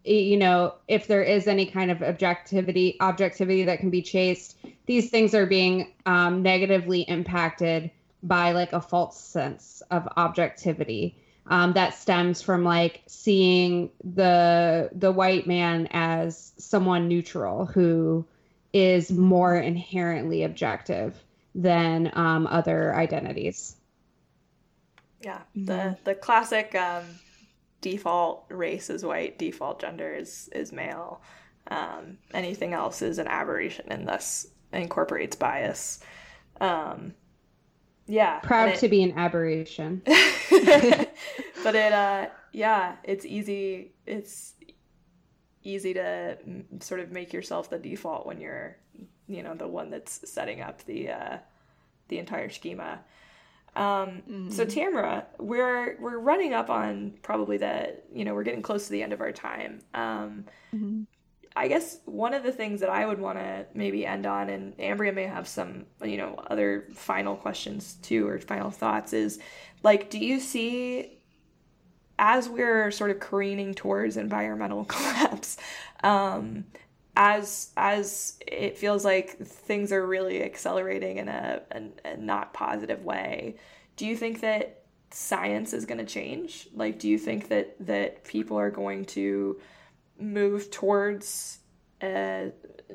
you 0.07 0.37
know 0.37 0.75
if 0.89 1.07
there 1.07 1.23
is 1.23 1.47
any 1.47 1.67
kind 1.67 1.91
of 1.91 2.03
objectivity 2.03 2.97
objectivity 3.01 3.65
that 3.65 3.81
can 3.81 3.91
be 3.91 4.03
chased 4.03 4.57
these 4.87 5.11
things 5.11 5.35
are 5.35 5.47
being 5.47 5.93
um, 6.07 6.43
negatively 6.43 7.03
impacted 7.03 7.91
by 8.23 8.53
like 8.53 8.73
a 8.73 8.81
false 8.81 9.19
sense 9.19 9.83
of 9.91 10.09
objectivity 10.17 11.17
um, 11.49 11.73
that 11.75 11.95
stems 11.95 12.43
from 12.43 12.65
like 12.65 13.03
seeing 13.07 13.91
the 14.03 14.91
the 14.93 15.13
white 15.13 15.47
man 15.47 15.89
as 15.93 16.53
someone 16.59 17.09
neutral 17.09 17.67
who 17.67 18.27
is 18.73 19.11
more 19.11 19.57
inherently 19.57 20.43
objective 20.43 21.23
than 21.55 22.11
um, 22.15 22.47
other 22.47 22.95
identities. 22.95 23.77
Yeah, 25.23 25.41
the 25.55 25.73
mm-hmm. 25.73 26.05
the 26.05 26.15
classic 26.15 26.75
um, 26.75 27.05
default 27.81 28.45
race 28.49 28.91
is 28.91 29.05
white, 29.05 29.39
default 29.39 29.81
gender 29.81 30.15
is 30.15 30.49
is 30.53 30.73
male. 30.73 31.21
Um, 31.69 32.19
anything 32.33 32.75
else 32.75 33.03
is 33.03 33.19
an 33.19 33.27
aberration 33.27 33.87
and 33.89 34.07
thus 34.07 34.47
incorporates 34.73 35.37
bias. 35.37 36.01
Um, 36.61 37.15
yeah, 38.07 38.39
proud 38.41 38.71
it, 38.71 38.79
to 38.81 38.89
be 38.89 39.03
an 39.03 39.13
aberration. 39.19 40.03
but 40.07 41.75
it, 41.75 41.93
uh, 41.93 42.27
yeah, 42.53 42.97
it's 43.03 43.25
easy. 43.25 43.93
It's 44.07 44.55
easy 45.65 45.95
to 45.95 46.39
sort 46.81 47.01
of 47.01 47.11
make 47.11 47.33
yourself 47.33 47.69
the 47.69 47.79
default 47.79 48.27
when 48.27 48.41
you're, 48.41 48.77
you 49.27 49.43
know, 49.43 49.55
the 49.55 49.67
one 49.67 49.91
that's 49.91 50.31
setting 50.31 50.61
up 50.61 50.85
the 50.85 51.11
uh, 51.11 51.39
the 52.09 52.19
entire 52.19 52.49
schema. 52.49 53.01
Um, 53.77 54.23
mm-hmm. 54.29 54.51
So 54.51 54.65
Tamara, 54.65 55.27
we're 55.39 55.99
we're 56.01 56.19
running 56.19 56.55
up 56.55 56.71
on 56.71 57.15
probably 57.23 57.59
the 57.59 57.97
you 58.13 58.25
know 58.25 58.35
we're 58.35 58.43
getting 58.43 58.63
close 58.63 58.87
to 58.87 58.93
the 58.93 59.03
end 59.03 59.13
of 59.13 59.21
our 59.21 59.33
time. 59.33 59.81
Um, 59.95 60.47
mm-hmm. 60.75 61.03
I 61.57 61.69
guess 61.69 62.01
one 62.05 62.35
of 62.35 62.43
the 62.43 62.53
things 62.53 62.81
that 62.81 62.91
I 62.91 63.07
would 63.07 63.19
want 63.19 63.39
to 63.39 63.67
maybe 63.73 64.05
end 64.05 64.27
on, 64.27 64.51
and 64.51 64.77
Ambria 64.77 65.15
may 65.15 65.25
have 65.25 65.49
some, 65.49 65.87
you 66.05 66.19
know, 66.19 66.35
other 66.51 66.87
final 66.93 67.35
questions 67.35 67.95
too, 68.03 68.29
or 68.29 68.39
final 68.39 68.71
thoughts, 68.71 69.15
is 69.15 69.39
like, 69.83 70.11
do 70.11 70.19
you 70.19 70.39
see, 70.39 71.19
as 72.19 72.47
we're 72.47 72.91
sort 72.91 73.11
of 73.11 73.21
careening 73.21 73.73
towards 73.73 74.19
environmental 74.19 74.85
collapse, 74.89 75.57
um, 76.05 76.67
as 77.17 77.71
as 77.77 78.39
it 78.47 78.77
feels 78.77 79.05
like 79.05 79.39
things 79.39 79.91
are 79.91 80.07
really 80.07 80.43
accelerating 80.43 81.17
in 81.17 81.29
a, 81.29 81.63
a, 81.73 81.83
a 82.05 82.17
not 82.17 82.53
positive 82.53 83.05
way, 83.05 83.57
do 83.97 84.07
you 84.07 84.17
think 84.17 84.41
that 84.41 84.83
science 85.11 85.73
is 85.73 85.87
going 85.87 85.99
to 85.99 86.05
change? 86.05 86.69
Like, 86.75 86.99
do 86.99 87.09
you 87.09 87.19
think 87.19 87.49
that 87.49 87.75
that 87.87 88.25
people 88.25 88.59
are 88.59 88.71
going 88.71 89.07
to 89.07 89.59
move 90.19 90.71
towards 90.71 91.59
a 92.03 92.53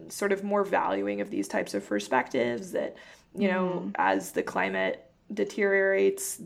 sort 0.09 0.31
of 0.31 0.43
more 0.43 0.63
valuing 0.63 1.21
of 1.21 1.29
these 1.29 1.47
types 1.47 1.73
of 1.73 1.87
perspectives 1.87 2.71
that 2.71 2.95
you 3.35 3.47
know 3.47 3.83
mm. 3.85 3.91
as 3.95 4.31
the 4.31 4.43
climate 4.43 5.09
deteriorates 5.33 6.41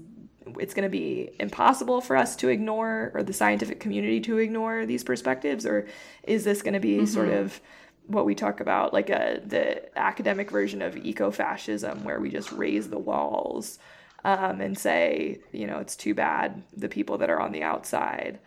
it's 0.60 0.74
going 0.74 0.84
to 0.84 0.90
be 0.90 1.32
impossible 1.40 2.02
for 2.02 2.16
us 2.16 2.36
to 2.38 2.50
ignore 2.50 3.12
or 3.14 3.24
the 3.24 3.34
scientific 3.34 3.80
community 3.80 4.20
to 4.22 4.38
ignore 4.38 4.86
these 4.86 5.04
perspectives 5.04 5.66
or 5.66 5.88
is 6.24 6.44
this 6.44 6.62
going 6.62 6.74
to 6.74 6.80
be 6.80 6.98
mm-hmm. 6.98 7.06
sort 7.06 7.30
of 7.30 7.60
what 8.08 8.26
we 8.26 8.36
talk 8.36 8.60
about 8.60 8.94
like 8.94 9.10
a 9.10 9.42
the 9.46 9.98
academic 9.98 10.52
version 10.52 10.82
of 10.82 10.96
eco-fascism 10.96 12.04
where 12.04 12.20
we 12.20 12.30
just 12.30 12.52
raise 12.52 12.90
the 12.90 13.00
walls 13.00 13.80
um, 14.24 14.62
and 14.62 14.78
say 14.78 15.40
you 15.52 15.66
know 15.66 15.80
it's 15.80 15.96
too 15.96 16.14
bad 16.14 16.62
the 16.76 16.90
people 16.90 17.18
that 17.18 17.30
are 17.30 17.40
on 17.40 17.52
the 17.52 17.64
outside 17.64 18.40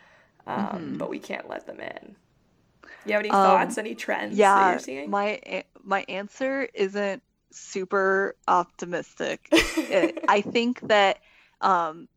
um, 0.47 0.67
mm-hmm. 0.67 0.97
but 0.97 1.11
we 1.11 1.19
can't 1.19 1.49
let 1.49 1.67
them 1.67 1.81
in 1.81 2.17
you 3.07 3.13
have 3.13 3.21
any 3.21 3.31
um, 3.31 3.43
thoughts, 3.43 3.79
any 3.79 3.95
trends 3.95 4.37
yeah, 4.37 4.79
My 5.09 5.65
my 5.83 6.05
answer 6.09 6.69
isn't 6.75 7.23
super 7.51 8.37
optimistic. 8.47 9.49
I 9.53 10.43
think 10.43 10.81
that 10.89 11.19
um, 11.61 12.09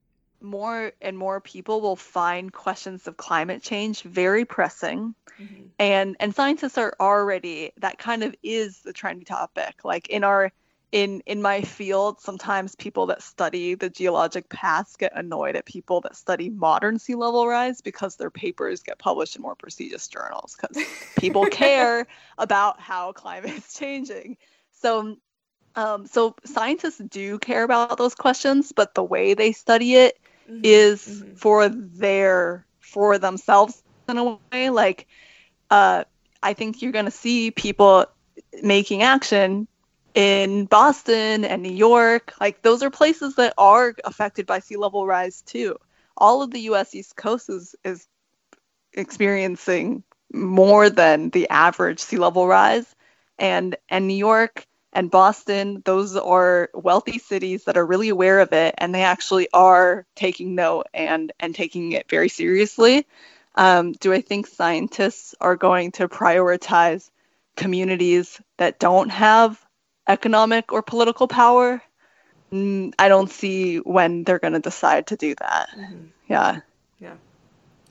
more 0.41 0.91
and 1.01 1.17
more 1.17 1.39
people 1.39 1.81
will 1.81 1.95
find 1.95 2.51
questions 2.51 3.07
of 3.07 3.17
climate 3.17 3.61
change 3.61 4.01
very 4.01 4.45
pressing. 4.45 5.13
Mm-hmm. 5.39 5.63
And 5.79 6.15
and 6.19 6.35
scientists 6.35 6.77
are 6.77 6.95
already 6.99 7.71
that 7.77 7.97
kind 7.97 8.23
of 8.23 8.35
is 8.43 8.79
the 8.79 8.93
trendy 8.93 9.25
topic. 9.25 9.83
Like 9.83 10.09
in 10.09 10.23
our 10.23 10.51
in 10.91 11.21
in 11.25 11.41
my 11.41 11.61
field 11.61 12.19
sometimes 12.19 12.75
people 12.75 13.05
that 13.05 13.21
study 13.21 13.75
the 13.75 13.89
geologic 13.89 14.49
past 14.49 14.99
get 14.99 15.13
annoyed 15.15 15.55
at 15.55 15.65
people 15.65 16.01
that 16.01 16.15
study 16.15 16.49
modern 16.49 16.99
sea 16.99 17.15
level 17.15 17.47
rise 17.47 17.81
because 17.81 18.17
their 18.17 18.29
papers 18.29 18.83
get 18.83 18.99
published 18.99 19.35
in 19.35 19.41
more 19.41 19.55
prestigious 19.55 20.07
journals 20.07 20.57
because 20.59 20.83
people 21.17 21.45
care 21.45 22.05
about 22.37 22.79
how 22.79 23.13
climate 23.13 23.51
is 23.51 23.73
changing 23.73 24.35
so 24.71 25.15
um, 25.75 26.05
so 26.05 26.35
scientists 26.43 26.97
do 26.97 27.39
care 27.39 27.63
about 27.63 27.97
those 27.97 28.15
questions 28.15 28.71
but 28.71 28.93
the 28.95 29.03
way 29.03 29.33
they 29.33 29.51
study 29.51 29.95
it 29.95 30.17
mm-hmm. 30.49 30.61
is 30.63 31.01
mm-hmm. 31.05 31.33
for 31.35 31.69
their 31.69 32.65
for 32.79 33.17
themselves 33.17 33.83
in 34.09 34.17
a 34.17 34.37
way 34.51 34.69
like 34.69 35.07
uh, 35.69 36.03
i 36.43 36.53
think 36.53 36.81
you're 36.81 36.91
going 36.91 37.05
to 37.05 37.11
see 37.11 37.51
people 37.51 38.05
making 38.61 39.01
action 39.01 39.67
in 40.13 40.65
Boston 40.65 41.45
and 41.45 41.61
New 41.61 41.71
York. 41.71 42.33
Like 42.39 42.61
those 42.61 42.83
are 42.83 42.89
places 42.89 43.35
that 43.35 43.53
are 43.57 43.95
affected 44.03 44.45
by 44.45 44.59
sea 44.59 44.77
level 44.77 45.05
rise 45.05 45.41
too. 45.41 45.77
All 46.17 46.41
of 46.41 46.51
the 46.51 46.61
US 46.71 46.93
East 46.93 47.15
Coast 47.15 47.49
is, 47.49 47.75
is 47.83 48.07
experiencing 48.93 50.03
more 50.33 50.89
than 50.89 51.29
the 51.29 51.49
average 51.49 51.99
sea 51.99 52.17
level 52.17 52.47
rise. 52.47 52.95
And 53.39 53.75
and 53.89 54.07
New 54.07 54.15
York 54.15 54.67
and 54.93 55.09
Boston, 55.09 55.81
those 55.85 56.15
are 56.15 56.69
wealthy 56.73 57.19
cities 57.19 57.63
that 57.65 57.77
are 57.77 57.85
really 57.85 58.09
aware 58.09 58.39
of 58.39 58.51
it 58.53 58.75
and 58.77 58.93
they 58.93 59.03
actually 59.03 59.47
are 59.53 60.05
taking 60.15 60.55
note 60.55 60.87
and 60.93 61.31
and 61.39 61.55
taking 61.55 61.93
it 61.93 62.09
very 62.09 62.29
seriously. 62.29 63.05
Um, 63.55 63.91
do 63.93 64.13
I 64.13 64.21
think 64.21 64.47
scientists 64.47 65.35
are 65.41 65.55
going 65.55 65.91
to 65.93 66.07
prioritize 66.07 67.09
communities 67.55 68.41
that 68.57 68.79
don't 68.79 69.09
have 69.09 69.63
economic 70.07 70.71
or 70.71 70.81
political 70.81 71.27
power, 71.27 71.81
I 72.53 73.07
don't 73.07 73.29
see 73.29 73.77
when 73.77 74.23
they're 74.23 74.39
going 74.39 74.53
to 74.53 74.59
decide 74.59 75.07
to 75.07 75.15
do 75.15 75.35
that. 75.35 75.69
Mm-hmm. 75.77 76.05
Yeah. 76.27 76.59
Yeah. 76.99 77.13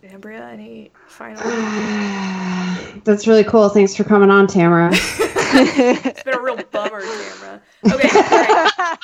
Ambria, 0.04 0.52
any 0.52 0.90
final? 1.06 1.42
That's 3.04 3.26
really 3.26 3.44
cool. 3.44 3.68
Thanks 3.70 3.96
for 3.96 4.04
coming 4.04 4.30
on, 4.30 4.46
Tamara. 4.46 4.92
it's 6.04 6.22
been 6.22 6.34
a 6.34 6.40
real 6.40 6.56
bummer, 6.70 7.00
Tamara. 7.00 7.60
Okay. 7.86 8.08
Right. 8.08 8.98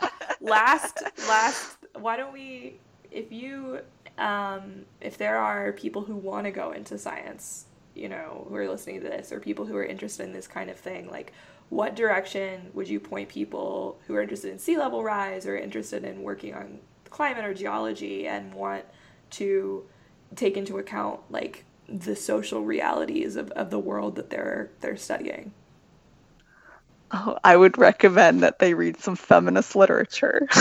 last, 0.40 1.02
last. 1.28 1.76
Why 1.94 2.16
don't 2.16 2.32
we? 2.32 2.80
If 3.10 3.30
you, 3.30 3.80
um, 4.18 4.84
if 5.00 5.18
there 5.18 5.38
are 5.38 5.72
people 5.72 6.02
who 6.02 6.16
want 6.16 6.46
to 6.46 6.50
go 6.50 6.72
into 6.72 6.98
science, 6.98 7.66
you 7.94 8.08
know, 8.08 8.46
who 8.48 8.54
are 8.56 8.68
listening 8.68 9.00
to 9.02 9.08
this, 9.08 9.32
or 9.32 9.38
people 9.38 9.64
who 9.66 9.76
are 9.76 9.84
interested 9.84 10.24
in 10.24 10.32
this 10.32 10.48
kind 10.48 10.70
of 10.70 10.76
thing, 10.76 11.10
like, 11.10 11.32
what 11.68 11.94
direction 11.94 12.70
would 12.74 12.88
you 12.88 12.98
point 13.00 13.28
people 13.28 13.98
who 14.06 14.14
are 14.14 14.22
interested 14.22 14.50
in 14.50 14.58
sea 14.58 14.76
level 14.76 15.04
rise 15.04 15.46
or 15.46 15.56
interested 15.56 16.04
in 16.04 16.22
working 16.22 16.54
on 16.54 16.80
climate 17.10 17.44
or 17.44 17.54
geology 17.54 18.26
and 18.26 18.52
want 18.54 18.84
to 19.30 19.84
take 20.34 20.56
into 20.56 20.78
account 20.78 21.20
like 21.30 21.64
the 21.88 22.16
social 22.16 22.62
realities 22.64 23.36
of, 23.36 23.50
of 23.52 23.70
the 23.70 23.78
world 23.78 24.16
that 24.16 24.30
they're 24.30 24.70
they're 24.80 24.96
studying 24.96 25.52
oh 27.12 27.38
i 27.44 27.56
would 27.56 27.78
recommend 27.78 28.42
that 28.42 28.58
they 28.58 28.74
read 28.74 28.98
some 29.00 29.16
feminist 29.16 29.76
literature 29.76 30.46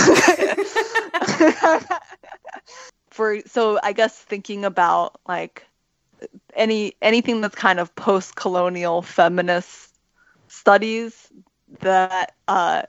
for 3.10 3.40
so 3.46 3.80
i 3.84 3.94
guess 3.94 4.18
thinking 4.18 4.66
about 4.66 5.20
like 5.28 5.66
any 6.54 6.94
anything 7.02 7.42
that's 7.42 7.56
kind 7.56 7.80
of 7.80 7.96
post-colonial 7.96 9.02
feminist 9.02 9.92
studies 10.48 11.32
that 11.80 12.36
uh, 12.48 12.84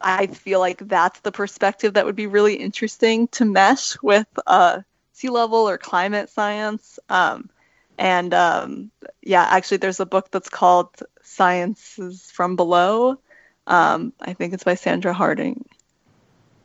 I 0.00 0.26
feel 0.26 0.60
like 0.60 0.86
that's 0.88 1.20
the 1.20 1.32
perspective 1.32 1.94
that 1.94 2.04
would 2.04 2.16
be 2.16 2.26
really 2.26 2.54
interesting 2.54 3.28
to 3.28 3.44
mesh 3.44 4.00
with 4.02 4.26
uh, 4.46 4.80
sea 5.12 5.28
level 5.28 5.68
or 5.68 5.78
climate 5.78 6.30
science. 6.30 6.98
Um, 7.08 7.50
and 7.98 8.32
um, 8.32 8.90
yeah, 9.22 9.46
actually, 9.50 9.78
there's 9.78 10.00
a 10.00 10.06
book 10.06 10.30
that's 10.30 10.48
called 10.48 11.02
Sciences 11.38 12.30
from 12.32 12.56
Below. 12.56 13.18
Um, 13.68 14.12
I 14.20 14.32
think 14.32 14.54
it's 14.54 14.64
by 14.64 14.74
Sandra 14.74 15.12
Harding. 15.12 15.64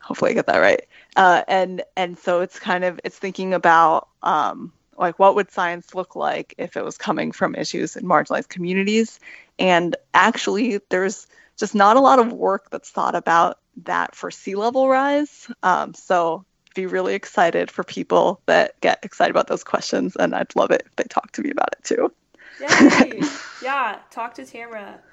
hopefully 0.00 0.32
I 0.32 0.34
get 0.34 0.46
that 0.46 0.58
right. 0.58 0.82
Uh, 1.16 1.42
and 1.46 1.82
and 1.96 2.18
so 2.18 2.40
it's 2.40 2.58
kind 2.58 2.82
of 2.84 3.00
it's 3.04 3.18
thinking 3.18 3.54
about 3.54 4.08
um, 4.22 4.72
like 4.98 5.18
what 5.20 5.36
would 5.36 5.50
science 5.50 5.94
look 5.94 6.16
like 6.16 6.54
if 6.58 6.76
it 6.76 6.84
was 6.84 6.98
coming 6.98 7.30
from 7.32 7.54
issues 7.54 7.96
in 7.96 8.04
marginalized 8.04 8.48
communities, 8.48 9.20
and 9.60 9.94
actually 10.12 10.80
there's 10.90 11.28
just 11.56 11.74
not 11.74 11.96
a 11.96 12.00
lot 12.00 12.18
of 12.18 12.32
work 12.32 12.68
that's 12.70 12.90
thought 12.90 13.14
about 13.14 13.58
that 13.84 14.16
for 14.16 14.30
sea 14.32 14.56
level 14.56 14.88
rise. 14.88 15.48
Um, 15.62 15.94
so 15.94 16.44
be 16.74 16.86
really 16.86 17.14
excited 17.14 17.70
for 17.70 17.84
people 17.84 18.40
that 18.46 18.80
get 18.80 18.98
excited 19.04 19.30
about 19.30 19.46
those 19.46 19.62
questions, 19.62 20.16
and 20.16 20.34
I'd 20.34 20.56
love 20.56 20.72
it 20.72 20.82
if 20.84 20.96
they 20.96 21.04
talk 21.04 21.30
to 21.32 21.42
me 21.42 21.50
about 21.50 21.72
it 21.78 21.84
too. 21.84 22.12
Yay! 22.60 23.20
yeah, 23.62 23.98
talk 24.10 24.34
to 24.34 24.44
Tamara. 24.44 25.00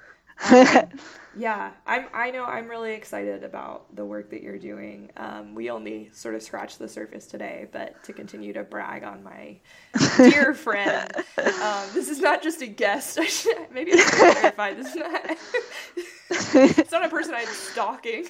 Um, 0.50 0.88
yeah, 1.36 1.70
I'm. 1.86 2.06
I 2.12 2.30
know. 2.30 2.44
I'm 2.44 2.68
really 2.68 2.94
excited 2.94 3.44
about 3.44 3.94
the 3.94 4.04
work 4.04 4.30
that 4.30 4.42
you're 4.42 4.58
doing. 4.58 5.10
Um, 5.16 5.54
we 5.54 5.70
only 5.70 6.10
sort 6.12 6.34
of 6.34 6.42
scratched 6.42 6.78
the 6.78 6.88
surface 6.88 7.26
today, 7.26 7.68
but 7.70 8.02
to 8.04 8.12
continue 8.12 8.52
to 8.54 8.64
brag 8.64 9.04
on 9.04 9.22
my 9.22 9.58
dear 10.16 10.52
friend, 10.54 11.10
um, 11.38 11.86
this 11.94 12.08
is 12.08 12.18
not 12.18 12.42
just 12.42 12.60
a 12.60 12.66
guest. 12.66 13.18
I 13.18 13.26
should, 13.26 13.56
maybe 13.72 13.92
I 13.92 13.96
should 13.96 14.12
clarify. 14.12 14.74
This 14.74 14.88
is 14.88 14.96
not. 14.96 15.20
it's 16.80 16.92
not 16.92 17.04
a 17.04 17.08
person 17.08 17.34
I'm 17.34 17.46
stalking. 17.46 18.26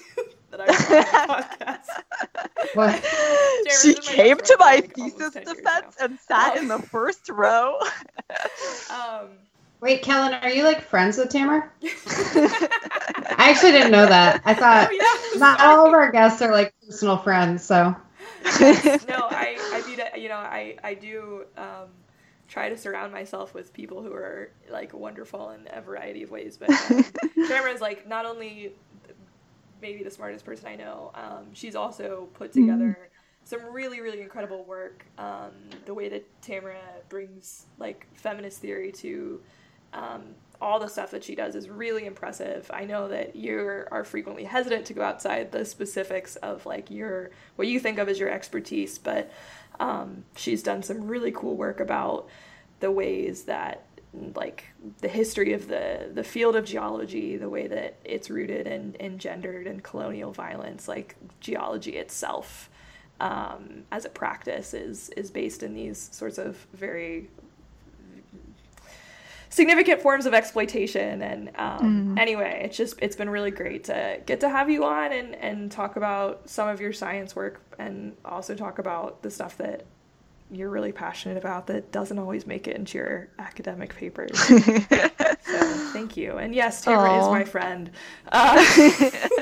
That 0.52 0.60
I 0.60 0.66
on 0.66 0.68
the 0.68 1.44
podcast. 1.64 1.88
She 3.82 3.94
came 3.94 4.36
to 4.38 4.56
my 4.58 4.76
like 4.76 4.94
thesis 4.94 5.34
defense 5.34 5.96
and 6.00 6.18
sat 6.20 6.56
in 6.56 6.68
the 6.68 6.78
first 6.78 7.28
row. 7.28 7.78
um 8.90 9.28
Wait, 9.80 10.02
Kellen, 10.02 10.32
are 10.34 10.50
you 10.50 10.62
like 10.62 10.80
friends 10.80 11.18
with 11.18 11.28
Tamara? 11.30 11.68
I 11.82 13.50
actually 13.50 13.72
didn't 13.72 13.90
know 13.90 14.06
that. 14.06 14.40
I 14.44 14.54
thought 14.54 14.88
oh, 14.92 14.94
yeah, 15.34 15.38
not 15.40 15.60
all 15.60 15.88
of 15.88 15.92
our 15.92 16.12
guests 16.12 16.40
are 16.40 16.52
like 16.52 16.72
personal 16.86 17.16
friends, 17.16 17.64
so. 17.64 17.96
Yes, 18.44 19.04
no, 19.08 19.26
I, 19.28 19.56
I 19.72 19.82
mean, 19.88 19.98
you 20.22 20.28
know, 20.28 20.36
I, 20.36 20.76
I 20.84 20.94
do 20.94 21.46
um, 21.56 21.88
try 22.46 22.68
to 22.68 22.76
surround 22.76 23.12
myself 23.12 23.54
with 23.54 23.72
people 23.72 24.02
who 24.02 24.12
are 24.12 24.50
like 24.70 24.92
wonderful 24.92 25.50
in 25.50 25.66
a 25.72 25.80
variety 25.80 26.22
of 26.22 26.30
ways. 26.30 26.58
But 26.58 26.70
um, 26.70 27.04
Tamara's 27.48 27.80
like 27.80 28.06
not 28.06 28.24
only 28.24 28.74
maybe 29.82 30.02
the 30.02 30.10
smartest 30.10 30.44
person 30.46 30.68
I 30.68 30.76
know. 30.76 31.10
Um, 31.14 31.52
she's 31.52 31.76
also 31.76 32.28
put 32.34 32.52
mm-hmm. 32.52 32.60
together 32.60 32.98
mm-hmm. 32.98 33.44
some 33.44 33.72
really, 33.72 34.00
really 34.00 34.22
incredible 34.22 34.64
work. 34.64 35.04
Um, 35.18 35.50
the 35.84 35.92
way 35.92 36.08
that 36.08 36.24
Tamara 36.40 36.80
brings 37.10 37.66
like 37.78 38.06
feminist 38.14 38.60
theory 38.60 38.92
to 38.92 39.40
um, 39.92 40.22
all 40.60 40.78
the 40.78 40.88
stuff 40.88 41.10
that 41.10 41.24
she 41.24 41.34
does 41.34 41.56
is 41.56 41.68
really 41.68 42.06
impressive. 42.06 42.70
I 42.72 42.84
know 42.84 43.08
that 43.08 43.34
you 43.34 43.58
are 43.90 44.04
frequently 44.04 44.44
hesitant 44.44 44.86
to 44.86 44.94
go 44.94 45.02
outside 45.02 45.50
the 45.50 45.64
specifics 45.64 46.36
of 46.36 46.64
like 46.64 46.90
your 46.90 47.32
what 47.56 47.68
you 47.68 47.80
think 47.80 47.98
of 47.98 48.08
as 48.08 48.18
your 48.18 48.30
expertise, 48.30 48.96
but 48.96 49.30
um, 49.80 50.24
she's 50.36 50.62
done 50.62 50.82
some 50.82 51.08
really 51.08 51.32
cool 51.32 51.56
work 51.56 51.80
about 51.80 52.28
the 52.80 52.90
ways 52.90 53.44
that 53.44 53.84
like 54.34 54.64
the 55.00 55.08
history 55.08 55.52
of 55.52 55.68
the 55.68 56.10
the 56.12 56.24
field 56.24 56.56
of 56.56 56.64
geology, 56.64 57.36
the 57.36 57.48
way 57.48 57.66
that 57.66 57.96
it's 58.04 58.28
rooted 58.28 58.66
in, 58.66 58.94
in 59.00 59.18
gendered 59.18 59.66
and 59.66 59.82
colonial 59.82 60.32
violence, 60.32 60.86
like 60.86 61.16
geology 61.40 61.96
itself 61.96 62.68
um, 63.20 63.84
as 63.90 64.04
a 64.04 64.08
practice 64.08 64.74
is 64.74 65.08
is 65.10 65.30
based 65.30 65.62
in 65.62 65.74
these 65.74 66.10
sorts 66.12 66.38
of 66.38 66.56
very 66.74 67.30
significant 69.48 70.00
forms 70.00 70.24
of 70.24 70.32
exploitation 70.32 71.22
and 71.22 71.50
um, 71.56 72.14
mm. 72.14 72.18
anyway 72.18 72.62
it's 72.64 72.76
just 72.76 72.94
it's 73.02 73.14
been 73.14 73.28
really 73.28 73.50
great 73.50 73.84
to 73.84 74.18
get 74.24 74.40
to 74.40 74.48
have 74.48 74.70
you 74.70 74.82
on 74.82 75.12
and 75.12 75.34
and 75.36 75.70
talk 75.70 75.96
about 75.96 76.48
some 76.48 76.68
of 76.68 76.80
your 76.80 76.92
science 76.92 77.36
work 77.36 77.60
and 77.78 78.16
also 78.24 78.54
talk 78.54 78.78
about 78.78 79.22
the 79.22 79.30
stuff 79.30 79.56
that 79.58 79.84
you're 80.52 80.70
really 80.70 80.92
passionate 80.92 81.38
about 81.38 81.66
that 81.68 81.90
doesn't 81.92 82.18
always 82.18 82.46
make 82.46 82.68
it 82.68 82.76
into 82.76 82.98
your 82.98 83.28
academic 83.38 83.94
papers. 83.96 84.38
So 85.44 85.58
thank 85.92 86.16
you. 86.16 86.38
And 86.38 86.54
yes 86.54 86.82
Tamara 86.82 87.10
Aww. 87.10 87.20
is 87.20 87.28
my 87.28 87.44
friend. 87.44 87.90
Uh, 88.30 88.64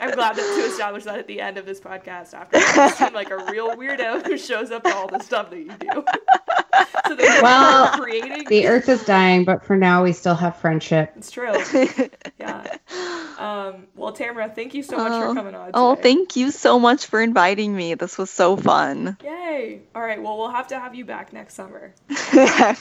i'm 0.00 0.10
glad 0.12 0.36
that 0.36 0.56
to 0.56 0.66
establish 0.66 1.04
that 1.04 1.18
at 1.18 1.26
the 1.26 1.40
end 1.40 1.58
of 1.58 1.66
this 1.66 1.80
podcast 1.80 2.34
after 2.34 2.58
you 2.58 2.90
seem 2.90 3.14
like 3.14 3.30
a 3.30 3.36
real 3.50 3.74
weirdo 3.76 4.24
who 4.26 4.36
shows 4.38 4.70
up 4.70 4.84
to 4.84 4.94
all 4.94 5.08
the 5.08 5.20
stuff 5.20 5.50
that 5.50 5.58
you 5.58 5.72
do 5.78 6.04
so 7.06 7.42
well, 7.42 7.88
creating. 7.98 8.44
The 8.48 8.66
Earth 8.66 8.88
is 8.88 9.04
dying, 9.04 9.44
but 9.44 9.64
for 9.64 9.76
now 9.76 10.04
we 10.04 10.12
still 10.12 10.34
have 10.34 10.56
friendship. 10.56 11.12
It's 11.16 11.30
true. 11.30 11.52
yeah. 12.38 12.76
Um, 13.38 13.86
well, 13.94 14.12
Tamara, 14.12 14.48
thank 14.48 14.74
you 14.74 14.82
so 14.82 14.96
much 14.96 15.12
for 15.12 15.34
coming 15.34 15.54
on. 15.54 15.70
Oh, 15.74 15.94
today. 15.94 16.00
Oh, 16.00 16.02
thank 16.02 16.36
you 16.36 16.50
so 16.50 16.78
much 16.78 17.06
for 17.06 17.20
inviting 17.20 17.74
me. 17.74 17.94
This 17.94 18.18
was 18.18 18.30
so 18.30 18.56
fun. 18.56 19.16
Yay! 19.22 19.82
All 19.94 20.02
right. 20.02 20.20
Well, 20.20 20.36
we'll 20.38 20.50
have 20.50 20.68
to 20.68 20.78
have 20.78 20.94
you 20.94 21.04
back 21.04 21.32
next 21.32 21.54
summer. 21.54 21.94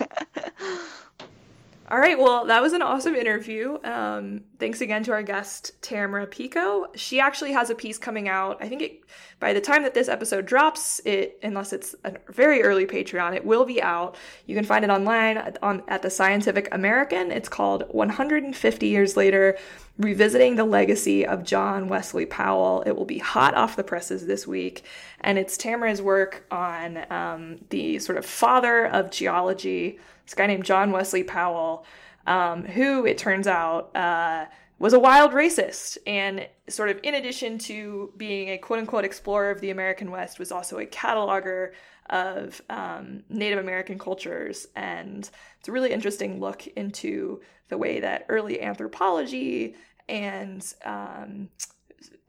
All 1.90 2.00
right, 2.00 2.20
well, 2.20 2.46
that 2.48 2.62
was 2.62 2.74
an 2.74 2.82
awesome 2.82 3.16
interview. 3.16 3.78
Um, 3.86 4.42
thanks 4.60 4.82
again 4.82 5.04
to 5.04 5.14
our 5.14 5.24
guest, 5.24 5.82
Tamara 5.82 6.28
Pico. 6.28 6.88
She 6.96 7.22
actually 7.22 7.54
has 7.54 7.70
a 7.70 7.76
piece 7.76 7.98
coming 7.98 8.28
out. 8.28 8.58
I 8.60 8.68
think 8.68 8.82
it, 8.82 9.02
by 9.40 9.54
the 9.54 9.62
time 9.62 9.84
that 9.84 9.94
this 9.94 10.10
episode 10.10 10.46
drops, 10.46 11.00
it 11.06 11.40
unless 11.44 11.72
it's 11.72 11.96
a 12.04 12.18
very 12.28 12.62
early 12.62 12.86
Patreon, 12.86 13.38
it 13.38 13.46
will 13.46 13.64
be 13.64 13.82
out. 13.82 14.18
You 14.48 14.56
can 14.56 14.66
find 14.66 14.84
it 14.84 14.92
online 14.92 15.38
at, 15.38 15.64
on, 15.64 15.82
at 15.88 16.02
the 16.02 16.10
Scientific 16.10 16.68
American. 16.74 17.32
It's 17.32 17.48
called 17.48 17.84
150 17.88 18.86
Years 18.86 19.16
Later 19.16 19.58
Revisiting 19.98 20.58
the 20.58 20.66
Legacy 20.66 21.26
of 21.26 21.46
John 21.46 21.88
Wesley 21.88 22.26
Powell. 22.26 22.84
It 22.86 22.98
will 22.98 23.06
be 23.06 23.20
hot 23.20 23.56
off 23.56 23.78
the 23.78 23.84
presses 23.86 24.26
this 24.26 24.46
week. 24.46 24.84
And 25.22 25.38
it's 25.38 25.56
Tamara's 25.56 26.02
work 26.02 26.46
on 26.52 27.10
um, 27.10 27.60
the 27.70 27.98
sort 28.00 28.18
of 28.18 28.26
father 28.26 28.88
of 28.88 29.10
geology 29.10 30.00
this 30.28 30.34
guy 30.34 30.46
named 30.46 30.66
John 30.66 30.92
Wesley 30.92 31.24
Powell, 31.24 31.86
um, 32.26 32.66
who 32.66 33.06
it 33.06 33.18
turns 33.18 33.48
out 33.48 33.96
uh, 33.96 34.46
was 34.78 34.92
a 34.92 35.00
wild 35.00 35.32
racist. 35.32 35.98
And 36.06 36.50
sort 36.68 36.90
of 36.90 37.00
in 37.02 37.16
addition 37.16 37.58
to 37.60 38.12
being 38.18 38.50
a 38.50 38.58
quote 38.58 38.80
unquote 38.80 39.06
explorer 39.06 39.52
of 39.52 39.62
the 39.62 39.70
American 39.70 40.12
West, 40.12 40.38
was 40.38 40.52
also 40.52 40.80
a 40.80 40.86
cataloger 40.86 41.72
of 42.10 42.62
um, 42.70 43.24
Native 43.30 43.60
American 43.60 43.98
cultures. 43.98 44.68
And 44.76 45.30
it's 45.60 45.70
a 45.70 45.72
really 45.72 45.94
interesting 45.94 46.42
look 46.42 46.68
into 46.68 47.40
the 47.70 47.78
way 47.78 48.02
that 48.02 48.26
early 48.28 48.62
anthropology 48.62 49.76
and 50.10 50.74
um, 50.84 51.48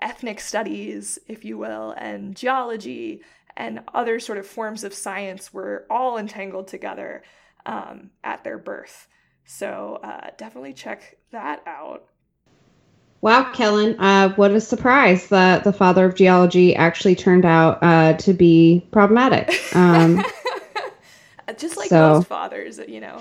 ethnic 0.01 0.39
studies, 0.39 1.19
if 1.27 1.45
you 1.45 1.59
will, 1.59 1.97
and 1.99 2.37
geology 2.37 3.23
and 3.57 3.81
other 3.93 4.21
sort 4.21 4.39
of 4.39 4.47
forms 4.47 4.85
of 4.85 4.95
science 4.95 5.53
were 5.53 5.85
all 5.91 6.17
entangled 6.17 6.69
together 6.69 7.25
um, 7.67 8.11
at 8.25 8.45
their 8.45 8.59
birth. 8.59 9.09
So 9.45 10.01
uh, 10.03 10.31
definitely 10.37 10.75
check 10.75 11.17
that 11.33 11.63
out. 11.67 12.05
Wow, 13.21 13.51
Kellen, 13.53 13.99
uh, 13.99 14.33
what 14.35 14.53
a 14.53 14.61
surprise 14.61 15.29
that 15.29 15.65
the 15.65 15.73
father 15.73 16.05
of 16.05 16.15
geology 16.15 16.77
actually 16.77 17.17
turned 17.17 17.45
out 17.45 17.79
uh, 17.83 18.13
to 18.19 18.33
be 18.33 18.87
problematic. 18.93 19.53
Um, 19.75 20.23
Just 21.57 21.77
like 21.77 21.89
so, 21.89 22.15
most 22.15 22.29
fathers, 22.29 22.79
you 22.87 23.01
know. 23.01 23.21